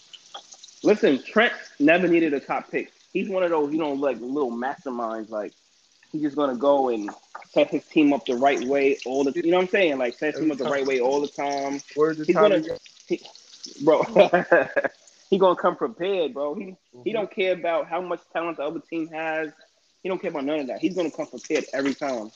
Listen, 0.83 1.21
Trent 1.23 1.53
never 1.79 2.07
needed 2.07 2.33
a 2.33 2.39
top 2.39 2.69
pick. 2.69 2.91
He's 3.13 3.29
one 3.29 3.43
of 3.43 3.49
those, 3.49 3.71
you 3.71 3.79
know, 3.79 3.93
like 3.93 4.19
little 4.19 4.51
masterminds. 4.51 5.29
Like 5.29 5.53
he's 6.11 6.21
just 6.21 6.35
gonna 6.35 6.55
go 6.55 6.89
and 6.89 7.09
set 7.51 7.69
his 7.69 7.85
team 7.85 8.13
up 8.13 8.25
the 8.25 8.35
right 8.35 8.63
way 8.65 8.97
all 9.05 9.23
the. 9.23 9.31
You 9.35 9.51
know 9.51 9.57
what 9.57 9.63
I'm 9.63 9.69
saying? 9.69 9.97
Like 9.97 10.17
set 10.17 10.33
his 10.33 10.41
team 10.41 10.51
up 10.51 10.57
the 10.57 10.65
right 10.65 10.85
way 10.85 10.99
all 10.99 11.21
the 11.21 11.27
time, 11.27 11.81
Word 11.95 12.17
to 12.17 12.25
He's 12.25 12.35
Tommy. 12.35 12.61
gonna- 12.61 12.79
bro. 13.81 14.03
he 15.29 15.37
gonna 15.37 15.55
come 15.55 15.75
prepared, 15.75 16.33
bro. 16.33 16.55
He 16.55 16.75
he 17.03 17.13
don't 17.13 17.31
care 17.33 17.53
about 17.53 17.87
how 17.87 18.01
much 18.01 18.19
talent 18.33 18.57
the 18.57 18.63
other 18.63 18.81
team 18.89 19.07
has. 19.09 19.51
He 20.05 20.09
don't 20.09 20.21
care 20.21 20.29
about 20.29 20.45
none 20.45 20.59
of 20.59 20.67
that. 20.67 20.81
He's 20.81 20.93
gonna 20.95 21.09
come 21.09 21.25
prepared 21.25 21.65
every 21.73 21.95
time. 21.95 22.29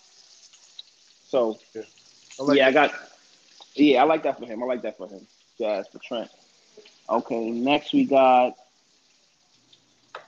So 1.28 1.60
I 2.40 2.42
like 2.44 2.58
yeah, 2.58 2.68
I 2.68 2.72
got. 2.72 2.92
Yeah, 3.76 4.02
I 4.02 4.06
like 4.06 4.24
that 4.24 4.40
for 4.40 4.48
him. 4.48 4.64
I 4.64 4.66
like 4.66 4.82
that 4.82 4.98
for 4.98 5.08
him. 5.08 5.28
Jazz 5.60 5.88
for 5.88 6.00
Trent. 6.00 6.32
Okay, 7.08 7.52
next 7.52 7.94
we 7.94 8.06
got 8.06 8.56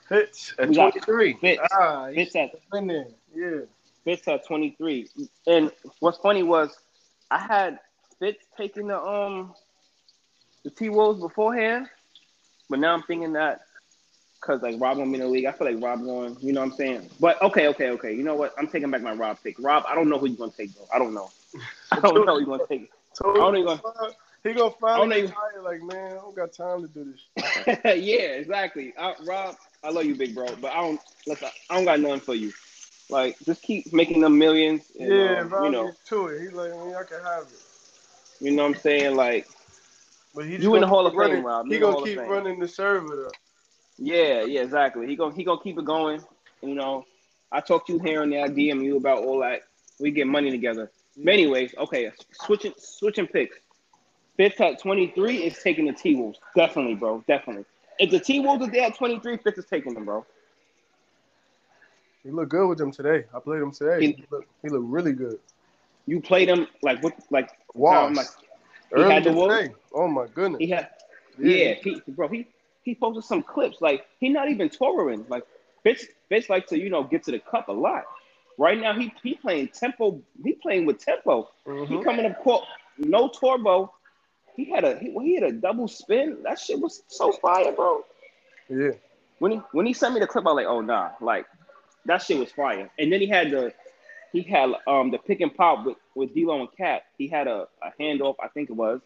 Fitz 0.07 0.53
at 0.59 0.69
We 0.69 0.75
got 0.75 0.91
23. 0.91 1.33
Fitz. 1.41 1.63
Ah, 1.71 2.09
Fitz 2.13 2.35
at 2.35 2.51
in 2.75 2.85
there. 2.85 3.07
Yeah. 3.33 3.61
Fitz 4.03 4.27
at 4.27 4.45
23. 4.45 5.07
And 5.47 5.71
what's 5.99 6.19
funny 6.19 6.43
was 6.43 6.77
I 7.31 7.39
had 7.39 7.79
Fitz 8.19 8.45
taking 8.55 8.85
the 8.85 9.01
um 9.01 9.55
the 10.63 10.69
T 10.69 10.89
Wolves 10.89 11.19
beforehand, 11.19 11.87
but 12.69 12.77
now 12.77 12.93
I'm 12.93 13.01
thinking 13.01 13.33
that 13.33 13.61
because 14.41 14.61
like 14.61 14.79
Rob 14.79 14.97
won't 14.97 15.11
be 15.11 15.15
in 15.15 15.21
the 15.21 15.27
league, 15.27 15.45
I 15.45 15.51
feel 15.51 15.71
like 15.71 15.83
Rob 15.83 16.03
going. 16.03 16.35
You 16.41 16.53
know 16.53 16.61
what 16.61 16.71
I'm 16.71 16.75
saying? 16.77 17.09
But 17.19 17.41
okay, 17.41 17.67
okay, 17.67 17.89
okay. 17.91 18.13
You 18.13 18.23
know 18.23 18.35
what? 18.35 18.53
I'm 18.57 18.67
taking 18.67 18.89
back 18.89 19.01
my 19.01 19.13
Rob 19.13 19.37
pick. 19.43 19.55
Rob, 19.59 19.83
I 19.87 19.95
don't 19.95 20.09
know 20.09 20.17
who 20.17 20.27
you're 20.27 20.37
gonna 20.37 20.51
take 20.51 20.73
though. 20.75 20.87
I 20.93 20.99
don't 20.99 21.13
know. 21.13 21.31
I 21.91 21.99
don't 21.99 22.25
know 22.25 22.33
who 22.33 22.39
you're 22.39 22.57
gonna 22.57 22.67
take. 22.67 22.91
So 23.13 23.29
I 23.29 23.39
don't 23.39 23.57
even- 23.57 23.77
he 24.41 24.53
gonna 24.53 24.73
finally 24.79 25.17
even-. 25.23 25.33
Like, 25.65 25.83
man, 25.83 26.13
I 26.13 26.15
don't 26.15 26.33
got 26.33 26.53
time 26.53 26.81
to 26.81 26.87
do 26.87 27.11
this. 27.11 27.77
Yeah, 28.01 28.39
exactly. 28.39 28.93
I, 28.97 29.15
Rob, 29.25 29.57
I 29.83 29.89
love 29.89 30.05
you, 30.05 30.15
big 30.15 30.33
bro, 30.33 30.47
but 30.61 30.71
I 30.71 30.81
don't. 30.81 30.99
Listen, 31.27 31.49
I 31.69 31.75
don't 31.75 31.83
got 31.83 31.99
nothing 31.99 32.21
for 32.21 32.35
you. 32.35 32.53
Like, 33.09 33.37
just 33.45 33.61
keep 33.61 33.91
making 33.91 34.21
them 34.21 34.37
millions. 34.37 34.83
And, 34.97 35.11
yeah, 35.11 35.39
um, 35.41 35.49
Rob 35.49 35.65
you 35.65 35.71
know, 35.71 35.85
gets 35.87 35.99
to 36.07 36.27
it. 36.27 36.41
He's 36.41 36.53
like, 36.53 36.71
man, 36.71 36.95
I 36.95 37.03
can 37.03 37.21
have 37.21 37.43
it. 37.43 37.59
you 38.39 38.51
know 38.51 38.63
what 38.63 38.75
I'm 38.77 38.81
saying? 38.81 39.17
Like, 39.17 39.45
But 40.33 40.45
he 40.45 40.55
You 40.55 40.75
in 40.75 40.81
the 40.81 40.87
Hall 40.87 41.05
of 41.05 41.13
Fame, 41.13 41.45
Rob. 41.45 41.67
He 41.67 41.79
gonna 41.79 42.01
keep 42.05 42.17
running 42.17 42.59
the 42.59 42.67
server 42.69 43.15
though. 43.17 43.31
Yeah, 44.03 44.43
yeah, 44.43 44.61
exactly. 44.61 45.05
He 45.05 45.15
gonna 45.15 45.35
he 45.35 45.43
gonna 45.43 45.61
keep 45.61 45.77
it 45.77 45.85
going. 45.85 46.21
You 46.63 46.73
know, 46.73 47.05
I 47.51 47.61
talked 47.61 47.87
to 47.87 47.93
you 47.93 47.99
here 47.99 48.23
and 48.23 48.31
there, 48.33 48.43
I 48.43 48.49
DM 48.49 48.83
you 48.83 48.97
about 48.97 49.19
all 49.19 49.39
that. 49.41 49.61
We 49.99 50.09
get 50.09 50.25
money 50.25 50.49
together. 50.49 50.91
But 51.15 51.19
mm-hmm. 51.21 51.29
anyways, 51.29 51.75
okay, 51.77 52.11
switching 52.31 52.73
switching 52.77 53.27
picks. 53.27 53.57
Fitz 54.37 54.59
at 54.59 54.79
23 54.79 55.37
is 55.43 55.59
taking 55.61 55.85
the 55.85 55.93
T 55.93 56.15
Wolves. 56.15 56.39
Definitely, 56.55 56.95
bro. 56.95 57.23
Definitely. 57.27 57.65
If 57.99 58.09
the 58.09 58.19
T 58.19 58.39
Wolves 58.39 58.65
are 58.67 58.71
there 58.71 58.87
at 58.87 58.97
23, 58.97 59.37
Fitz 59.37 59.59
is 59.59 59.65
taking 59.65 59.93
them, 59.93 60.05
bro. 60.05 60.25
He 62.23 62.31
looked 62.31 62.49
good 62.49 62.67
with 62.67 62.79
them 62.79 62.91
today. 62.91 63.25
I 63.35 63.39
played 63.39 63.61
him 63.61 63.71
today. 63.71 63.99
He- 63.99 64.11
He, 64.13 64.25
looked, 64.31 64.47
he 64.63 64.69
looked 64.69 64.85
really 64.85 65.13
good. 65.13 65.37
You 66.07 66.21
played 66.21 66.49
them 66.49 66.67
like 66.81 67.03
what 67.03 67.13
like 67.29 67.51
Wow. 67.75 68.09
Like 68.09 68.27
Early 68.91 69.13
had 69.13 69.23
the 69.23 69.31
Wolves? 69.31 69.55
today. 69.55 69.73
Oh 69.93 70.07
my 70.07 70.25
goodness. 70.33 70.57
he 70.59 70.69
had 70.69 70.89
yeah, 71.37 71.73
he 71.75 72.01
bro, 72.07 72.27
he 72.27 72.47
he 72.83 72.95
posted 72.95 73.23
some 73.23 73.43
clips. 73.43 73.81
Like 73.81 74.05
he 74.19 74.29
not 74.29 74.49
even 74.49 74.69
touring. 74.69 75.25
Like 75.29 75.43
bitch 75.85 76.03
bitch 76.31 76.49
like 76.49 76.67
to, 76.67 76.79
you 76.79 76.89
know, 76.89 77.03
get 77.03 77.23
to 77.23 77.31
the 77.31 77.39
cup 77.39 77.67
a 77.67 77.73
lot. 77.73 78.03
Right 78.57 78.79
now 78.79 78.93
he 78.97 79.13
he 79.23 79.35
playing 79.35 79.69
tempo, 79.69 80.21
he 80.43 80.53
playing 80.53 80.85
with 80.85 80.99
tempo. 81.03 81.49
He 81.65 81.71
Mhm. 81.71 82.03
coming 82.03 82.25
up 82.25 82.39
court, 82.43 82.63
no 82.97 83.29
turbo. 83.29 83.93
He 84.55 84.65
had 84.65 84.83
a 84.83 84.99
he, 84.99 85.11
he 85.21 85.35
had 85.35 85.43
a 85.43 85.51
double 85.53 85.87
spin. 85.87 86.37
That 86.43 86.59
shit 86.59 86.79
was 86.79 87.03
so 87.07 87.31
fire, 87.31 87.71
bro. 87.71 88.03
Yeah. 88.69 88.91
When 89.39 89.53
he 89.53 89.57
when 89.71 89.85
he 89.85 89.93
sent 89.93 90.13
me 90.13 90.19
the 90.19 90.27
clip, 90.27 90.45
I 90.45 90.49
was 90.51 90.55
like, 90.57 90.67
oh 90.67 90.81
nah, 90.81 91.11
like 91.21 91.45
that 92.05 92.21
shit 92.21 92.37
was 92.37 92.51
fire. 92.51 92.89
And 92.99 93.11
then 93.11 93.21
he 93.21 93.27
had 93.27 93.51
the 93.51 93.73
he 94.33 94.41
had 94.43 94.71
um 94.87 95.11
the 95.11 95.17
pick 95.17 95.41
and 95.41 95.53
pop 95.55 95.85
with 95.85 95.97
with 96.15 96.33
D'Lo 96.35 96.59
and 96.59 96.69
Cat. 96.77 97.03
He 97.17 97.27
had 97.27 97.47
a, 97.47 97.67
a 97.81 97.91
handoff, 97.99 98.35
I 98.43 98.47
think 98.49 98.69
it 98.69 98.73
was. 98.73 99.01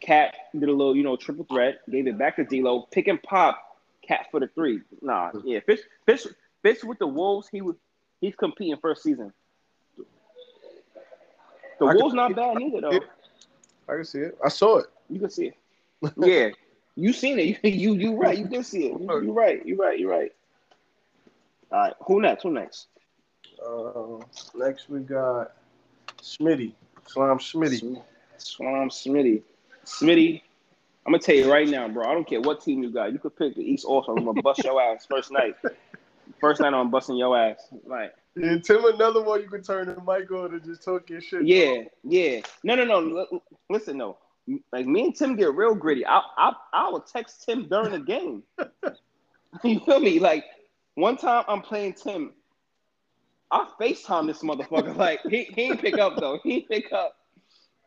Cat 0.00 0.34
did 0.58 0.68
a 0.68 0.72
little, 0.72 0.96
you 0.96 1.02
know, 1.02 1.16
triple 1.16 1.44
threat, 1.44 1.80
gave 1.90 2.06
it 2.06 2.18
back 2.18 2.36
to 2.36 2.44
D'Lo, 2.44 2.82
pick 2.90 3.08
and 3.08 3.22
pop, 3.22 3.58
Cat 4.06 4.26
for 4.30 4.40
the 4.40 4.48
three. 4.48 4.80
Nah, 5.02 5.30
yeah, 5.44 5.60
Fish 5.60 5.80
Fish 6.06 6.26
Fish 6.62 6.82
with 6.84 6.98
the 6.98 7.06
Wolves, 7.06 7.48
he 7.50 7.60
was 7.60 7.76
he's 8.20 8.34
competing 8.34 8.76
first 8.78 9.02
season. 9.02 9.32
The 11.78 11.86
I 11.86 11.94
Wolves 11.94 12.14
not 12.14 12.34
bad 12.34 12.60
either 12.60 12.80
though. 12.80 13.00
I 13.88 13.96
can 13.96 14.04
see 14.04 14.20
it. 14.20 14.38
I 14.44 14.48
saw 14.48 14.78
it. 14.78 14.86
You 15.08 15.20
can 15.20 15.30
see 15.30 15.46
it. 15.46 15.56
Yeah, 16.16 16.50
you 16.94 17.12
seen 17.12 17.38
it. 17.38 17.58
You 17.64 17.94
you 17.94 17.94
you 17.94 18.16
right. 18.16 18.38
You 18.38 18.46
did 18.46 18.64
see 18.64 18.86
it. 18.86 19.00
You, 19.00 19.22
you 19.22 19.32
right. 19.32 19.64
You 19.66 19.76
right. 19.76 19.98
You 19.98 20.10
right. 20.10 20.32
All 21.70 21.78
right. 21.78 21.94
Who 22.06 22.20
next? 22.22 22.42
Who 22.44 22.50
next? 22.50 22.86
Uh, 23.64 24.24
next 24.54 24.88
we 24.88 25.00
got 25.00 25.52
Smitty. 26.22 26.72
Slime 27.06 27.38
Smitty. 27.38 27.78
Sm- 27.78 27.96
Swam 28.38 28.88
Smitty. 28.90 29.42
Smitty. 29.88 30.42
I'm 31.06 31.12
gonna 31.12 31.22
tell 31.22 31.34
you 31.34 31.50
right 31.50 31.66
now, 31.68 31.88
bro. 31.88 32.06
I 32.08 32.12
don't 32.12 32.28
care 32.28 32.40
what 32.40 32.62
team 32.62 32.82
you 32.82 32.90
got. 32.90 33.12
You 33.12 33.18
could 33.18 33.36
pick 33.36 33.54
the 33.56 33.62
East 33.62 33.84
Austin. 33.86 34.18
I'm 34.18 34.24
gonna 34.26 34.40
bust 34.42 34.64
your 34.64 34.80
ass 34.80 35.06
first 35.06 35.32
night. 35.32 35.54
First 36.40 36.60
night 36.60 36.74
I'm 36.74 36.90
busting 36.90 37.16
your 37.16 37.36
ass. 37.36 37.66
Like, 37.86 38.12
Yeah, 38.36 38.58
Tim, 38.58 38.84
another 38.84 39.22
one 39.22 39.40
you 39.40 39.48
could 39.48 39.64
turn 39.64 39.86
the 39.86 39.94
mic 40.02 40.30
on 40.30 40.52
and 40.52 40.62
just 40.62 40.84
talk 40.84 41.08
your 41.08 41.20
shit. 41.20 41.46
yeah, 41.46 41.84
yeah. 42.04 42.40
No, 42.62 42.74
no, 42.74 42.84
no. 42.84 43.26
L- 43.32 43.42
Listen, 43.70 43.96
no. 43.96 44.18
Like 44.72 44.86
me 44.86 45.04
and 45.04 45.16
Tim 45.16 45.36
get 45.36 45.54
real 45.54 45.74
gritty. 45.74 46.06
I 46.06 46.20
I 46.36 46.52
I 46.72 46.88
will 46.88 47.00
text 47.00 47.44
Tim 47.44 47.68
during 47.68 47.92
the 47.92 47.98
game. 48.00 48.42
you 49.64 49.80
feel 49.80 50.00
me? 50.00 50.18
Like 50.20 50.44
one 50.94 51.16
time 51.16 51.44
I'm 51.48 51.62
playing 51.62 51.94
Tim. 51.94 52.32
I 53.50 53.66
FaceTime 53.80 54.26
this 54.26 54.42
motherfucker. 54.42 54.96
Like 54.96 55.20
he, 55.28 55.44
he 55.44 55.62
ain't 55.62 55.80
pick 55.80 55.98
up 55.98 56.18
though. 56.18 56.38
He 56.42 56.60
pick 56.60 56.92
up. 56.92 57.17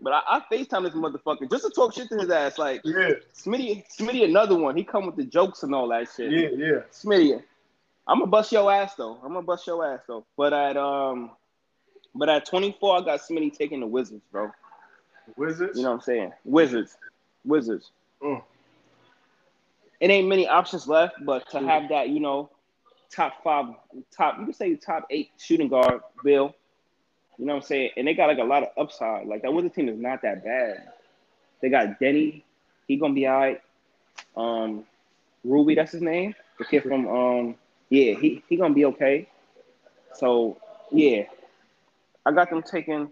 But 0.02 0.14
I, 0.14 0.22
I 0.28 0.42
FaceTime 0.52 0.84
this 0.84 0.94
motherfucker 0.94 1.50
just 1.50 1.64
to 1.64 1.70
talk 1.70 1.94
shit 1.94 2.10
to 2.10 2.18
his 2.18 2.30
ass. 2.30 2.58
Like 2.58 2.82
Yeah, 2.84 3.12
Smitty, 3.34 3.84
Smitty, 3.88 4.24
another 4.26 4.58
one. 4.58 4.76
He 4.76 4.84
come 4.84 5.06
with 5.06 5.16
the 5.16 5.26
jokes 5.26 5.64
and 5.64 5.76
all 5.76 5.88
that 5.90 6.08
shit. 6.16 6.32
yeah, 6.32 6.50
yeah. 6.56 6.80
Smitty, 6.92 7.42
I'm 8.08 8.20
gonna 8.20 8.32
bust 8.32 8.52
your 8.52 8.72
ass 8.72 8.96
though. 8.96 9.20
I'm 9.24 9.34
gonna 9.34 9.44
bust 9.44 9.68
your 9.68 9.86
ass 9.86 10.02
though. 10.08 10.26
But 10.36 10.54
at 10.54 10.78
um, 10.78 11.32
but 12.16 12.30
at 12.30 12.46
24, 12.46 12.98
I 12.98 13.02
got 13.06 13.22
Smitty 13.22 13.56
taking 13.56 13.80
the 13.80 13.88
Wizards, 13.88 14.24
bro. 14.32 14.52
Wizards. 15.38 15.78
You 15.78 15.84
know 15.84 15.92
what 15.92 15.96
I'm 15.96 16.02
saying? 16.02 16.32
Wizards, 16.44 16.98
Wizards. 17.46 17.92
Mm. 18.22 18.42
It 20.00 20.10
ain't 20.10 20.28
many 20.28 20.48
options 20.48 20.88
left, 20.88 21.16
but 21.24 21.48
to 21.52 21.60
have 21.60 21.90
that, 21.90 22.10
you 22.10 22.20
know, 22.20 22.50
top 23.12 23.44
five, 23.44 23.66
top 24.16 24.40
you 24.40 24.46
can 24.46 24.54
say 24.54 24.76
top 24.76 25.06
eight 25.12 25.30
shooting 25.38 25.68
guard, 25.68 26.02
Bill. 26.24 26.56
You 27.38 27.46
know 27.46 27.54
what 27.54 27.64
I'm 27.64 27.68
saying? 27.68 27.92
And 27.98 28.08
they 28.08 28.14
got 28.14 28.28
like 28.28 28.38
a 28.38 28.44
lot 28.44 28.64
of 28.64 28.70
upside. 28.78 29.28
Like 29.28 29.42
that 29.42 29.54
Wizards 29.54 29.76
team 29.76 29.90
is 29.90 30.00
not 30.00 30.22
that 30.22 30.44
bad. 30.44 30.90
They 31.62 31.70
got 31.70 32.00
Deni, 32.00 32.44
he 32.88 32.98
gonna 32.98 33.14
be 33.14 33.28
all 33.28 33.40
right. 33.40 33.62
Um, 34.36 34.86
Ruby, 35.44 35.76
that's 35.76 35.92
his 35.92 36.02
name. 36.02 36.36
The 36.60 36.66
kid 36.66 36.84
from 36.84 37.08
um 37.08 37.56
yeah, 37.90 38.14
he 38.14 38.44
he 38.48 38.58
gonna 38.58 38.74
be 38.74 38.86
okay. 38.86 39.28
So 40.14 40.58
yeah, 40.92 41.24
I 42.26 42.32
got 42.32 42.50
them 42.50 42.62
taking. 42.64 43.12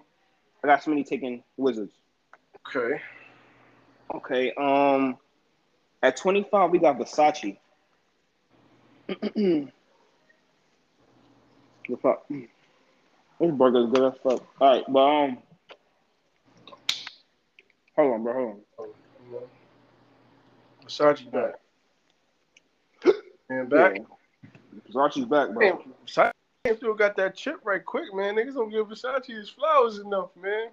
I 0.63 0.67
got 0.67 0.83
somebody 0.83 1.03
taking 1.03 1.43
Wizards. 1.57 1.93
Okay. 2.67 3.01
Okay. 4.13 4.53
Um, 4.53 5.17
at 6.03 6.17
twenty 6.17 6.43
five, 6.49 6.71
we 6.71 6.79
got 6.79 6.97
Versace. 6.97 7.57
the 13.39 13.45
fuck. 13.45 13.49
This 13.49 13.57
burger's 13.57 13.91
good 13.91 14.13
as 14.13 14.19
fuck. 14.21 14.43
All 14.61 14.73
right, 14.73 14.83
but 14.87 14.99
um, 14.99 15.37
hold 17.95 18.13
on, 18.13 18.23
bro. 18.23 18.33
Hold 18.33 18.49
on. 18.49 18.59
Versace 20.85 21.31
back. 21.31 21.55
And 23.49 23.69
back. 23.69 23.95
Yeah. 23.95 24.03
Versace's 24.91 25.25
back, 25.25 25.49
bro. 25.53 25.59
Man, 25.59 25.77
Versace 26.05 26.31
still 26.77 26.93
got 26.93 27.15
that 27.17 27.35
chip 27.35 27.59
right 27.63 27.83
quick, 27.83 28.13
man. 28.13 28.35
Niggas 28.35 28.53
don't 28.55 28.69
give 28.69 28.87
Versace 28.87 29.25
his 29.25 29.49
flowers 29.49 29.99
enough, 29.99 30.29
man. 30.35 30.69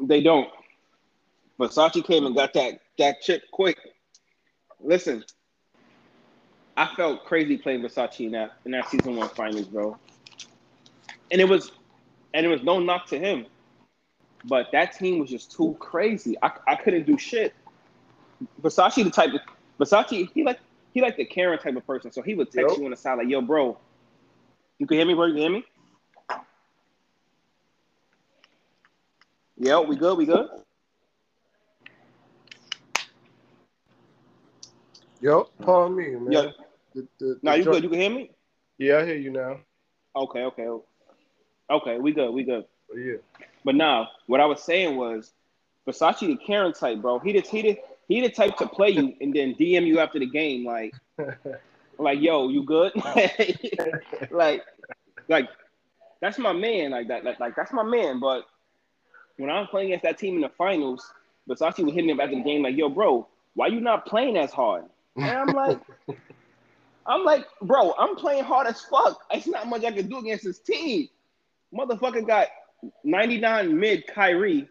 They 0.00 0.22
don't. 0.22 0.48
Versace 1.58 2.04
came 2.04 2.26
and 2.26 2.34
got 2.34 2.52
that 2.54 2.80
that 2.98 3.20
chip 3.20 3.42
quick. 3.50 3.78
Listen, 4.82 5.24
I 6.76 6.86
felt 6.96 7.24
crazy 7.24 7.58
playing 7.58 7.82
Versace 7.82 8.26
in 8.26 8.32
that 8.32 8.52
in 8.64 8.70
that 8.72 8.88
season 8.88 9.16
one 9.16 9.28
finals, 9.30 9.66
bro. 9.66 9.96
And 11.30 11.40
it 11.40 11.48
was, 11.48 11.70
and 12.34 12.46
it 12.46 12.48
was 12.48 12.62
no 12.62 12.78
knock 12.78 13.06
to 13.08 13.18
him, 13.18 13.46
but 14.44 14.68
that 14.72 14.92
team 14.96 15.18
was 15.18 15.30
just 15.30 15.52
too 15.52 15.76
crazy. 15.78 16.36
I, 16.42 16.50
I 16.66 16.76
couldn't 16.76 17.06
do 17.06 17.18
shit. 17.18 17.54
Versace 18.62 19.02
the 19.04 19.10
type 19.10 19.30
of 19.34 19.40
Versace 19.78 20.28
he 20.32 20.44
like 20.44 20.60
he 20.94 21.00
like 21.00 21.16
the 21.16 21.24
Karen 21.24 21.58
type 21.58 21.76
of 21.76 21.86
person, 21.86 22.10
so 22.10 22.22
he 22.22 22.34
would 22.34 22.50
text 22.50 22.76
Yep. 22.76 22.78
you 22.78 22.84
on 22.84 22.90
the 22.90 22.96
side 22.96 23.18
like, 23.18 23.28
"Yo, 23.28 23.40
bro, 23.40 23.78
you 24.78 24.86
can 24.86 24.96
hear 24.96 25.06
me, 25.06 25.14
bro? 25.14 25.26
You 25.26 25.32
can 25.34 25.42
hear 25.42 25.50
me? 25.50 25.64
Yeah, 29.58 29.80
we 29.80 29.96
good, 29.96 30.16
we 30.16 30.26
good." 30.26 30.48
Yo, 35.20 35.44
pardon 35.62 35.96
me, 35.96 36.10
man. 36.16 36.32
Yeah. 36.32 36.50
The, 36.94 37.06
the, 37.18 37.40
No, 37.42 37.52
the 37.52 37.58
you 37.58 37.62
drum- 37.64 37.74
good? 37.74 37.82
You 37.84 37.90
can 37.90 38.00
hear 38.00 38.10
me? 38.10 38.30
Yeah, 38.78 38.98
I 38.98 39.04
hear 39.04 39.16
you 39.16 39.30
now. 39.30 39.58
Okay, 40.16 40.44
okay, 40.44 40.66
okay. 40.66 40.86
Okay, 41.70 41.98
we 41.98 42.12
good, 42.12 42.30
we 42.32 42.42
good. 42.42 42.64
Oh, 42.92 42.96
yeah. 42.96 43.16
But 43.64 43.74
now, 43.74 44.08
what 44.26 44.40
I 44.40 44.46
was 44.46 44.62
saying 44.62 44.96
was, 44.96 45.32
Versace 45.86 46.20
the 46.20 46.36
Karen 46.36 46.72
type, 46.72 47.00
bro. 47.00 47.18
He 47.18 47.32
the 47.32 47.40
he 47.40 47.62
the 47.62 47.78
he 48.08 48.20
the 48.20 48.30
type 48.30 48.56
to 48.58 48.66
play 48.66 48.90
you 48.90 49.14
and 49.20 49.34
then 49.34 49.54
DM 49.54 49.86
you 49.86 49.98
after 49.98 50.18
the 50.18 50.26
game, 50.26 50.64
like 50.64 50.94
like 51.98 52.20
yo, 52.20 52.48
you 52.48 52.64
good? 52.64 52.92
like 54.30 54.62
like 55.28 55.48
that's 56.20 56.38
my 56.38 56.52
man, 56.52 56.90
like 56.90 57.08
that, 57.08 57.24
like, 57.24 57.40
like 57.40 57.56
that's 57.56 57.72
my 57.72 57.82
man. 57.82 58.20
But 58.20 58.44
when 59.36 59.50
I'm 59.50 59.66
playing 59.66 59.88
against 59.88 60.04
that 60.04 60.18
team 60.18 60.36
in 60.36 60.42
the 60.42 60.50
finals, 60.50 61.12
Versace 61.48 61.84
was 61.84 61.94
hitting 61.94 62.10
up 62.10 62.20
after 62.20 62.36
the 62.36 62.42
game, 62.42 62.62
like, 62.62 62.76
yo, 62.76 62.88
bro, 62.88 63.26
why 63.54 63.68
you 63.68 63.80
not 63.80 64.06
playing 64.06 64.36
as 64.36 64.52
hard? 64.52 64.84
And 65.16 65.24
I'm 65.24 65.48
like, 65.48 65.80
I'm 67.06 67.24
like, 67.24 67.46
bro, 67.62 67.94
I'm 67.98 68.16
playing 68.16 68.44
hard 68.44 68.66
as 68.66 68.80
fuck. 68.82 69.20
It's 69.30 69.46
not 69.46 69.66
much 69.66 69.84
I 69.84 69.92
can 69.92 70.08
do 70.08 70.18
against 70.18 70.44
this 70.44 70.58
team. 70.58 71.08
Motherfucker 71.74 72.26
got 72.26 72.48
99 73.04 73.78
mid 73.78 74.06
Kyrie 74.06 74.68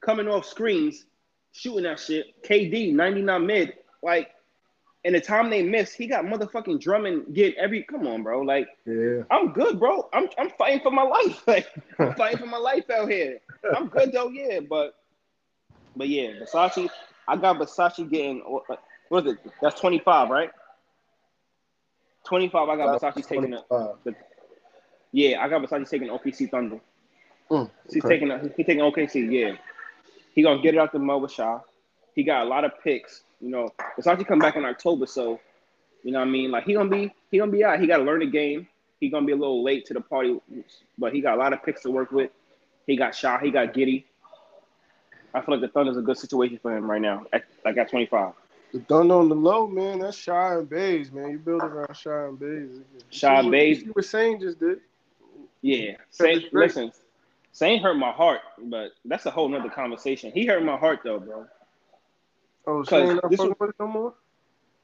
coming 0.00 0.28
off 0.28 0.44
screens, 0.46 1.04
shooting 1.52 1.84
that 1.84 1.98
shit. 1.98 2.26
KD 2.44 2.92
99 2.94 3.46
mid, 3.46 3.74
like, 4.02 4.30
and 5.04 5.14
the 5.14 5.20
time 5.20 5.48
they 5.48 5.62
missed, 5.62 5.94
he 5.94 6.06
got 6.06 6.24
motherfucking 6.24 6.80
Drummond 6.80 7.34
getting 7.34 7.58
every. 7.58 7.82
Come 7.84 8.06
on, 8.06 8.22
bro. 8.22 8.42
Like, 8.42 8.68
Yeah. 8.84 9.22
I'm 9.30 9.52
good, 9.52 9.78
bro. 9.78 10.08
I'm 10.12 10.28
I'm 10.38 10.50
fighting 10.50 10.80
for 10.80 10.90
my 10.90 11.02
life. 11.04 11.42
Like, 11.46 11.66
I'm 11.98 12.14
fighting 12.14 12.38
for 12.38 12.46
my 12.46 12.58
life 12.58 12.88
out 12.90 13.10
here. 13.10 13.38
I'm 13.76 13.88
good 13.88 14.12
though, 14.12 14.28
yeah. 14.28 14.60
But, 14.60 14.94
but 15.96 16.08
yeah, 16.08 16.30
Versace. 16.42 16.90
I 17.26 17.36
got 17.36 17.58
Versace 17.58 18.08
getting 18.10 18.40
what 18.40 18.64
what 19.08 19.26
is 19.26 19.32
it? 19.34 19.38
That's 19.62 19.80
25, 19.80 20.28
right? 20.30 20.50
25. 22.26 22.68
I 22.68 22.76
got 22.76 23.00
Versace 23.00 23.26
taking 23.26 23.54
it. 23.54 23.64
25. 23.68 24.14
Yeah, 25.12 25.42
I 25.42 25.48
got 25.48 25.62
Versace 25.62 25.88
taking 25.88 26.08
OKC 26.08 26.50
Thunder. 26.50 26.80
Mm, 27.50 27.70
He's 27.90 28.04
okay. 28.04 28.16
taking 28.16 28.30
a, 28.30 28.38
he 28.56 28.62
taking 28.62 28.78
OKC. 28.78 29.30
Yeah, 29.30 29.56
he 30.34 30.42
gonna 30.42 30.60
get 30.60 30.74
it 30.74 30.80
out 30.80 30.92
the 30.92 30.98
mud 30.98 31.22
with 31.22 31.32
Shaw. 31.32 31.60
He 32.14 32.22
got 32.22 32.46
a 32.46 32.48
lot 32.48 32.64
of 32.64 32.72
picks. 32.82 33.22
You 33.40 33.50
know, 33.50 33.68
Versace 33.98 34.26
come 34.26 34.38
back 34.38 34.56
in 34.56 34.64
October, 34.64 35.06
so 35.06 35.40
you 36.02 36.12
know 36.12 36.18
what 36.18 36.28
I 36.28 36.30
mean. 36.30 36.50
Like 36.50 36.64
he 36.64 36.74
gonna 36.74 36.90
be 36.90 37.12
he 37.30 37.38
gonna 37.38 37.52
be 37.52 37.64
out. 37.64 37.80
He 37.80 37.86
got 37.86 37.98
to 37.98 38.04
learn 38.04 38.20
the 38.20 38.26
game. 38.26 38.68
He 39.00 39.08
gonna 39.08 39.26
be 39.26 39.32
a 39.32 39.36
little 39.36 39.62
late 39.62 39.86
to 39.86 39.94
the 39.94 40.00
party, 40.00 40.40
but 40.98 41.12
he 41.12 41.20
got 41.20 41.34
a 41.34 41.38
lot 41.38 41.52
of 41.52 41.62
picks 41.64 41.82
to 41.82 41.90
work 41.90 42.12
with. 42.12 42.30
He 42.86 42.96
got 42.96 43.14
Shaw. 43.14 43.38
He 43.38 43.50
got 43.50 43.72
Giddy. 43.72 44.06
I 45.34 45.40
feel 45.40 45.54
like 45.54 45.60
the 45.60 45.68
Thunder's 45.68 45.96
a 45.96 46.02
good 46.02 46.18
situation 46.18 46.58
for 46.60 46.76
him 46.76 46.90
right 46.90 47.00
now. 47.00 47.26
At, 47.32 47.44
like 47.64 47.76
at 47.76 47.90
25. 47.90 48.32
The 48.72 48.80
Thunder 48.80 49.14
on 49.14 49.28
the 49.28 49.34
low, 49.34 49.66
man. 49.66 50.00
That's 50.00 50.16
Shy 50.16 50.54
and 50.54 50.68
Bays, 50.68 51.12
man. 51.12 51.30
You 51.30 51.38
build 51.38 51.62
around 51.62 51.94
Shy 51.96 52.24
and 52.24 52.38
Bays. 52.38 52.80
Shy 53.10 53.38
and 53.38 53.50
Bays. 53.50 53.82
You 53.82 53.92
were 53.94 54.02
saying 54.02 54.40
just 54.40 54.58
did. 54.58 54.80
Yeah, 55.62 55.96
Saint, 56.10 56.52
listen, 56.52 56.92
Saint 57.52 57.82
hurt 57.82 57.94
my 57.94 58.12
heart, 58.12 58.40
but 58.58 58.92
that's 59.04 59.26
a 59.26 59.30
whole 59.30 59.48
nother 59.48 59.68
conversation. 59.68 60.30
He 60.32 60.46
hurt 60.46 60.62
my 60.64 60.76
heart 60.76 61.00
though, 61.02 61.18
bro. 61.18 61.46
Oh, 62.66 62.84
Shane 62.84 63.16
not 63.16 63.30
this 63.30 63.38
fucking 63.38 63.56
was- 63.58 63.60
with 63.60 63.70
it 63.70 63.76
no 63.80 63.86
more? 63.88 64.14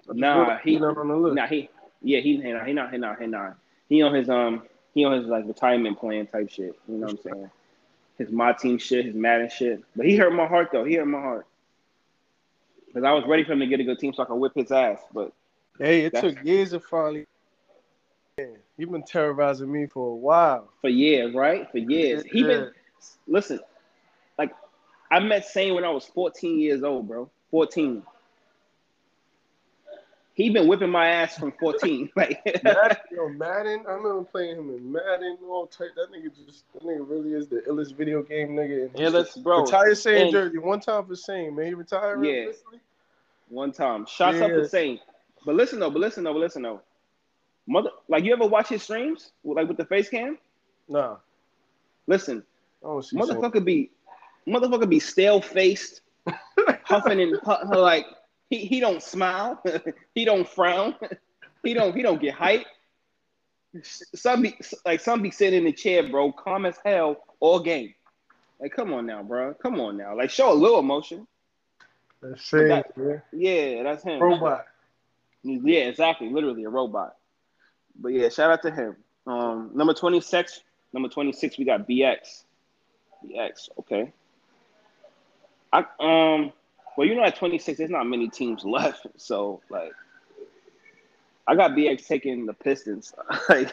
Nah, 0.09 0.59
he 0.59 0.79
not 0.79 0.99
on 0.99 1.09
the 1.09 1.17
list. 1.17 1.37
Nah, 1.37 1.47
he 1.47 1.71
yeah, 2.03 2.21
he 2.21 2.37
he 2.41 2.53
not 2.53 2.67
he 2.67 2.73
not 2.73 2.93
he 2.93 2.99
not 2.99 3.21
he 3.21 3.27
not. 3.27 3.57
He 3.89 4.03
on 4.03 4.15
his 4.15 4.29
um 4.29 4.65
he 4.93 5.05
on 5.05 5.13
his 5.13 5.27
like 5.27 5.47
retirement 5.47 5.99
plan 5.99 6.27
type 6.27 6.51
shit. 6.51 6.79
You 6.89 6.97
know 6.97 7.07
what 7.07 7.11
I'm 7.11 7.19
saying? 7.19 7.51
His 8.19 8.31
my 8.31 8.53
team 8.53 8.79
shit, 8.79 9.07
his 9.07 9.15
Madden 9.15 9.49
shit. 9.49 9.83
But 9.97 10.07
he 10.07 10.17
hurt 10.17 10.33
my 10.33 10.47
heart 10.47 10.69
though. 10.73 10.85
He 10.85 10.95
hurt 10.95 11.07
my 11.07 11.21
heart. 11.21 11.47
Cause 12.93 13.03
I 13.03 13.13
was 13.13 13.25
ready 13.27 13.43
for 13.43 13.53
him 13.53 13.61
to 13.61 13.67
get 13.67 13.81
a 13.81 13.85
good 13.85 13.99
team 13.99 14.13
so 14.13 14.23
I 14.23 14.27
could 14.27 14.37
whip 14.37 14.53
his 14.55 14.71
ass. 14.71 15.01
But 15.13 15.33
Hey, 15.79 16.03
it 16.05 16.15
took 16.15 16.45
years 16.45 16.71
to 16.71 16.81
finally. 16.81 17.27
Yeah, 18.39 18.47
you've 18.77 18.91
been 18.91 19.03
terrorizing 19.05 19.71
me 19.71 19.87
for 19.87 20.11
a 20.13 20.17
while. 20.17 20.69
for 20.81 20.89
years, 20.89 21.35
right? 21.35 21.71
For 21.71 21.79
years. 21.79 22.25
He 22.25 22.43
been 22.43 22.71
listen, 23.27 23.61
like 24.39 24.53
I 25.11 25.21
met 25.21 25.47
Sane 25.47 25.75
when 25.75 25.85
I 25.85 25.91
was 25.91 26.05
14 26.07 26.59
years 26.59 26.83
old, 26.83 27.09
bro. 27.09 27.31
14. 27.51 28.03
He 30.37 30.51
been 30.51 30.67
whipping 30.67 30.91
my 30.91 31.07
ass 31.07 31.39
from 31.39 31.53
14. 31.61 32.11
Like 32.17 32.41
Madden, 32.65 32.97
yo, 33.13 33.29
Madden. 33.29 33.85
I 33.89 33.93
remember 33.93 34.25
playing 34.25 34.57
him 34.59 34.71
in 34.71 34.91
Madden. 34.93 35.39
All 35.49 35.69
type. 35.69 35.91
That 35.95 36.09
nigga 36.11 36.31
just. 36.45 36.65
That 36.73 36.83
nigga 36.83 37.09
really 37.09 37.35
is 37.35 37.47
the 37.47 37.63
illest 37.69 37.95
video 37.95 38.23
game 38.23 38.51
nigga. 38.57 38.91
Yeah, 38.97 39.11
let's 39.11 39.37
bro. 39.37 39.63
Retire 39.63 39.95
Sane 39.95 40.23
And- 40.23 40.33
jersey 40.33 40.59
one 40.59 40.81
time 40.81 41.07
for 41.07 41.15
Sane, 41.15 41.55
man. 41.55 41.67
He 41.67 41.75
retired. 41.75 42.25
Yeah. 42.25 42.47
recently? 42.47 42.81
One 43.49 43.71
time. 43.71 44.07
Shots 44.07 44.41
up 44.41 44.51
Yeah. 44.51 44.57
the 44.57 44.69
same. 44.69 44.99
But 45.47 45.55
listen 45.55 45.79
though, 45.79 45.91
but 45.91 46.01
listen 46.01 46.25
though, 46.25 46.33
but 46.33 46.41
listen 46.41 46.63
though. 46.63 46.81
Mother 47.67 47.91
like 48.09 48.25
you 48.25 48.33
ever 48.33 48.47
watch 48.47 48.69
his 48.69 48.83
streams? 48.83 49.33
Like 49.43 49.69
with 49.69 49.77
the 49.77 49.85
face 49.87 50.09
cam? 50.09 50.39
No. 50.89 51.19
Listen, 52.07 52.43
I 52.83 52.87
don't 52.87 53.13
motherfucker 53.13 53.65
be 53.65 53.91
motherfucker 54.47 54.89
be 54.89 55.01
stale 55.01 55.41
faced, 55.41 56.03
huffing 56.85 57.21
and 57.21 57.39
hu- 57.43 57.77
like 57.79 58.07
he, 58.51 58.59
he 58.67 58.81
don't 58.81 59.03
smile, 59.03 59.63
he 60.15 60.25
don't 60.25 60.47
frown, 60.47 60.95
he 61.63 61.75
don't 61.75 61.97
he 61.97 62.03
don't 62.03 62.21
get 62.21 62.35
hype. 62.35 62.67
Some 63.83 64.43
be 64.43 64.57
like 64.85 65.01
some 65.01 65.23
be 65.23 65.31
sitting 65.31 65.61
in 65.61 65.65
the 65.65 65.73
chair, 65.73 66.09
bro, 66.09 66.33
calm 66.33 66.67
as 66.67 66.77
hell 66.85 67.25
all 67.41 67.61
game. 67.61 67.95
Like, 68.61 68.73
come 68.73 68.93
on 68.93 69.07
now, 69.07 69.23
bro. 69.23 69.55
Come 69.55 69.81
on 69.81 69.97
now. 69.97 70.17
Like, 70.17 70.31
show 70.31 70.53
a 70.53 70.55
little 70.55 70.79
emotion. 70.79 71.27
That's 72.23 72.45
Sane, 72.45 72.69
that- 72.69 72.97
man. 72.97 73.23
Yeah, 73.33 73.83
that's 73.83 74.05
him. 74.05 74.23
Robot. 74.23 74.67
Yeah, 75.43 75.81
exactly. 75.81 76.31
Literally 76.31 76.65
a 76.65 76.71
robot. 76.71 77.17
But 77.99 78.09
yeah, 78.13 78.29
shout 78.29 78.51
out 78.51 78.63
to 78.63 78.71
him. 78.71 78.97
Um, 79.27 79.71
number 79.75 79.95
26, 79.95 80.61
number 80.93 81.09
26, 81.09 81.59
we 81.59 81.65
got 81.65 81.89
BX. 81.89 82.45
BX, 83.25 83.71
okay. 83.81 84.13
I 85.73 85.81
um 85.99 86.53
well 86.97 87.07
you 87.07 87.17
know 87.17 87.25
at 87.25 87.37
26 87.37 87.79
there's 87.79 87.91
not 87.91 88.07
many 88.07 88.29
teams 88.29 88.65
left. 88.65 89.07
So 89.17 89.61
like 89.71 89.93
I 91.47 91.55
got 91.55 91.73
BX 91.73 92.07
taking 92.07 92.47
the 92.47 92.55
Pistons. 92.55 93.13
like 93.49 93.73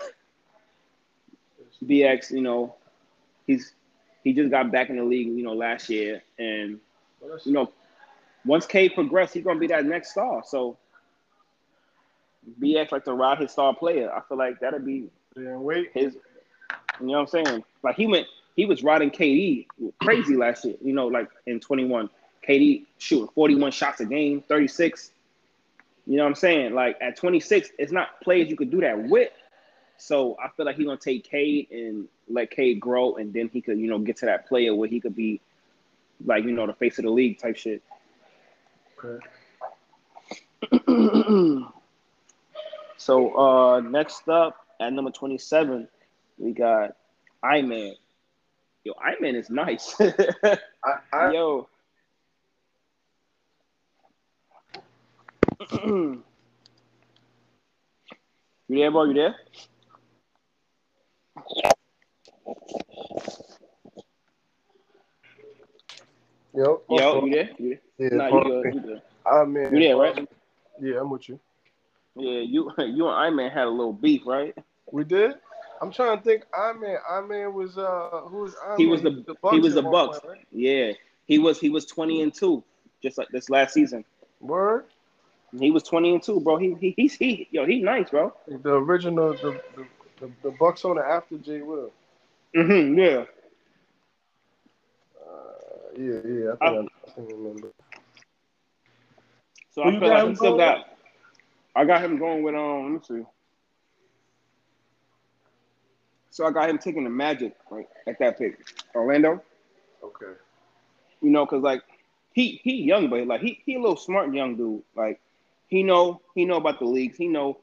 BX, 1.86 2.32
you 2.32 2.42
know, 2.42 2.76
he's 3.48 3.74
he 4.24 4.34
just 4.34 4.52
got 4.52 4.72
back 4.72 4.90
in 4.90 4.98
the 4.98 5.04
league, 5.04 5.28
you 5.28 5.44
know, 5.44 5.54
last 5.54 5.90
year 5.90 6.22
and 6.38 6.80
you 7.46 7.52
know, 7.54 7.72
once 8.46 8.66
K 8.66 8.90
progress, 8.90 9.34
he's 9.34 9.44
gonna 9.44 9.60
be 9.60 9.68
that 9.68 9.86
next 9.86 10.12
star. 10.12 10.44
So 10.46 10.78
BX 12.60 12.92
like 12.92 13.06
to 13.06 13.14
ride 13.14 13.40
his 13.40 13.52
star 13.52 13.76
player. 13.76 14.12
I 14.12 14.22
feel 14.28 14.38
like 14.38 14.60
that'd 14.60 14.86
be 14.86 15.10
Yeah, 15.36 15.58
wait. 15.58 15.92
his. 15.94 16.16
You 17.00 17.08
know 17.08 17.14
what 17.14 17.20
I'm 17.20 17.46
saying? 17.46 17.64
Like 17.84 17.96
he 17.96 18.08
went, 18.08 18.28
he 18.56 18.66
was 18.66 18.84
riding 18.84 19.10
KD 19.10 19.66
crazy 20.02 20.36
last 20.36 20.66
year. 20.66 20.76
You 20.82 20.94
know, 20.94 21.08
like 21.08 21.30
in 21.46 21.60
21, 21.60 22.10
KD 22.48 22.86
shooting 22.98 23.28
41 23.34 23.72
shots 23.72 24.02
a 24.02 24.06
game, 24.06 24.44
36. 24.48 25.12
You 26.08 26.18
know 26.18 26.24
what 26.24 26.30
I'm 26.30 26.36
saying? 26.36 26.74
Like 26.74 26.98
at 27.02 27.16
26, 27.16 27.72
it's 27.78 27.92
not 27.92 28.20
players 28.22 28.50
you 28.50 28.56
could 28.56 28.72
do 28.72 28.82
that 28.82 29.08
with. 29.10 29.32
So 29.98 30.36
I 30.44 30.50
feel 30.50 30.66
like 30.66 30.78
he's 30.78 30.86
gonna 30.86 30.98
take 30.98 31.24
Cade 31.24 31.70
and 31.72 32.08
let 32.28 32.50
Cade 32.50 32.80
grow, 32.80 33.16
and 33.16 33.32
then 33.32 33.50
he 33.54 33.62
could, 33.62 33.80
you 33.80 33.88
know, 33.88 34.00
get 34.00 34.18
to 34.18 34.26
that 34.26 34.48
player 34.48 34.74
where 34.74 34.90
he 34.90 35.00
could 35.00 35.16
be 35.16 35.40
like, 36.26 36.44
you 36.44 36.52
know, 36.52 36.66
the 36.66 36.74
face 36.74 36.98
of 36.98 37.06
the 37.06 37.12
league 37.12 37.40
type 37.40 37.56
shit. 37.56 37.84
Okay. 39.04 39.24
so 43.02 43.34
uh 43.36 43.80
next 43.80 44.30
up 44.30 44.56
at 44.80 44.94
number 44.94 45.10
27, 45.10 45.88
we 46.38 46.52
got 46.54 46.96
I 47.42 47.64
Man. 47.64 47.96
Yo, 48.84 48.94
I 48.94 49.20
Man 49.20 49.36
is 49.36 49.50
nice. 49.50 49.96
I, 50.00 50.58
I, 51.12 51.32
Yo. 51.32 51.68
you 55.72 56.24
there, 58.70 58.92
bro? 58.92 59.04
You 59.06 59.14
there? 59.14 59.36
yo, 66.54 66.82
Yo, 66.90 67.26
you 67.26 67.34
there? 67.34 67.50
You 67.58 67.80
Yeah, 67.98 68.10
there? 68.10 68.18
Nah, 68.18 68.28
you 68.28 68.44
good. 68.44 68.74
You 68.76 68.80
good. 68.82 69.02
I 69.26 69.46
mean, 69.46 69.74
You 69.74 69.80
there, 69.80 69.98
right? 69.98 70.28
Yeah, 70.80 71.00
I'm 71.02 71.10
with 71.10 71.30
you. 71.30 71.40
Yeah, 72.16 72.40
you 72.40 72.72
you 72.78 73.08
and 73.08 73.16
I 73.16 73.30
Man 73.30 73.52
had 73.52 73.68
a 73.68 73.70
little 73.70 73.94
beef, 73.94 74.22
right? 74.26 74.56
We 74.92 75.04
did. 75.04 75.36
I'm 75.82 75.92
trying 75.92 76.18
to 76.18 76.24
think. 76.24 76.46
I 76.56 76.74
man, 76.74 76.98
I 77.10 77.22
man 77.22 77.54
was 77.54 77.78
uh, 77.78 78.22
who 78.26 78.38
was 78.44 78.56
I 78.68 78.76
He 78.78 78.86
was 78.86 79.02
the 79.02 79.24
he 79.50 79.60
was 79.60 79.74
the 79.74 79.82
Bucks. 79.82 80.20
point, 80.20 80.36
right? 80.36 80.48
Yeah, 80.52 80.92
he 81.26 81.40
was 81.40 81.60
he 81.60 81.70
was 81.70 81.86
twenty 81.86 82.22
and 82.22 82.34
two, 82.34 82.64
just 83.02 83.18
like 83.18 83.30
this 83.30 83.50
last 83.50 83.74
season. 83.74 84.06
Word. 84.40 84.86
He 85.58 85.72
was 85.72 85.84
twenty 85.84 86.14
and 86.14 86.22
two, 86.22 86.40
bro. 86.40 86.58
He 86.58 86.76
he 86.80 86.94
he's 86.98 87.16
he 87.16 87.48
yo 87.52 87.66
he 87.66 87.82
nice, 87.82 88.10
bro. 88.10 88.34
The 88.48 88.74
original, 88.74 89.34
the 89.34 89.60
the, 89.76 89.88
the, 90.20 90.32
the 90.44 90.52
Bucks 90.52 90.86
owner 90.86 91.04
after 91.04 91.38
Jay 91.38 91.62
Will. 91.62 91.92
Mm-hmm. 92.56 93.00
Yeah. 93.00 93.26
Uh, 95.20 95.98
yeah, 95.98 96.20
yeah. 96.26 96.54
I 96.54 96.56
think 96.58 96.62
I, 96.62 96.68
I 96.68 97.24
I 97.24 97.26
remember. 97.34 97.72
So 99.72 99.84
Who 99.84 99.90
I 99.90 99.94
you 99.94 100.00
feel 100.00 100.10
like 100.10 100.28
he 100.30 100.36
still 100.36 100.58
got. 100.58 100.91
I 101.76 101.86
got 101.86 102.04
him 102.04 102.18
going 102.18 102.44
with 102.44 102.56
um. 102.56 102.84
Let 102.84 103.10
me 103.10 103.20
see. 103.20 103.26
So 106.30 106.46
I 106.46 106.52
got 106.52 106.70
him 106.70 106.78
taking 106.78 107.04
the 107.04 107.10
Magic 107.10 107.56
right 107.70 107.88
at 108.08 108.18
that 108.20 108.38
pick, 108.38 108.58
Orlando. 108.96 109.44
Okay. 110.02 110.34
You 111.22 111.30
know, 111.30 111.46
cause 111.46 111.62
like 111.62 111.84
he 112.34 112.60
he 112.64 112.84
young, 112.84 113.10
but 113.10 113.28
like 113.28 113.42
he 113.42 113.62
he 113.66 113.76
a 113.76 113.80
little 113.80 113.98
smart 113.98 114.34
young 114.34 114.56
dude. 114.56 114.82
Like 114.96 115.20
he 115.68 115.84
know 115.84 116.22
he 116.34 116.46
know 116.46 116.56
about 116.56 116.80
the 116.80 116.86
leagues. 116.86 117.18
He 117.18 117.28
know 117.28 117.60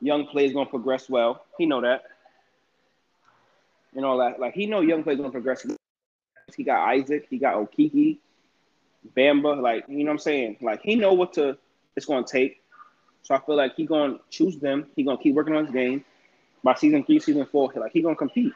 young 0.00 0.26
players 0.26 0.52
gonna 0.52 0.68
progress 0.68 1.08
well. 1.08 1.44
He 1.58 1.66
know 1.66 1.80
that. 1.80 2.04
And 3.96 4.04
all 4.04 4.18
that. 4.18 4.38
Like 4.38 4.54
he 4.54 4.66
know 4.66 4.80
young 4.80 5.02
players 5.02 5.18
gonna 5.18 5.32
progress. 5.32 5.66
He 6.54 6.64
got 6.64 6.88
Isaac. 6.88 7.26
He 7.30 7.38
got 7.38 7.54
Okeke, 7.54 8.18
Bamba. 9.16 9.60
Like 9.60 9.86
you 9.88 9.98
know 9.98 10.04
what 10.04 10.12
I'm 10.12 10.18
saying. 10.18 10.58
Like 10.60 10.82
he 10.82 10.96
know 10.96 11.14
what 11.14 11.32
to 11.34 11.56
it's 11.96 12.06
gonna 12.06 12.26
take. 12.26 12.59
So 13.22 13.34
I 13.34 13.40
feel 13.40 13.56
like 13.56 13.74
he 13.76 13.86
gonna 13.86 14.18
choose 14.30 14.58
them. 14.58 14.86
He 14.96 15.04
gonna 15.04 15.18
keep 15.18 15.34
working 15.34 15.54
on 15.56 15.64
his 15.66 15.72
game. 15.74 16.04
By 16.64 16.74
season 16.74 17.04
three, 17.04 17.20
season 17.20 17.46
four, 17.46 17.72
like 17.76 17.92
he 17.92 18.02
gonna 18.02 18.16
compete. 18.16 18.52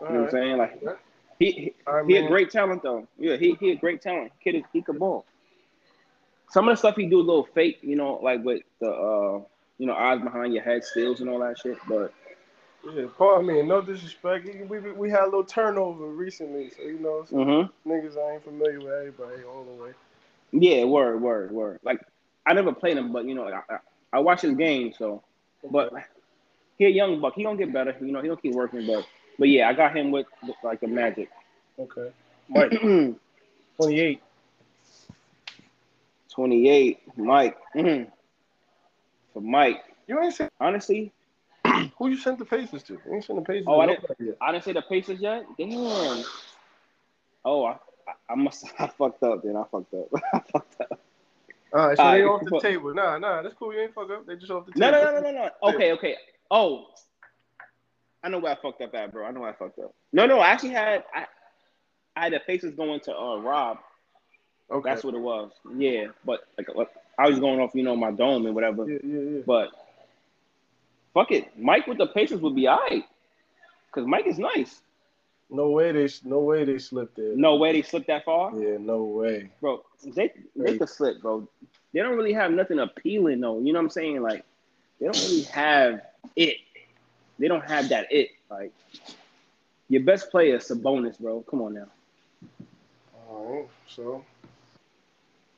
All 0.00 0.06
You 0.08 0.14
know 0.16 0.22
what 0.22 0.34
I'm 0.34 0.42
saying? 0.42 0.58
Like 0.58 0.78
Yeah. 0.82 0.92
he 1.38 1.52
he, 1.52 1.74
I 1.86 2.02
he 2.06 2.16
a 2.16 2.22
great 2.22 2.50
talent 2.50 2.82
though. 2.82 3.08
Yeah, 3.18 3.36
he 3.36 3.56
he 3.60 3.72
a 3.72 3.76
great 3.76 4.02
talent. 4.02 4.32
Kid 4.42 4.62
he 4.72 4.82
could 4.82 4.98
ball. 4.98 5.26
Some 6.50 6.68
of 6.68 6.72
the 6.74 6.78
stuff 6.78 6.96
he 6.96 7.06
do 7.08 7.18
a 7.20 7.22
little 7.22 7.48
fake, 7.54 7.78
you 7.82 7.96
know, 7.96 8.20
like 8.22 8.44
with 8.44 8.62
the 8.80 8.88
uh 8.88 9.40
you 9.78 9.86
know 9.86 9.94
eyes 9.94 10.20
behind 10.22 10.54
your 10.54 10.62
head 10.62 10.84
steals 10.84 11.20
and 11.20 11.30
all 11.30 11.40
that 11.40 11.58
shit. 11.58 11.78
But 11.88 12.12
Yeah, 12.94 13.06
pardon 13.16 13.46
me. 13.46 13.62
No 13.62 13.80
disrespect. 13.82 14.46
We, 14.68 14.80
we, 14.80 14.92
we 14.92 15.10
had 15.10 15.22
a 15.22 15.24
little 15.26 15.44
turnover 15.44 16.06
recently, 16.08 16.70
so 16.70 16.82
you 16.82 16.98
know, 16.98 17.24
some 17.24 17.40
hmm 17.40 17.62
niggas 17.86 18.16
I 18.18 18.34
ain't 18.34 18.44
familiar 18.44 18.80
with 18.80 18.92
everybody 18.92 19.44
all 19.44 19.64
the 19.64 19.72
way. 19.84 19.92
Yeah, 20.52 20.84
word, 20.84 21.20
word, 21.20 21.50
word. 21.52 21.80
Like 21.82 22.00
I 22.46 22.52
never 22.54 22.72
played 22.72 22.96
him, 22.96 23.12
but 23.12 23.24
you 23.24 23.34
know, 23.34 23.48
I, 23.48 23.60
I, 23.74 23.78
I 24.14 24.18
watch 24.20 24.42
his 24.42 24.54
game, 24.56 24.92
so 24.96 25.22
but 25.70 25.92
he 26.78 26.86
a 26.86 26.88
young 26.88 27.20
buck. 27.20 27.34
He 27.34 27.44
gonna 27.44 27.56
get 27.56 27.72
better. 27.72 27.96
You 28.00 28.12
know, 28.12 28.20
he 28.20 28.28
gonna 28.28 28.40
keep 28.40 28.54
working, 28.54 28.86
but 28.86 29.06
but 29.38 29.48
yeah, 29.48 29.68
I 29.68 29.72
got 29.72 29.96
him 29.96 30.10
with, 30.10 30.26
with 30.46 30.56
like 30.62 30.80
the 30.80 30.88
magic. 30.88 31.30
Okay. 31.78 32.10
Mike, 32.48 32.70
28. 33.76 34.20
28, 36.30 37.00
Mike. 37.16 37.56
Mhm. 37.74 38.10
For 39.32 39.40
Mike, 39.40 39.82
You 40.06 40.20
ain't 40.20 40.34
sent 40.34 40.52
honestly, 40.60 41.12
who 41.98 42.08
you 42.08 42.16
sent 42.16 42.38
the 42.38 42.44
Pacers 42.44 42.82
to? 42.84 42.94
You 43.06 43.14
ain't 43.14 43.24
sent 43.24 43.38
the 43.38 43.44
Pacers 43.44 43.66
Oh, 43.68 43.76
to 43.76 43.82
I 43.82 43.86
didn't- 43.86 44.04
yet. 44.18 44.36
I 44.40 44.52
didn't 44.52 44.64
say 44.64 44.72
the 44.72 44.82
Pacers 44.82 45.20
yet. 45.20 45.44
Damn. 45.58 46.24
Oh, 47.44 47.64
I, 47.64 47.76
I- 48.08 48.32
I 48.32 48.34
must. 48.34 48.66
I 48.78 48.86
fucked 48.86 49.22
up. 49.22 49.42
Then 49.42 49.56
I 49.56 49.64
fucked 49.70 49.94
up. 49.94 50.08
I 50.34 50.40
fucked 50.52 50.80
up. 50.80 51.00
All 51.74 51.88
right, 51.88 51.96
so 51.96 52.02
All 52.02 52.12
they 52.12 52.20
right, 52.22 52.28
off 52.30 52.44
the 52.44 52.60
table. 52.60 52.92
Nah, 52.94 53.16
nah, 53.18 53.40
that's 53.42 53.54
cool. 53.54 53.72
You 53.72 53.80
ain't 53.80 53.94
fuck 53.94 54.10
up. 54.10 54.26
They 54.26 54.36
just 54.36 54.50
off 54.52 54.66
the 54.66 54.72
table. 54.72 54.90
no, 54.90 55.04
no, 55.04 55.20
no, 55.20 55.20
no, 55.20 55.30
no. 55.62 55.70
Okay, 55.74 55.92
okay. 55.92 56.16
Oh, 56.50 56.86
I 58.22 58.28
know 58.28 58.38
where 58.38 58.52
I 58.52 58.56
fucked 58.60 58.82
up 58.82 58.94
at, 58.94 59.10
bro. 59.10 59.24
I 59.26 59.30
know 59.30 59.40
where 59.40 59.50
I 59.50 59.54
fucked 59.54 59.78
up. 59.78 59.94
No, 60.12 60.26
no. 60.26 60.38
I 60.38 60.48
actually 60.48 60.70
had 60.70 61.04
I, 61.14 61.26
I 62.14 62.24
had 62.24 62.34
the 62.34 62.40
Pacers 62.40 62.74
going 62.74 63.00
to 63.00 63.16
uh, 63.16 63.36
Rob. 63.38 63.78
Okay. 64.70 64.88
That's 64.90 65.02
what 65.02 65.14
it 65.14 65.20
was. 65.20 65.50
Yeah, 65.76 66.06
but 66.24 66.40
like 66.58 66.68
I 67.18 67.28
was 67.28 67.40
going 67.40 67.58
off, 67.60 67.70
you 67.74 67.82
know, 67.82 67.96
my 67.96 68.10
dome 68.10 68.44
and 68.46 68.54
whatever. 68.54 68.88
yeah, 68.88 68.98
yeah, 69.02 69.20
yeah. 69.20 69.40
But 69.46 69.70
fuck 71.14 71.30
it, 71.32 71.58
Mike 71.58 71.86
with 71.86 71.98
the 71.98 72.06
Pacers 72.06 72.40
would 72.40 72.54
be 72.54 72.68
alright. 72.68 73.04
Cause 73.92 74.04
Mike 74.06 74.26
is 74.26 74.38
nice. 74.38 74.80
No 75.52 75.68
way 75.68 75.92
they 75.92 76.08
no 76.24 76.38
way 76.38 76.64
they 76.64 76.78
slipped 76.78 77.18
it. 77.18 77.36
No 77.36 77.56
way 77.56 77.72
they 77.72 77.82
slipped 77.82 78.06
that 78.06 78.24
far. 78.24 78.58
Yeah, 78.58 78.78
no 78.80 79.04
way. 79.04 79.50
bro, 79.60 79.84
they 80.02 80.32
they 80.56 80.78
could 80.78 80.88
slip, 80.88 81.20
bro. 81.20 81.46
They 81.92 82.00
don't 82.00 82.16
really 82.16 82.32
have 82.32 82.52
nothing 82.52 82.78
appealing 82.78 83.40
though. 83.40 83.60
You 83.60 83.74
know 83.74 83.78
what 83.78 83.84
I'm 83.84 83.90
saying? 83.90 84.22
Like 84.22 84.46
they 84.98 85.06
don't 85.06 85.20
really 85.24 85.42
have 85.42 86.00
it. 86.36 86.56
They 87.38 87.48
don't 87.48 87.68
have 87.68 87.90
that 87.90 88.06
it. 88.10 88.30
Like 88.50 88.72
your 89.90 90.02
best 90.02 90.30
player 90.30 90.56
is 90.56 90.70
a 90.70 90.76
bonus, 90.76 91.18
bro. 91.18 91.42
Come 91.42 91.60
on 91.60 91.74
now. 91.74 91.88
All 93.28 93.54
right, 93.54 93.68
so 93.86 94.24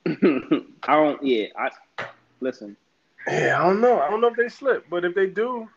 I 0.07 0.97
don't. 0.97 1.23
Yeah, 1.23 1.47
I 1.57 1.71
listen. 2.41 2.77
yeah, 3.29 3.61
I 3.61 3.69
don't 3.69 3.81
know. 3.81 4.01
I 4.01 4.11
don't 4.11 4.21
know 4.21 4.29
if 4.29 4.37
they 4.37 4.49
slip, 4.49 4.87
but 4.91 5.05
if 5.05 5.15
they 5.15 5.29
do, 5.29 5.69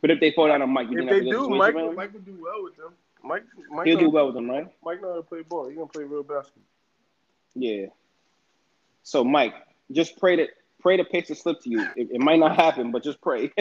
But 0.00 0.10
if 0.10 0.20
they 0.20 0.32
fall 0.32 0.48
down 0.48 0.62
on 0.62 0.70
Mike, 0.70 0.88
you 0.90 0.98
if 0.98 1.08
think 1.08 1.24
they 1.24 1.30
do, 1.30 1.48
good 1.48 1.50
Mike, 1.50 1.74
situation 1.74 1.86
for 1.86 1.90
him? 1.90 1.96
Mike 1.96 2.12
will 2.12 2.20
do 2.20 2.38
well 2.40 2.62
with 2.64 2.76
them. 2.76 2.92
Mike, 3.22 3.44
Mike, 3.70 3.86
He'll 3.86 3.96
know, 3.96 4.00
do 4.00 4.10
well 4.10 4.26
with 4.26 4.34
them, 4.34 4.50
right? 4.50 4.66
Mike 4.82 5.02
know 5.02 5.10
how 5.10 5.16
to 5.16 5.22
play 5.22 5.42
ball. 5.42 5.68
He 5.68 5.74
gonna 5.74 5.86
play 5.86 6.04
real 6.04 6.22
basketball. 6.22 6.62
Yeah. 7.54 7.86
So 9.02 9.24
Mike, 9.24 9.54
just 9.92 10.18
pray 10.18 10.36
that 10.36 10.48
pray 10.80 10.96
the 10.96 11.04
Pacers 11.04 11.42
slip 11.42 11.60
to 11.62 11.70
you. 11.70 11.82
It, 11.96 12.08
it 12.12 12.20
might 12.20 12.38
not 12.38 12.56
happen, 12.56 12.92
but 12.92 13.02
just 13.02 13.20
pray. 13.20 13.52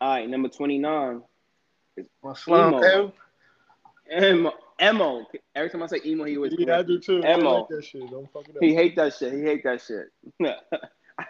All 0.00 0.08
right, 0.08 0.28
number 0.28 0.48
twenty 0.48 0.78
nine. 0.78 1.22
My 2.22 2.34
slime 2.34 2.74
Emo. 2.74 3.12
M. 4.10 4.24
Emo. 4.24 4.52
Emo. 4.80 5.26
Every 5.54 5.70
time 5.70 5.82
I 5.82 5.86
say 5.86 6.00
emo, 6.06 6.24
he 6.24 6.36
always 6.36 6.54
Yeah, 6.56 6.64
I 6.64 6.82
correct 6.82 6.88
do 6.88 6.98
too. 6.98 7.22
I 7.24 7.38
Emo. 7.38 7.60
like 7.60 7.68
that 7.68 7.84
shit. 7.84 8.10
Don't 8.10 8.30
fuck 8.32 8.48
it 8.48 8.56
up. 8.56 8.62
He 8.62 8.74
hate 8.74 8.96
that 8.96 9.14
shit. 9.14 9.32
He 9.34 9.42
hate 9.42 9.62
that 9.64 9.82
shit. 9.82 10.08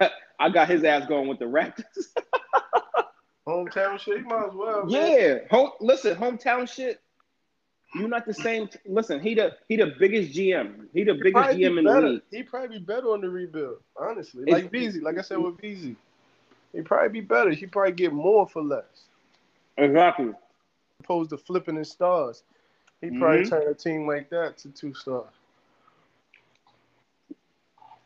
I, 0.01 0.11
I 0.39 0.49
got 0.51 0.69
his 0.69 0.85
ass 0.85 1.07
going 1.07 1.29
with 1.29 1.39
the 1.39 1.45
Raptors. 1.47 1.85
Hometown 3.47 3.99
shit. 3.99 4.19
He 4.19 4.23
might 4.23 4.47
as 4.49 4.55
well. 4.55 4.87
man. 4.87 5.13
yeah. 5.13 5.35
Home, 5.51 5.71
listen, 5.81 6.15
hometown 6.17 6.69
shit. 6.71 7.01
You're 7.95 8.09
not 8.09 8.25
the 8.25 8.35
same. 8.35 8.69
T- 8.69 8.79
listen, 8.87 9.19
he 9.21 9.35
the 9.35 9.57
he 9.69 9.75
the 9.77 9.93
biggest 9.99 10.33
GM. 10.33 10.87
He 10.95 11.03
the 11.03 11.15
He 11.15 11.19
biggest 11.21 11.33
probably 11.35 11.57
be 11.57 11.63
GM 11.65 11.79
in 11.79 11.85
the 11.85 11.93
better. 11.93 12.09
league. 12.11 12.23
He 12.31 12.43
probably 12.45 12.79
be 12.79 12.85
better 12.85 13.09
on 13.13 13.21
the 13.21 13.29
rebuild. 13.29 13.79
Honestly, 13.99 14.43
It's- 14.43 14.63
like 14.63 14.71
Beezy. 14.71 15.01
Like 15.01 15.19
I 15.19 15.23
said 15.23 15.39
with 15.39 15.57
Beezy, 15.59 15.97
he 16.73 16.83
probably 16.83 17.09
be 17.09 17.21
better. 17.23 17.51
He 17.51 17.67
probably 17.67 17.93
get 17.93 18.13
more 18.13 18.47
for 18.47 18.63
less. 18.63 18.85
Exactly. 19.77 20.31
Opposed 21.01 21.31
to 21.31 21.39
flipping 21.39 21.75
his 21.77 21.91
stars, 21.91 22.45
he 23.01 23.11
probably 23.19 23.41
Mhm. 23.45 23.49
turn 23.51 23.69
a 23.69 23.75
team 23.75 24.07
like 24.07 24.29
that 24.31 24.57
to 24.59 24.69
two 24.69 24.95
stars. 24.95 25.27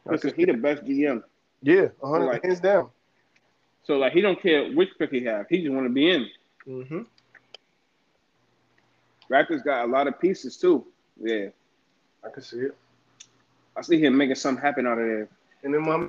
Listen, 0.06 0.32
he 0.34 0.44
the 0.46 0.54
best 0.54 0.84
GM. 0.84 1.22
Yeah, 1.64 1.88
a 2.02 2.08
hundred 2.08 2.26
Like- 2.26 2.44
hands 2.44 2.60
down. 2.60 2.90
So 3.84 3.98
like 3.98 4.12
he 4.12 4.20
don't 4.20 4.40
care 4.40 4.70
which 4.72 4.90
pick 4.98 5.10
he 5.10 5.24
have. 5.24 5.46
He 5.48 5.58
just 5.62 5.72
want 5.74 5.86
to 5.86 5.92
be 5.92 6.10
in. 6.10 6.26
Mm-hmm. 6.66 7.00
Raptors 9.30 9.64
got 9.64 9.84
a 9.84 9.88
lot 9.90 10.06
of 10.06 10.18
pieces 10.20 10.56
too. 10.56 10.86
Yeah. 11.20 11.48
I 12.24 12.30
can 12.30 12.42
see 12.42 12.58
it. 12.58 12.76
I 13.76 13.82
see 13.82 14.00
him 14.02 14.16
making 14.16 14.36
something 14.36 14.62
happen 14.62 14.86
out 14.86 14.98
of 14.98 15.06
there. 15.06 15.28
And 15.62 15.74
then 15.74 15.82
my 15.82 16.08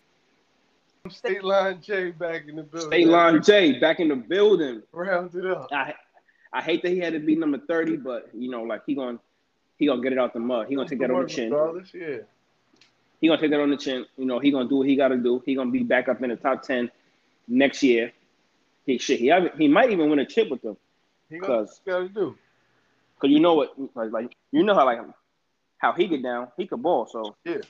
state 1.09 1.43
line 1.43 1.81
J 1.81 2.11
back 2.11 2.47
in 2.47 2.55
the 2.57 2.63
building. 2.63 2.89
State 2.89 3.07
line 3.07 3.41
J 3.41 3.79
back 3.79 3.99
in 3.99 4.07
the 4.09 4.15
building. 4.15 4.81
rounded 4.91 5.45
up. 5.45 5.69
I 5.71 5.93
I 6.53 6.61
hate 6.61 6.81
that 6.83 6.89
he 6.91 6.99
had 6.99 7.13
to 7.13 7.19
be 7.19 7.35
number 7.35 7.57
thirty, 7.57 7.97
but 7.97 8.29
you 8.33 8.49
know, 8.49 8.63
like 8.63 8.83
he 8.85 8.95
gonna 8.95 9.19
he 9.77 9.87
gonna 9.87 10.01
get 10.01 10.13
it 10.13 10.17
out 10.19 10.33
the 10.33 10.39
mud. 10.39 10.67
He 10.69 10.75
gonna 10.75 10.87
take 10.87 10.99
that 10.99 11.11
on 11.11 11.23
the 11.23 11.27
chin. 11.29 11.51
Regardless, 11.51 11.93
yeah. 11.93 12.17
He 13.25 13.29
gonna 13.29 13.41
take 13.41 13.49
that 13.49 13.59
on 13.59 13.71
the 13.71 13.77
chin. 13.77 14.05
You 14.17 14.25
know, 14.25 14.37
he 14.37 14.51
gonna 14.51 14.69
do 14.69 14.75
what 14.77 14.87
he 14.87 14.95
gotta 14.95 15.17
do. 15.17 15.41
He 15.47 15.55
gonna 15.55 15.71
be 15.71 15.81
back 15.81 16.07
up 16.07 16.21
in 16.21 16.29
the 16.29 16.35
top 16.35 16.61
ten 16.61 16.91
next 17.47 17.81
year. 17.81 18.11
He 18.85 18.99
shit. 18.99 19.19
He 19.19 19.33
he 19.57 19.67
might 19.67 19.89
even 19.89 20.11
win 20.11 20.19
a 20.19 20.25
chip 20.27 20.49
with 20.51 20.61
them. 20.61 20.77
He 21.27 21.39
gonna 21.39 21.65
Cause- 21.65 21.81
got 21.87 21.99
to 21.99 22.09
do. 22.09 22.37
Cause 23.19 23.31
you 23.31 23.39
know 23.39 23.55
what, 23.55 23.73
like, 23.95 24.11
like 24.11 24.35
you 24.51 24.61
know 24.61 24.75
how 24.75 24.85
like 24.85 24.99
how 25.79 25.93
he 25.93 26.05
get 26.07 26.21
down. 26.21 26.49
He 26.55 26.67
could 26.67 26.83
ball. 26.83 27.07
So 27.07 27.35
Yeah. 27.45 27.61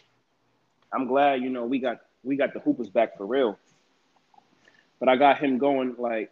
I'm 0.91 1.07
glad 1.07 1.41
you 1.41 1.49
know 1.49 1.65
we 1.65 1.79
got 1.79 2.01
we 2.23 2.35
got 2.35 2.53
the 2.53 2.59
hoopers 2.59 2.89
back 2.89 3.15
for 3.17 3.25
real. 3.25 3.57
But 4.99 5.07
I 5.07 5.15
got 5.15 5.37
him 5.37 5.57
going 5.57 5.95
like 5.97 6.31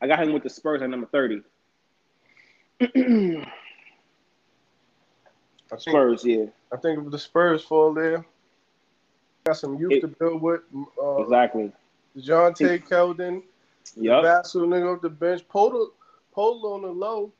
I 0.00 0.06
got 0.06 0.22
him 0.22 0.32
with 0.32 0.44
the 0.44 0.48
Spurs 0.50 0.80
at 0.80 0.88
number 0.88 1.06
thirty. 1.08 1.42
I 2.80 2.86
think, 5.70 5.80
Spurs, 5.80 6.24
yeah, 6.24 6.46
I 6.72 6.76
think 6.76 7.04
if 7.04 7.10
the 7.10 7.18
Spurs 7.18 7.62
fall 7.64 7.92
there, 7.92 8.24
got 9.46 9.56
some 9.56 9.76
youth 9.78 9.92
It- 9.92 10.00
to 10.02 10.08
build 10.08 10.42
with. 10.42 10.60
Uh, 11.02 11.16
exactly. 11.22 11.72
Dejounte 12.16 12.86
Keldon, 12.88 13.42
Yep. 13.96 14.24
Vassell 14.24 14.66
nigga 14.66 14.96
off 14.96 15.02
the 15.02 15.08
bench. 15.10 15.46
Polo, 15.48 15.92
Polo 16.32 16.74
on 16.74 16.82
the 16.82 16.88
low. 16.88 17.32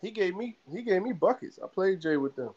He 0.00 0.10
gave 0.10 0.36
me 0.36 0.56
he 0.72 0.82
gave 0.82 1.02
me 1.02 1.12
buckets. 1.12 1.58
I 1.62 1.66
played 1.66 2.00
Jay 2.00 2.16
with 2.16 2.36
them. 2.36 2.50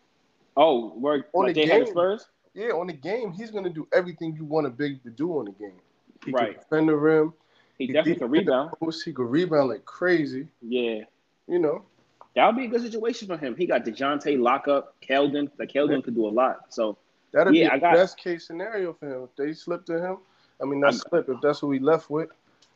Oh, 0.56 0.90
where 0.90 1.26
On 1.34 1.46
like 1.46 1.56
the 1.56 1.62
they 1.66 1.68
had 1.72 1.82
the 1.82 1.86
game. 1.86 1.94
Spurs? 1.94 2.28
Yeah, 2.54 2.70
on 2.72 2.88
the 2.88 2.94
game, 2.94 3.32
he's 3.32 3.52
gonna 3.52 3.70
do 3.70 3.88
everything 3.94 4.36
you 4.36 4.46
want 4.46 4.68
a 4.68 4.70
big 4.70 5.02
to 5.04 5.10
do 5.10 5.38
on 5.40 5.46
the 5.46 5.52
game. 5.52 5.80
He 6.26 6.32
Right. 6.32 6.54
can 6.54 6.60
defend 6.64 6.90
the 6.90 6.96
rim. 6.96 7.34
He 7.78 7.88
definitely 7.88 8.14
could 8.16 8.24
in 8.26 8.32
the 8.32 8.40
rebound. 8.40 8.72
post, 8.80 9.06
He 9.06 9.14
could 9.14 9.30
rebound 9.30 9.70
like 9.70 9.86
crazy. 9.86 10.48
Yeah. 10.62 11.04
You 11.48 11.60
know. 11.60 11.84
That 12.36 12.46
would 12.48 12.58
be 12.58 12.66
a 12.66 12.68
good 12.68 12.82
situation 12.82 13.28
for 13.28 13.38
him. 13.38 13.56
He 13.56 13.66
got 13.66 13.84
DeJounte, 13.86 14.40
lockup, 14.40 14.96
Keldon. 15.02 15.50
Like 15.58 15.70
Keldon 15.72 16.04
could 16.04 16.14
do 16.16 16.28
a 16.28 16.30
lot. 16.30 16.66
So 16.74 16.98
That'd 17.32 17.56
Yeah, 17.56 17.74
be 17.76 17.80
the 17.80 17.92
best 17.92 18.18
case 18.18 18.48
scenario 18.48 18.94
for 18.94 19.08
him. 19.08 19.24
If 19.24 19.36
they 19.36 19.54
slip 19.54 19.86
to 19.86 20.00
him, 20.02 20.18
I 20.62 20.66
mean 20.66 20.80
not 20.80 20.94
I- 20.94 20.98
slip. 20.98 21.30
If 21.30 21.42
that's 21.42 21.60
who 21.60 21.72
he 21.72 21.80
left 21.80 22.10
with, 22.10 22.30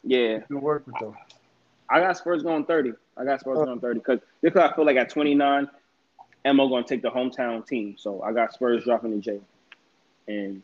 yeah, 0.03 0.39
can 0.39 0.61
work 0.61 0.85
with 0.85 0.97
them. 0.99 1.15
I 1.89 1.99
got 1.99 2.17
Spurs 2.17 2.43
going 2.43 2.65
30. 2.65 2.93
I 3.17 3.25
got 3.25 3.39
Spurs 3.41 3.59
uh. 3.59 3.65
going 3.65 3.79
30 3.79 3.99
because 3.99 4.19
because 4.41 4.69
I 4.71 4.75
feel 4.75 4.85
like 4.85 4.97
at 4.97 5.09
29, 5.09 5.69
Mo 6.45 6.67
going 6.69 6.83
to 6.83 6.89
take 6.89 7.01
the 7.01 7.09
hometown 7.11 7.65
team. 7.65 7.95
So 7.97 8.21
I 8.21 8.31
got 8.33 8.53
Spurs 8.53 8.83
dropping 8.83 9.11
the 9.11 9.17
J, 9.21 9.39
and 10.27 10.61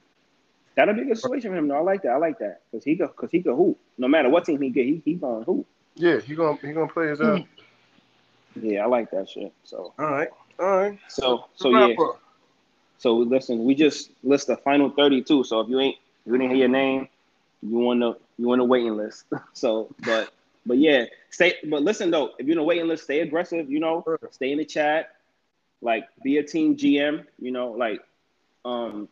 that'll 0.76 0.94
be 0.94 1.02
a 1.02 1.06
good 1.06 1.18
situation 1.18 1.52
for 1.52 1.58
him. 1.58 1.68
though. 1.68 1.76
I 1.78 1.82
like 1.82 2.02
that. 2.04 2.10
I 2.12 2.18
like 2.18 2.40
that 2.40 2.62
because 2.72 2.84
he 2.84 2.96
could 2.96 3.08
because 3.08 3.32
he 3.32 3.42
could 3.42 3.56
hoop. 3.56 3.78
No 3.98 4.08
matter 4.08 4.30
what 4.30 4.46
team 4.46 4.62
he 4.62 4.70
get, 4.70 4.86
he 4.86 5.02
he 5.06 5.14
going 5.16 5.44
hoop. 5.44 5.66
Yeah, 5.96 6.20
he 6.20 6.36
gonna 6.36 6.58
he 6.62 6.72
gonna 6.74 6.88
play 6.88 7.08
his 7.10 7.22
ass. 7.22 7.42
Yeah, 8.62 8.84
I 8.84 8.88
like 8.88 9.12
that 9.12 9.30
shit. 9.30 9.54
So 9.64 9.94
All 10.00 10.06
right, 10.06 10.30
all 10.60 10.78
right. 10.78 11.00
so 11.08 11.46
so 11.56 11.70
yeah. 11.70 11.94
Up. 12.02 12.20
So 13.00 13.16
listen, 13.16 13.64
we 13.64 13.76
just 13.76 14.12
list 14.24 14.48
the 14.48 14.58
final 14.58 14.90
32. 14.90 15.46
So 15.46 15.62
if 15.62 15.70
you 15.70 15.80
ain't 15.80 15.96
if 16.26 16.32
you 16.32 16.38
didn't 16.38 16.50
hear 16.52 16.60
your 16.60 16.68
name, 16.70 17.08
you 17.62 17.78
want 17.78 18.02
to 18.02 18.18
you 18.38 18.48
want 18.48 18.62
a 18.62 18.66
waiting 18.66 18.98
list. 18.98 19.26
so 19.54 19.88
but 20.06 20.30
but 20.66 20.78
yeah, 20.78 21.06
stay. 21.30 21.56
But 21.64 21.82
listen 21.82 22.12
though, 22.12 22.32
if 22.38 22.46
you're 22.46 22.54
in 22.54 22.60
a 22.60 22.64
waiting 22.64 22.88
list, 22.88 23.06
stay 23.06 23.22
aggressive. 23.22 23.72
You 23.72 23.80
know, 23.80 24.04
stay 24.32 24.52
in 24.52 24.58
the 24.58 24.66
chat. 24.66 25.16
Like 25.82 26.08
be 26.24 26.38
a 26.38 26.44
team 26.44 26.76
GM. 26.76 27.26
You 27.40 27.52
know, 27.52 27.72
like 27.72 28.02
um, 28.66 29.08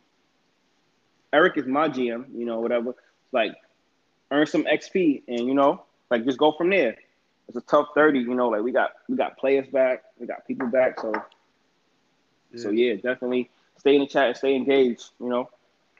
Eric 1.32 1.56
is 1.56 1.66
my 1.66 1.88
GM. 1.88 2.26
You 2.36 2.44
know, 2.44 2.60
whatever. 2.60 2.94
Like 3.32 3.56
earn 4.30 4.46
some 4.46 4.64
XP 4.64 5.22
and 5.28 5.46
you 5.46 5.54
know, 5.54 5.82
like 6.10 6.24
just 6.26 6.38
go 6.38 6.52
from 6.52 6.68
there. 6.68 6.96
It's 7.48 7.56
a 7.56 7.62
tough 7.62 7.88
30. 7.94 8.18
You 8.20 8.34
know, 8.34 8.50
like 8.50 8.60
we 8.60 8.70
got 8.70 8.92
we 9.08 9.16
got 9.16 9.38
players 9.38 9.66
back, 9.68 10.04
we 10.18 10.26
got 10.26 10.46
people 10.46 10.66
back. 10.66 11.00
So 11.00 11.14
so 12.54 12.68
yeah, 12.68 12.94
definitely 12.94 13.50
stay 13.78 13.94
in 13.94 14.00
the 14.02 14.06
chat, 14.06 14.26
and 14.28 14.36
stay 14.36 14.54
engaged. 14.54 15.10
You 15.20 15.28
know. 15.28 15.50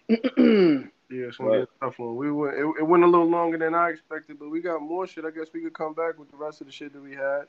Yeah, 1.11 1.29
it's 1.29 1.39
gonna 1.39 1.51
be 1.51 1.57
a 1.63 1.67
tough 1.81 1.99
one. 1.99 2.17
We 2.17 2.31
went. 2.31 2.55
It, 2.55 2.67
it 2.81 2.83
went 2.83 3.03
a 3.03 3.07
little 3.07 3.31
longer 3.31 3.57
than 3.57 3.75
I 3.75 3.89
expected, 3.89 4.39
but 4.39 4.51
we 4.51 4.61
got 4.61 4.83
more 4.83 5.07
shit. 5.07 5.25
I 5.25 5.31
guess 5.31 5.47
we 5.55 5.63
could 5.63 5.73
come 5.73 5.95
back 5.95 6.19
with 6.19 6.31
the 6.31 6.37
rest 6.37 6.61
of 6.61 6.67
the 6.67 6.73
shit 6.73 6.93
that 6.93 7.01
we 7.03 7.13
had. 7.15 7.45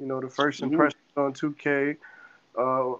You 0.00 0.06
know, 0.06 0.20
the 0.20 0.26
1st 0.26 0.62
Mhm. 0.68 0.92
on 1.16 1.32
2K. 1.32 1.96
Uh, 2.58 2.94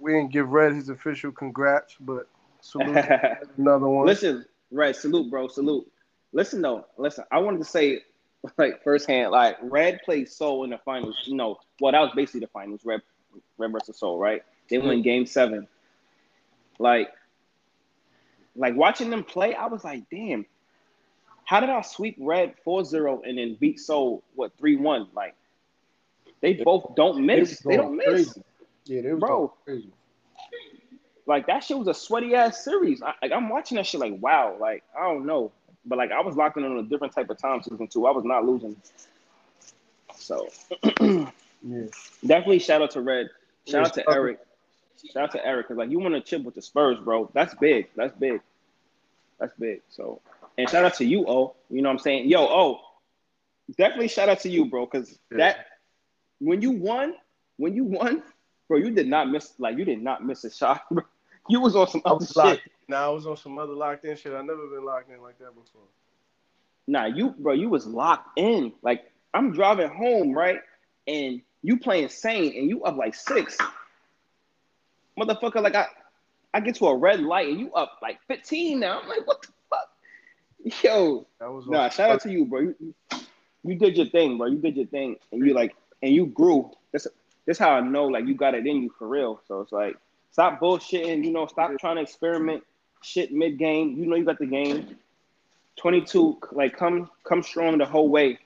we 0.00 0.12
didn't 0.12 0.32
give 0.32 0.50
Red 0.50 0.74
his 0.74 0.90
official 0.90 1.32
congrats, 1.32 1.96
but 1.98 2.28
salute 2.60 2.94
another 3.56 3.88
one. 3.88 4.06
Listen, 4.06 4.44
Red, 4.70 4.96
salute, 4.96 5.30
bro, 5.30 5.48
salute. 5.48 5.90
Listen 6.34 6.60
though, 6.60 6.84
listen. 6.98 7.24
I 7.30 7.38
wanted 7.38 7.58
to 7.58 7.64
say, 7.64 8.02
like 8.58 8.82
firsthand, 8.84 9.30
like 9.30 9.56
Red 9.62 10.00
played 10.04 10.28
Soul 10.28 10.64
in 10.64 10.70
the 10.70 10.78
finals. 10.84 11.16
You 11.24 11.36
know, 11.36 11.58
well, 11.80 11.92
that 11.92 12.00
was 12.00 12.12
basically 12.14 12.40
the 12.40 12.48
finals. 12.48 12.82
Red, 12.84 13.00
Red 13.56 13.72
versus 13.72 13.96
Soul, 13.96 14.18
right? 14.18 14.42
They 14.68 14.76
won 14.76 15.00
Game 15.00 15.24
Seven. 15.24 15.66
Like, 16.78 17.08
like 18.56 18.74
watching 18.74 19.10
them 19.10 19.24
play, 19.24 19.54
I 19.54 19.66
was 19.66 19.84
like, 19.84 20.04
damn. 20.10 20.46
How 21.44 21.60
did 21.60 21.70
I 21.70 21.82
sweep 21.82 22.16
Red 22.20 22.54
4-0 22.66 23.28
and 23.28 23.38
then 23.38 23.56
beat 23.60 23.80
Soul 23.80 24.22
what 24.34 24.56
3-1? 24.58 25.08
Like, 25.14 25.34
they 26.40 26.54
both 26.54 26.94
don't 26.96 27.24
miss. 27.24 27.60
They 27.60 27.76
don't 27.76 27.96
miss. 27.96 28.06
crazy. 28.06 28.42
Yeah, 28.84 29.02
they 29.02 29.12
Bro. 29.12 29.54
crazy. 29.64 29.92
like 31.26 31.46
that 31.46 31.62
shit 31.62 31.78
was 31.78 31.86
a 31.86 31.94
sweaty 31.94 32.34
ass 32.34 32.64
series. 32.64 33.00
I, 33.00 33.14
like 33.22 33.32
I'm 33.32 33.48
watching 33.48 33.76
that 33.76 33.86
shit 33.86 34.00
like 34.00 34.20
wow, 34.20 34.56
like 34.60 34.82
I 34.98 35.02
don't 35.02 35.24
know, 35.24 35.52
but 35.84 35.98
like 35.98 36.10
I 36.10 36.20
was 36.20 36.36
locked 36.36 36.56
in 36.56 36.64
on 36.64 36.78
a 36.78 36.82
different 36.82 37.14
type 37.14 37.30
of 37.30 37.38
time 37.38 37.62
season 37.62 37.86
two. 37.86 38.06
I 38.06 38.10
was 38.10 38.24
not 38.24 38.44
losing. 38.44 38.76
So 40.16 40.48
Yeah. 41.64 41.84
definitely 42.26 42.58
shout 42.58 42.82
out 42.82 42.90
to 42.92 43.00
Red. 43.02 43.30
Shout 43.68 43.86
out 43.86 43.94
to 43.94 44.10
Eric. 44.10 44.40
Shout 45.12 45.24
out 45.24 45.32
to 45.32 45.44
Eric 45.44 45.66
because 45.68 45.78
like 45.78 45.90
you 45.90 45.98
want 45.98 46.14
to 46.14 46.20
chip 46.20 46.42
with 46.44 46.54
the 46.54 46.62
Spurs, 46.62 46.98
bro. 46.98 47.30
That's 47.34 47.54
big. 47.54 47.88
That's 47.96 48.14
big. 48.16 48.40
That's 49.38 49.52
big. 49.58 49.80
So 49.90 50.20
and 50.58 50.68
shout 50.68 50.84
out 50.84 50.94
to 50.94 51.04
you, 51.04 51.26
O. 51.26 51.54
You 51.70 51.82
know 51.82 51.88
what 51.88 51.94
I'm 51.94 51.98
saying? 51.98 52.28
Yo, 52.28 52.40
O. 52.46 52.80
Definitely 53.76 54.08
shout 54.08 54.28
out 54.28 54.40
to 54.40 54.48
you, 54.50 54.66
bro, 54.66 54.86
because 54.86 55.18
Yeah. 55.30 55.38
that 55.38 55.66
when 56.40 56.60
you 56.62 56.72
won, 56.72 57.14
when 57.56 57.74
you 57.74 57.84
won, 57.84 58.22
bro, 58.68 58.78
you 58.78 58.90
did 58.90 59.08
not 59.08 59.30
miss 59.30 59.52
like 59.58 59.76
you 59.78 59.84
did 59.84 60.02
not 60.02 60.24
miss 60.24 60.44
a 60.44 60.50
shot, 60.50 60.82
bro. 60.90 61.02
You 61.48 61.60
was 61.60 61.74
on 61.74 61.88
some 61.88 62.02
other 62.04 62.26
shit. 62.26 62.60
Now 62.88 63.10
I 63.10 63.14
was 63.14 63.26
on 63.26 63.36
some 63.36 63.58
other 63.58 63.72
locked 63.72 64.04
in 64.04 64.16
shit. 64.16 64.32
I 64.32 64.42
never 64.42 64.66
been 64.68 64.84
locked 64.84 65.10
in 65.10 65.20
like 65.22 65.38
that 65.38 65.54
before. 65.54 65.82
Nah, 66.86 67.06
you 67.06 67.30
bro, 67.38 67.52
you 67.54 67.68
was 67.68 67.86
locked 67.86 68.38
in. 68.38 68.72
Like 68.82 69.10
I'm 69.34 69.52
driving 69.52 69.88
home, 69.88 70.32
right? 70.32 70.60
And 71.06 71.40
you 71.62 71.78
playing 71.78 72.08
sane 72.08 72.56
and 72.56 72.68
you 72.68 72.82
up 72.84 72.96
like 72.96 73.14
six. 73.14 73.56
Motherfucker, 75.18 75.62
like 75.62 75.74
I 75.74 75.86
I 76.54 76.60
get 76.60 76.74
to 76.76 76.86
a 76.86 76.96
red 76.96 77.20
light 77.20 77.48
and 77.48 77.58
you 77.60 77.72
up 77.72 77.98
like 78.02 78.18
15 78.28 78.80
now. 78.80 79.00
I'm 79.00 79.08
like, 79.08 79.26
what 79.26 79.42
the 79.42 79.48
fuck? 79.70 80.82
Yo, 80.82 81.26
That 81.40 81.50
was 81.50 81.66
nah, 81.66 81.88
shout 81.88 82.10
out 82.10 82.20
to 82.22 82.30
you, 82.32 82.44
bro. 82.46 82.60
You, 82.60 82.74
you- 82.80 82.94
you 83.64 83.76
did 83.76 83.96
your 83.96 84.06
thing, 84.06 84.38
bro. 84.38 84.48
You 84.48 84.58
did 84.58 84.76
your 84.76 84.86
thing. 84.86 85.14
And 85.30 85.46
you 85.46 85.54
like 85.54 85.76
and 86.02 86.12
you 86.12 86.26
grew. 86.26 86.72
That's 86.90 87.06
that's 87.46 87.60
how 87.60 87.70
I 87.70 87.80
know 87.80 88.06
like 88.06 88.26
you 88.26 88.34
got 88.34 88.54
it 88.54 88.66
in 88.66 88.82
you 88.82 88.92
for 88.98 89.06
real. 89.06 89.40
So 89.46 89.60
it's 89.60 89.70
like 89.70 89.96
stop 90.32 90.58
bullshitting, 90.60 91.24
you 91.24 91.30
know, 91.30 91.46
stop 91.46 91.70
trying 91.78 91.94
to 91.96 92.02
experiment 92.02 92.64
shit 93.02 93.32
mid 93.32 93.58
game. 93.60 93.96
You 93.96 94.06
know 94.06 94.16
you 94.16 94.24
got 94.24 94.40
the 94.40 94.46
game. 94.46 94.96
22, 95.82 96.38
like 96.52 96.76
come 96.76 97.10
come 97.24 97.42
strong 97.42 97.76
the 97.78 97.84
whole 97.84 98.08
way. 98.08 98.38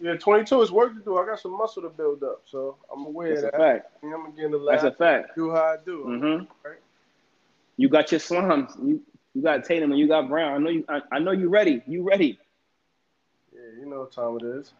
Yeah, 0.00 0.14
22 0.14 0.62
is 0.62 0.70
work 0.70 0.94
to 0.94 1.00
do. 1.00 1.18
I 1.18 1.26
got 1.26 1.40
some 1.40 1.56
muscle 1.58 1.82
to 1.82 1.88
build 1.88 2.22
up, 2.22 2.42
so 2.46 2.76
I'm 2.92 3.04
aware 3.04 3.30
That's 3.30 3.42
of 3.46 3.52
that. 3.52 3.58
fact. 3.58 4.02
Get 4.36 4.44
in 4.44 4.50
the 4.52 4.58
That's 4.70 4.84
a 4.84 4.92
fact. 4.92 5.34
do 5.34 5.50
how 5.50 5.62
I 5.64 5.76
do. 5.84 6.02
hmm 6.04 6.44
Right. 6.68 6.78
You 7.76 7.88
got 7.88 8.12
your 8.12 8.20
slums. 8.20 8.72
You 8.80 9.02
you 9.34 9.42
got 9.42 9.64
Tatum 9.64 9.90
and 9.90 9.98
you 9.98 10.06
got 10.06 10.28
Brown. 10.28 10.54
I 10.54 10.58
know 10.58 10.70
you. 10.70 10.84
I, 10.88 11.00
I 11.12 11.18
know 11.18 11.32
you 11.32 11.48
ready. 11.48 11.82
You 11.88 12.02
ready. 12.04 12.38
Yeah, 13.52 13.80
you 13.80 13.86
know 13.90 14.00
what 14.00 14.12
time 14.12 14.36
it 14.36 14.44
is. 14.60 14.72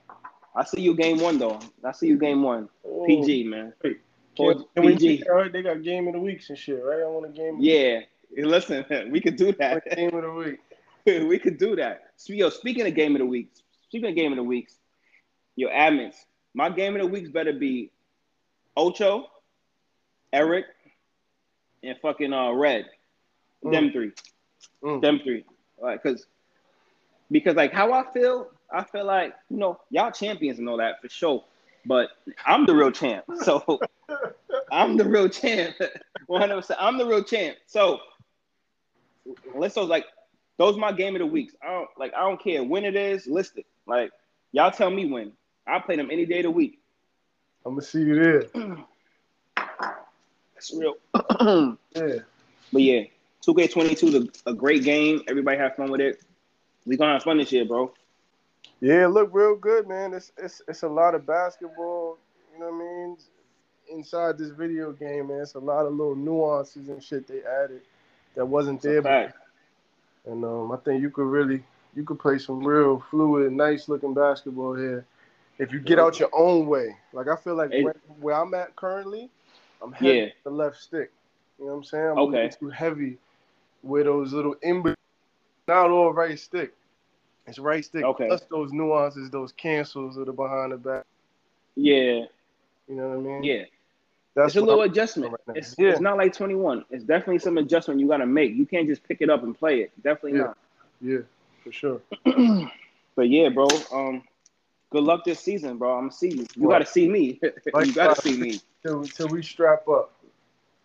I 0.55 0.65
see 0.65 0.81
you 0.83 0.95
game 0.95 1.19
one 1.19 1.39
though. 1.39 1.59
I 1.85 1.91
see 1.93 2.07
you 2.07 2.19
game 2.19 2.43
one. 2.43 2.69
Oh, 2.87 3.05
PG 3.07 3.45
man. 3.45 3.73
Can, 3.83 4.65
we 4.77 4.97
PG. 4.97 5.25
all 5.29 5.37
right, 5.37 5.53
they 5.53 5.63
got 5.63 5.83
game 5.83 6.07
of 6.07 6.13
the 6.13 6.21
weeks 6.21 6.51
and 6.51 6.59
shit, 6.59 6.85
right? 6.85 7.01
I 7.01 7.07
want 7.07 7.27
a 7.27 7.31
game. 7.31 7.57
Yeah. 7.59 8.01
Listen, 8.37 8.85
we 9.11 9.21
could 9.21 9.37
do 9.37 9.53
that. 9.55 9.83
game 9.97 10.15
of 10.15 10.23
the 10.23 10.31
week. 10.33 10.59
We 11.07 11.39
could 11.39 11.59
do 11.59 11.77
that. 11.77 12.11
So, 12.17 12.33
Yo, 12.33 12.51
speaking 12.51 12.87
of 12.87 12.95
game 12.95 13.15
of 13.15 13.21
the 13.21 13.27
week, 13.27 13.51
speaking 13.89 14.09
of 14.09 14.17
game 14.17 14.33
of 14.33 14.37
the 14.37 14.43
weeks, 14.43 14.75
yo, 15.55 15.69
admins, 15.69 16.15
my 16.55 16.69
game 16.69 16.97
of 16.97 17.03
the 17.03 17.07
weeks 17.07 17.31
better 17.31 17.53
be 17.53 17.91
Ocho, 18.77 19.27
Eric, 20.33 20.67
and 21.83 21.97
fucking 22.01 22.33
uh 22.33 22.53
Red. 22.53 22.87
Them 23.63 23.91
three. 23.91 24.13
Mm. 24.83 25.01
Them 25.01 25.21
three. 25.25 25.45
Like, 25.81 26.03
cause 26.03 26.27
because 27.31 27.57
like 27.57 27.73
how 27.73 27.93
I 27.93 28.05
feel, 28.13 28.49
I 28.73 28.85
feel 28.85 29.05
like, 29.05 29.35
you 29.51 29.57
know, 29.57 29.81
y'all 29.91 30.11
champions 30.11 30.59
and 30.59 30.69
all 30.69 30.77
that 30.77 31.01
for 31.01 31.09
sure. 31.09 31.45
But 31.85 32.11
I'm 32.45 32.67
the 32.67 32.75
real 32.75 32.91
champ. 32.91 33.25
So 33.43 33.81
I'm 34.73 34.97
the 34.97 35.05
real 35.05 35.29
champ. 35.29 35.77
100%. 36.29 36.77
I'm 36.79 36.99
the 36.99 37.07
real 37.07 37.23
champ. 37.23 37.57
So 37.67 38.01
let's 39.55 39.75
so 39.75 39.85
like 39.85 40.05
those 40.59 40.77
my 40.77 40.93
game 40.93 41.15
of 41.15 41.21
the 41.21 41.27
weeks. 41.27 41.55
I 41.63 41.69
don't 41.69 41.89
like 41.99 42.15
I 42.15 42.21
don't 42.21 42.43
care 42.43 42.63
when 42.63 42.85
it 42.85 42.97
is, 42.97 43.27
list 43.27 43.59
it. 43.59 43.67
Like 43.87 44.11
y'all 44.53 44.71
tell 44.71 44.91
me 44.91 45.07
when. 45.07 45.33
I 45.67 45.81
play 45.81 45.97
them 45.97 46.11
any 46.11 46.27
day 46.27 46.39
of 46.39 46.45
the 46.45 46.51
week. 46.51 46.79
I'm 47.65 47.73
gonna 47.75 47.83
see 47.83 48.01
you 48.01 48.15
there. 48.23 48.45
That's 50.55 50.75
real. 50.75 50.95
Yeah. 51.97 52.17
but 52.75 52.83
yeah, 52.83 53.05
2K22 53.47 54.03
is 54.05 54.15
a, 54.47 54.51
a 54.51 54.55
great 54.55 54.85
game. 54.85 55.23
Everybody 55.29 55.57
have 55.57 55.77
fun 55.77 55.91
with 55.91 56.03
it. 56.03 56.23
We 56.85 56.97
gonna 56.99 57.15
have 57.15 57.23
fun 57.23 57.39
this 57.39 57.51
year, 57.51 57.65
bro. 57.65 57.93
Yeah, 58.81 59.05
it 59.05 59.09
look 59.09 59.31
real 59.33 59.57
good, 59.57 59.89
man. 59.89 60.13
It's 60.13 60.33
it's 60.37 60.61
it's 60.69 60.83
a 60.83 60.89
lot 60.89 61.15
of 61.15 61.27
basketball. 61.27 62.19
You 62.53 62.61
know 62.61 62.67
what 62.67 62.75
I 62.75 62.79
mean? 62.79 63.17
Inside 63.91 64.37
this 64.37 64.51
video 64.51 64.93
game, 64.93 65.29
man, 65.29 65.41
it's 65.41 65.55
a 65.55 65.59
lot 65.59 65.87
of 65.87 65.95
little 65.95 66.17
nuances 66.17 66.89
and 66.89 67.03
shit 67.03 67.27
they 67.27 67.43
added 67.43 67.81
that 68.35 68.45
wasn't 68.45 68.83
there. 68.83 69.33
And 70.27 70.45
um, 70.45 70.73
I 70.73 70.77
think 70.79 71.01
you 71.01 71.11
could 71.11 71.27
really 71.27 71.63
you 71.95 72.05
could 72.05 72.19
play 72.19 72.39
some 72.39 72.63
real 72.65 73.03
fluid, 73.11 73.53
nice 73.53 73.89
looking 73.89 74.13
basketball 74.13 74.75
here 74.75 75.07
if 75.59 75.73
you 75.73 75.81
get 75.81 75.99
out 75.99 76.21
your 76.21 76.29
own 76.35 76.67
way. 76.67 76.95
Like 77.13 77.29
I 77.29 77.37
feel 77.37 77.55
like 77.55 77.71
It- 77.73 77.97
where, 78.21 78.35
I'm 78.37 78.53
at 78.55 78.77
currently, 78.77 79.31
I'm 79.81 79.93
heavy 79.93 80.19
Yeah. 80.19 80.29
the 80.45 80.51
left 80.51 80.77
stick. 80.77 81.11
You 81.59 81.65
know 81.67 81.73
what 81.73 81.79
I'm 81.79 81.85
saying? 81.85 82.07
I'm 82.07 82.19
Okay. 82.19 82.51
too 82.51 82.69
heavy 82.69 83.19
with 83.83 84.05
those 84.05 84.33
little 84.33 84.55
in 84.63 84.83
not 85.69 85.91
all 85.91 86.13
right 86.13 86.39
stick. 86.39 86.75
It's 87.47 87.59
right 87.59 87.85
stick 87.85 88.05
Okay. 88.05 88.27
plus 88.29 88.43
those 88.43 88.73
nuances, 88.73 89.31
those 89.31 89.53
cancels 89.53 90.17
of 90.17 90.27
the 90.27 90.33
behind 90.33 90.73
the 90.73 90.77
back. 90.77 91.05
Yeah, 91.77 92.27
You 92.89 92.95
know 92.95 93.09
what 93.11 93.19
I 93.19 93.21
mean? 93.21 93.45
yeah. 93.45 93.65
That's 94.37 94.49
it's 94.55 94.57
a 94.57 94.61
little 94.61 94.83
I'm- 94.83 94.91
adjustment. 94.91 95.35
right. 95.47 95.57
It's, 95.57 95.75
Yeah. 95.79 95.89
it's 95.91 96.01
not 96.01 96.17
like 96.19 96.33
21. 96.35 96.85
It's 96.91 97.03
definitely 97.05 97.39
some 97.41 97.59
adjustment 97.59 97.99
you 97.99 98.07
got 98.07 98.19
to 98.19 98.27
make. 98.27 98.55
You 98.55 98.67
can't 98.67 98.87
just 98.87 99.03
pick 99.03 99.21
it 99.23 99.31
up 99.31 99.43
and 99.43 99.57
play 99.59 99.81
it. 99.81 99.91
Definitely 100.03 100.39
Yeah. 100.39 100.53
yeah, 101.01 101.19
for 101.65 101.73
sure. 101.73 102.01
But 103.17 103.31
yeah, 103.31 103.49
bro. 103.49 103.67
Um, 103.91 104.23
good 104.91 105.03
luck 105.05 105.25
this 105.25 105.41
season, 105.41 105.79
bro. 105.79 105.95
I'm 105.95 106.01
gonna 106.03 106.13
see 106.13 106.29
you. 106.33 106.47
You 106.55 106.69
Right. 106.69 106.81
got 106.81 106.87
to 106.87 106.93
see 106.93 107.09
me. 107.09 107.41
you 107.43 107.93
got 107.95 108.15
to 108.15 108.21
see 108.21 108.37
me. 108.39 108.61
Till, 108.83 109.05
till 109.05 109.29
we 109.29 109.43
strap 109.43 109.89
up. 109.89 110.13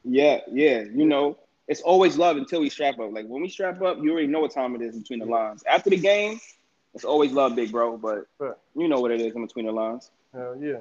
Yeah, 0.06 0.40
yeah. 0.50 0.84
You 0.84 1.06
know, 1.06 1.38
it's 1.68 1.82
always 1.82 2.18
love 2.18 2.38
until 2.38 2.62
we 2.62 2.70
strap 2.70 2.98
up. 3.00 3.12
Like 3.12 3.26
when 3.28 3.42
we 3.42 3.50
strap 3.50 3.82
up, 3.82 3.98
you 4.02 4.12
already 4.14 4.28
know 4.28 4.40
what 4.40 4.52
time 4.52 4.76
it 4.76 4.82
is 4.82 4.98
between 4.98 5.20
the 5.20 5.26
lines. 5.26 5.62
After 5.70 5.90
the 5.90 5.98
game, 5.98 6.40
it's 6.94 7.04
always 7.04 7.34
love, 7.34 7.54
big 7.58 7.70
bro. 7.74 7.98
But 7.98 8.28
you 8.76 8.88
know 8.88 9.02
what 9.02 9.12
it 9.12 9.20
is 9.20 9.36
in 9.36 9.46
between 9.46 9.66
the 9.66 9.74
lines. 9.74 10.10
Hell 10.34 10.56
yeah. 10.58 10.80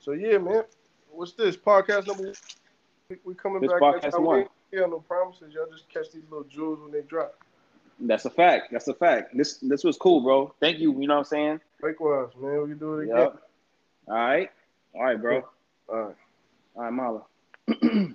So 0.00 0.12
yeah, 0.12 0.38
man. 0.38 0.64
What's 1.12 1.32
this 1.32 1.56
podcast 1.56 2.06
number? 2.06 2.24
one? 2.24 2.34
We, 3.08 3.16
we 3.24 3.34
coming 3.34 3.60
This 3.60 3.70
back. 3.70 3.80
podcast 3.80 4.20
one. 4.20 4.46
We 4.72 4.80
ain't 4.80 4.90
no 4.90 5.00
promises. 5.00 5.52
Y'all 5.54 5.66
just 5.70 5.88
catch 5.88 6.10
these 6.12 6.22
little 6.30 6.44
jewels 6.44 6.80
when 6.80 6.90
they 6.92 7.02
drop. 7.02 7.38
That's 8.00 8.24
a 8.24 8.30
fact. 8.30 8.72
That's 8.72 8.88
a 8.88 8.94
fact. 8.94 9.36
This 9.36 9.58
this 9.58 9.84
was 9.84 9.96
cool, 9.96 10.22
bro. 10.22 10.54
Thank 10.60 10.78
you. 10.78 10.98
You 10.98 11.06
know 11.06 11.14
what 11.14 11.18
I'm 11.20 11.24
saying? 11.24 11.60
Likewise, 11.82 12.30
man. 12.40 12.62
We 12.62 12.68
can 12.70 12.78
do 12.78 12.98
it 12.98 13.04
again. 13.04 13.16
Yep. 13.16 13.42
All 14.08 14.14
right. 14.14 14.50
All 14.94 15.04
right, 15.04 15.20
bro. 15.20 15.44
All 15.88 16.02
right. 16.02 16.16
All 16.74 16.82
right, 16.82 16.92
Mala. 16.92 17.22